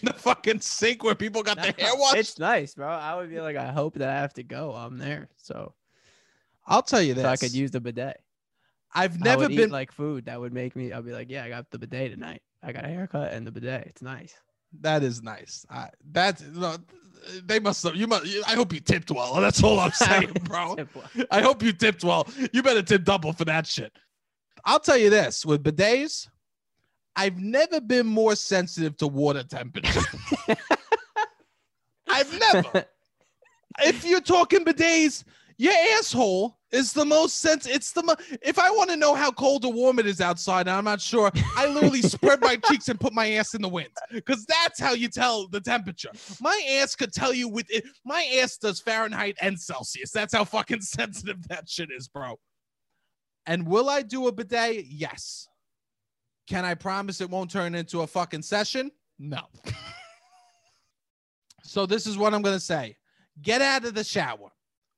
the 0.04 0.14
fucking 0.16 0.60
sink 0.62 1.04
where 1.04 1.16
people 1.16 1.41
got 1.41 1.58
their 1.62 1.74
hair 1.78 1.95
washed? 1.95 2.18
It's 2.18 2.38
nice, 2.39 2.76
bro. 2.76 2.88
I 2.88 3.16
would 3.16 3.30
be 3.32 3.41
like, 3.41 3.56
I 3.58 3.72
hope 3.72 3.95
that 3.95 4.10
I 4.10 4.20
have 4.22 4.34
to 4.36 4.43
go. 4.43 4.74
I'm 4.74 4.99
there. 4.99 5.28
So, 5.38 5.74
I'll 6.68 6.84
tell 6.84 7.02
you 7.02 7.16
this. 7.16 7.24
so 7.24 7.30
I 7.30 7.36
could 7.36 7.56
use 7.56 7.72
the 7.72 7.82
bidet. 7.82 8.22
I've 8.93 9.19
never 9.19 9.43
would 9.43 9.51
eat, 9.51 9.57
been 9.57 9.69
like 9.69 9.91
food 9.91 10.25
that 10.25 10.39
would 10.39 10.53
make 10.53 10.75
me, 10.75 10.91
I'll 10.91 11.01
be 11.01 11.13
like, 11.13 11.29
yeah, 11.29 11.43
I 11.43 11.49
got 11.49 11.69
the 11.71 11.79
bidet 11.79 12.11
tonight. 12.11 12.41
I 12.63 12.71
got 12.71 12.85
a 12.85 12.87
haircut 12.89 13.33
and 13.33 13.47
the 13.47 13.51
bidet. 13.51 13.87
It's 13.87 14.01
nice. 14.01 14.35
That 14.81 15.03
is 15.03 15.21
nice. 15.21 15.65
I, 15.69 15.89
that 16.11 16.41
no, 16.53 16.77
they 17.43 17.59
must 17.59 17.83
have. 17.83 17.95
You 17.95 18.07
must. 18.07 18.25
I 18.47 18.53
hope 18.53 18.73
you 18.73 18.79
tipped 18.79 19.11
well. 19.11 19.35
That's 19.35 19.63
all 19.63 19.79
I'm 19.79 19.91
saying, 19.93 20.31
bro. 20.43 20.75
I 21.29 21.41
hope 21.41 21.61
you 21.61 21.73
tipped 21.73 22.03
well. 22.03 22.27
You 22.53 22.63
better 22.63 22.81
tip 22.81 23.03
double 23.03 23.33
for 23.33 23.45
that 23.45 23.67
shit. 23.67 23.91
I'll 24.65 24.79
tell 24.79 24.97
you 24.97 25.09
this: 25.09 25.45
with 25.45 25.63
bidets, 25.63 26.27
I've 27.15 27.37
never 27.39 27.81
been 27.81 28.07
more 28.07 28.35
sensitive 28.35 28.97
to 28.97 29.07
water 29.07 29.43
temperature. 29.43 30.01
I've 32.09 32.39
never. 32.39 32.85
If 33.79 34.03
you're 34.03 34.19
talking 34.19 34.65
bidets, 34.65 35.23
your 35.57 35.71
asshole 35.97 36.59
is 36.72 36.93
the 36.93 37.05
most 37.05 37.39
sense. 37.39 37.67
It's 37.67 37.91
the 37.91 38.03
mo- 38.03 38.15
if 38.41 38.57
I 38.57 38.69
want 38.69 38.89
to 38.89 38.95
know 38.95 39.13
how 39.13 39.32
cold 39.32 39.65
or 39.65 39.74
warm 39.74 39.99
it 39.99 40.07
is 40.07 40.22
outside, 40.22 40.61
and 40.61 40.72
I'm 40.72 40.86
not 40.86 41.01
sure. 41.01 41.32
I 41.55 41.67
literally 41.67 42.01
spread 42.01 42.41
my 42.41 42.55
cheeks 42.55 42.89
and 42.89 42.99
put 42.99 43.13
my 43.13 43.32
ass 43.34 43.53
in 43.53 43.61
the 43.61 43.69
wind 43.69 43.89
because 44.11 44.45
that's 44.45 44.80
how 44.80 44.93
you 44.93 45.09
tell 45.09 45.47
the 45.47 45.59
temperature. 45.59 46.11
My 46.39 46.59
ass 46.80 46.95
could 46.95 47.13
tell 47.13 47.34
you 47.34 47.47
with 47.49 47.69
it. 47.69 47.84
My 48.05 48.24
ass 48.41 48.57
does 48.57 48.80
Fahrenheit 48.80 49.38
and 49.41 49.59
Celsius. 49.59 50.11
That's 50.11 50.34
how 50.34 50.45
fucking 50.45 50.82
sensitive 50.82 51.47
that 51.49 51.69
shit 51.69 51.89
is, 51.95 52.07
bro. 52.07 52.39
And 53.45 53.67
will 53.67 53.89
I 53.89 54.01
do 54.01 54.28
a 54.28 54.32
bidet? 54.32 54.86
Yes. 54.88 55.47
Can 56.47 56.65
I 56.65 56.76
promise 56.76 57.22
it 57.22 57.30
won't 57.30 57.51
turn 57.51 57.76
into 57.76 58.01
a 58.01 58.07
fucking 58.07 58.41
session? 58.43 58.91
No. 59.19 59.41
so 61.63 61.86
this 61.86 62.07
is 62.07 62.17
what 62.17 62.34
I'm 62.34 62.41
gonna 62.41 62.59
say. 62.59 62.97
Get 63.41 63.61
out 63.61 63.86
of 63.86 63.93
the 63.93 64.03
shower 64.03 64.51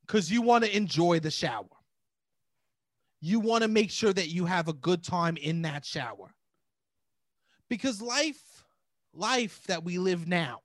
because 0.06 0.32
you 0.32 0.42
want 0.42 0.64
to 0.64 0.76
enjoy 0.76 1.20
the 1.20 1.32
shower. 1.32 1.66
You 3.22 3.40
want 3.40 3.62
to 3.64 3.68
make 3.68 3.90
sure 3.90 4.12
that 4.12 4.30
you 4.30 4.46
have 4.46 4.68
a 4.68 4.74
good 4.74 5.04
time 5.04 5.38
in 5.38 5.62
that 5.62 5.86
shower. 5.86 6.34
Because 7.70 8.02
life, 8.02 8.66
life 9.14 9.64
that 9.68 9.84
we 9.84 9.98
live 9.98 10.28
now, 10.28 10.60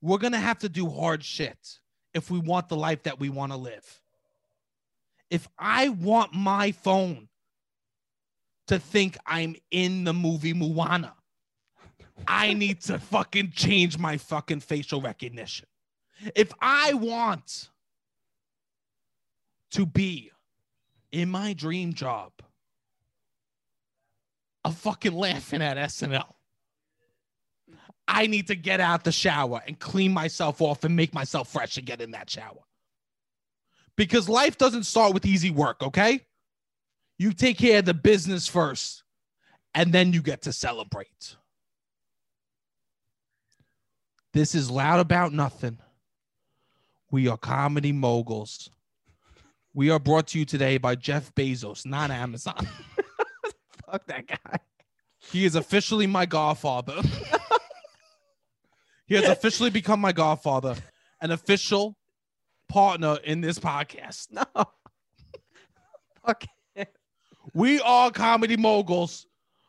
we're 0.00 0.18
going 0.18 0.32
to 0.32 0.38
have 0.38 0.60
to 0.60 0.68
do 0.68 0.88
hard 0.88 1.24
shit 1.24 1.58
if 2.14 2.30
we 2.30 2.38
want 2.38 2.68
the 2.68 2.76
life 2.76 3.02
that 3.02 3.18
we 3.18 3.28
want 3.28 3.52
to 3.52 3.58
live. 3.58 4.00
If 5.30 5.48
I 5.58 5.90
want 5.90 6.32
my 6.32 6.72
phone 6.72 7.28
to 8.68 8.78
think 8.78 9.18
I'm 9.26 9.56
in 9.70 10.04
the 10.04 10.14
movie 10.14 10.54
Moana, 10.54 11.14
I 12.26 12.54
need 12.54 12.80
to 12.82 12.98
fucking 12.98 13.52
change 13.52 13.98
my 13.98 14.16
fucking 14.16 14.60
facial 14.60 15.00
recognition. 15.00 15.66
If 16.34 16.52
I 16.60 16.94
want 16.94 17.70
to 19.72 19.86
be 19.86 20.30
in 21.12 21.30
my 21.30 21.52
dream 21.52 21.92
job 21.92 22.32
of 24.64 24.76
fucking 24.76 25.12
laughing 25.12 25.62
at 25.62 25.76
SNL. 25.76 26.34
I 28.06 28.26
need 28.26 28.48
to 28.48 28.56
get 28.56 28.80
out 28.80 29.04
the 29.04 29.12
shower 29.12 29.62
and 29.66 29.78
clean 29.78 30.12
myself 30.12 30.60
off 30.60 30.84
and 30.84 30.96
make 30.96 31.14
myself 31.14 31.48
fresh 31.48 31.76
and 31.76 31.86
get 31.86 32.00
in 32.00 32.10
that 32.10 32.28
shower. 32.28 32.64
Because 33.96 34.28
life 34.28 34.58
doesn't 34.58 34.84
start 34.84 35.14
with 35.14 35.26
easy 35.26 35.50
work, 35.50 35.82
okay? 35.82 36.20
You 37.18 37.32
take 37.32 37.58
care 37.58 37.78
of 37.78 37.84
the 37.84 37.94
business 37.94 38.48
first, 38.48 39.04
and 39.74 39.92
then 39.92 40.12
you 40.12 40.22
get 40.22 40.42
to 40.42 40.52
celebrate. 40.52 41.36
This 44.32 44.54
is 44.54 44.70
Loud 44.70 45.00
About 45.00 45.32
Nothing. 45.32 45.78
We 47.10 47.28
are 47.28 47.36
comedy 47.36 47.92
moguls. 47.92 48.70
We 49.72 49.90
are 49.90 50.00
brought 50.00 50.28
to 50.28 50.38
you 50.38 50.44
today 50.44 50.78
by 50.78 50.96
Jeff 50.96 51.32
Bezos, 51.34 51.86
not 51.86 52.10
Amazon. 52.10 52.66
Fuck 53.86 54.06
that 54.06 54.26
guy. 54.26 54.58
He 55.30 55.44
is 55.44 55.54
officially 55.54 56.06
my 56.06 56.26
godfather. 56.26 57.00
he 59.06 59.14
has 59.14 59.24
officially 59.24 59.70
become 59.70 60.00
my 60.00 60.12
godfather, 60.12 60.74
an 61.20 61.30
official 61.30 61.96
partner 62.68 63.18
in 63.24 63.40
this 63.40 63.58
podcast. 63.58 64.28
No. 64.54 64.64
Fuck. 66.26 66.44
We 67.54 67.80
are 67.80 68.10
comedy 68.10 68.56
moguls. 68.56 69.26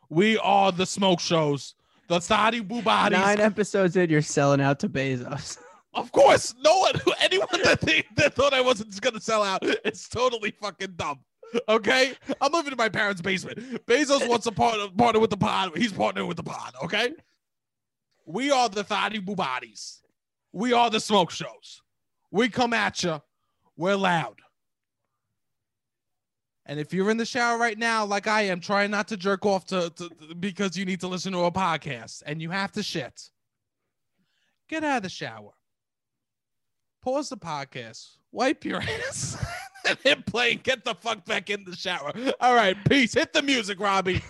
We 0.09 0.37
are 0.39 0.71
the 0.71 0.85
smoke 0.85 1.19
shows, 1.21 1.75
the 2.07 2.19
Saudi 2.19 2.61
Bubadis. 2.61 3.11
Nine 3.11 3.39
episodes 3.39 3.95
in, 3.95 4.09
you're 4.09 4.21
selling 4.21 4.59
out 4.59 4.79
to 4.79 4.89
Bezos. 4.89 5.57
Of 5.93 6.11
course, 6.11 6.55
no 6.63 6.79
one, 6.79 6.93
anyone 7.19 7.47
that, 7.63 7.81
think, 7.81 8.07
that 8.15 8.33
thought 8.33 8.53
I 8.53 8.61
wasn't 8.61 8.99
going 9.01 9.13
to 9.13 9.21
sell 9.21 9.43
out, 9.43 9.59
it's 9.61 10.07
totally 10.07 10.51
fucking 10.51 10.93
dumb. 10.95 11.19
Okay, 11.67 12.13
I'm 12.39 12.53
living 12.53 12.71
in 12.71 12.77
my 12.77 12.87
parents' 12.87 13.21
basement. 13.21 13.85
Bezos 13.85 14.27
wants 14.27 14.45
to 14.45 14.53
partner, 14.53 14.87
partner 14.97 15.19
with 15.19 15.31
the 15.31 15.37
pod. 15.37 15.75
He's 15.75 15.91
partnering 15.91 16.27
with 16.27 16.37
the 16.37 16.43
pod. 16.43 16.73
Okay, 16.81 17.11
we 18.25 18.51
are 18.51 18.69
the 18.69 18.83
Thadi 18.83 19.19
Bubadis. 19.19 19.99
We 20.53 20.71
are 20.71 20.89
the 20.89 21.01
smoke 21.01 21.29
shows. 21.29 21.81
We 22.31 22.47
come 22.47 22.71
at 22.71 23.03
you. 23.03 23.21
We're 23.75 23.95
loud. 23.95 24.39
And 26.65 26.79
if 26.79 26.93
you're 26.93 27.09
in 27.09 27.17
the 27.17 27.25
shower 27.25 27.57
right 27.57 27.77
now, 27.77 28.05
like 28.05 28.27
I 28.27 28.43
am, 28.43 28.61
trying 28.61 28.91
not 28.91 29.09
to 29.09 29.17
jerk 29.17 29.45
off 29.45 29.65
to, 29.65 29.89
to 29.89 30.35
because 30.39 30.77
you 30.77 30.85
need 30.85 31.01
to 31.01 31.07
listen 31.07 31.33
to 31.33 31.39
a 31.39 31.51
podcast 31.51 32.23
and 32.25 32.41
you 32.41 32.49
have 32.49 32.71
to 32.73 32.83
shit, 32.83 33.29
get 34.69 34.83
out 34.83 34.97
of 34.97 35.03
the 35.03 35.09
shower 35.09 35.51
pause 37.01 37.29
the 37.29 37.37
podcast, 37.37 38.17
wipe 38.31 38.63
your 38.65 38.81
ass, 39.07 39.37
and 39.87 39.97
hit 40.03 40.25
play 40.25 40.55
get 40.55 40.83
the 40.83 40.95
fuck 40.95 41.25
back 41.25 41.49
in 41.49 41.63
the 41.63 41.75
shower. 41.75 42.11
All 42.39 42.55
right, 42.55 42.77
peace. 42.87 43.13
Hit 43.13 43.33
the 43.33 43.41
music, 43.41 43.79
Robbie. 43.79 44.21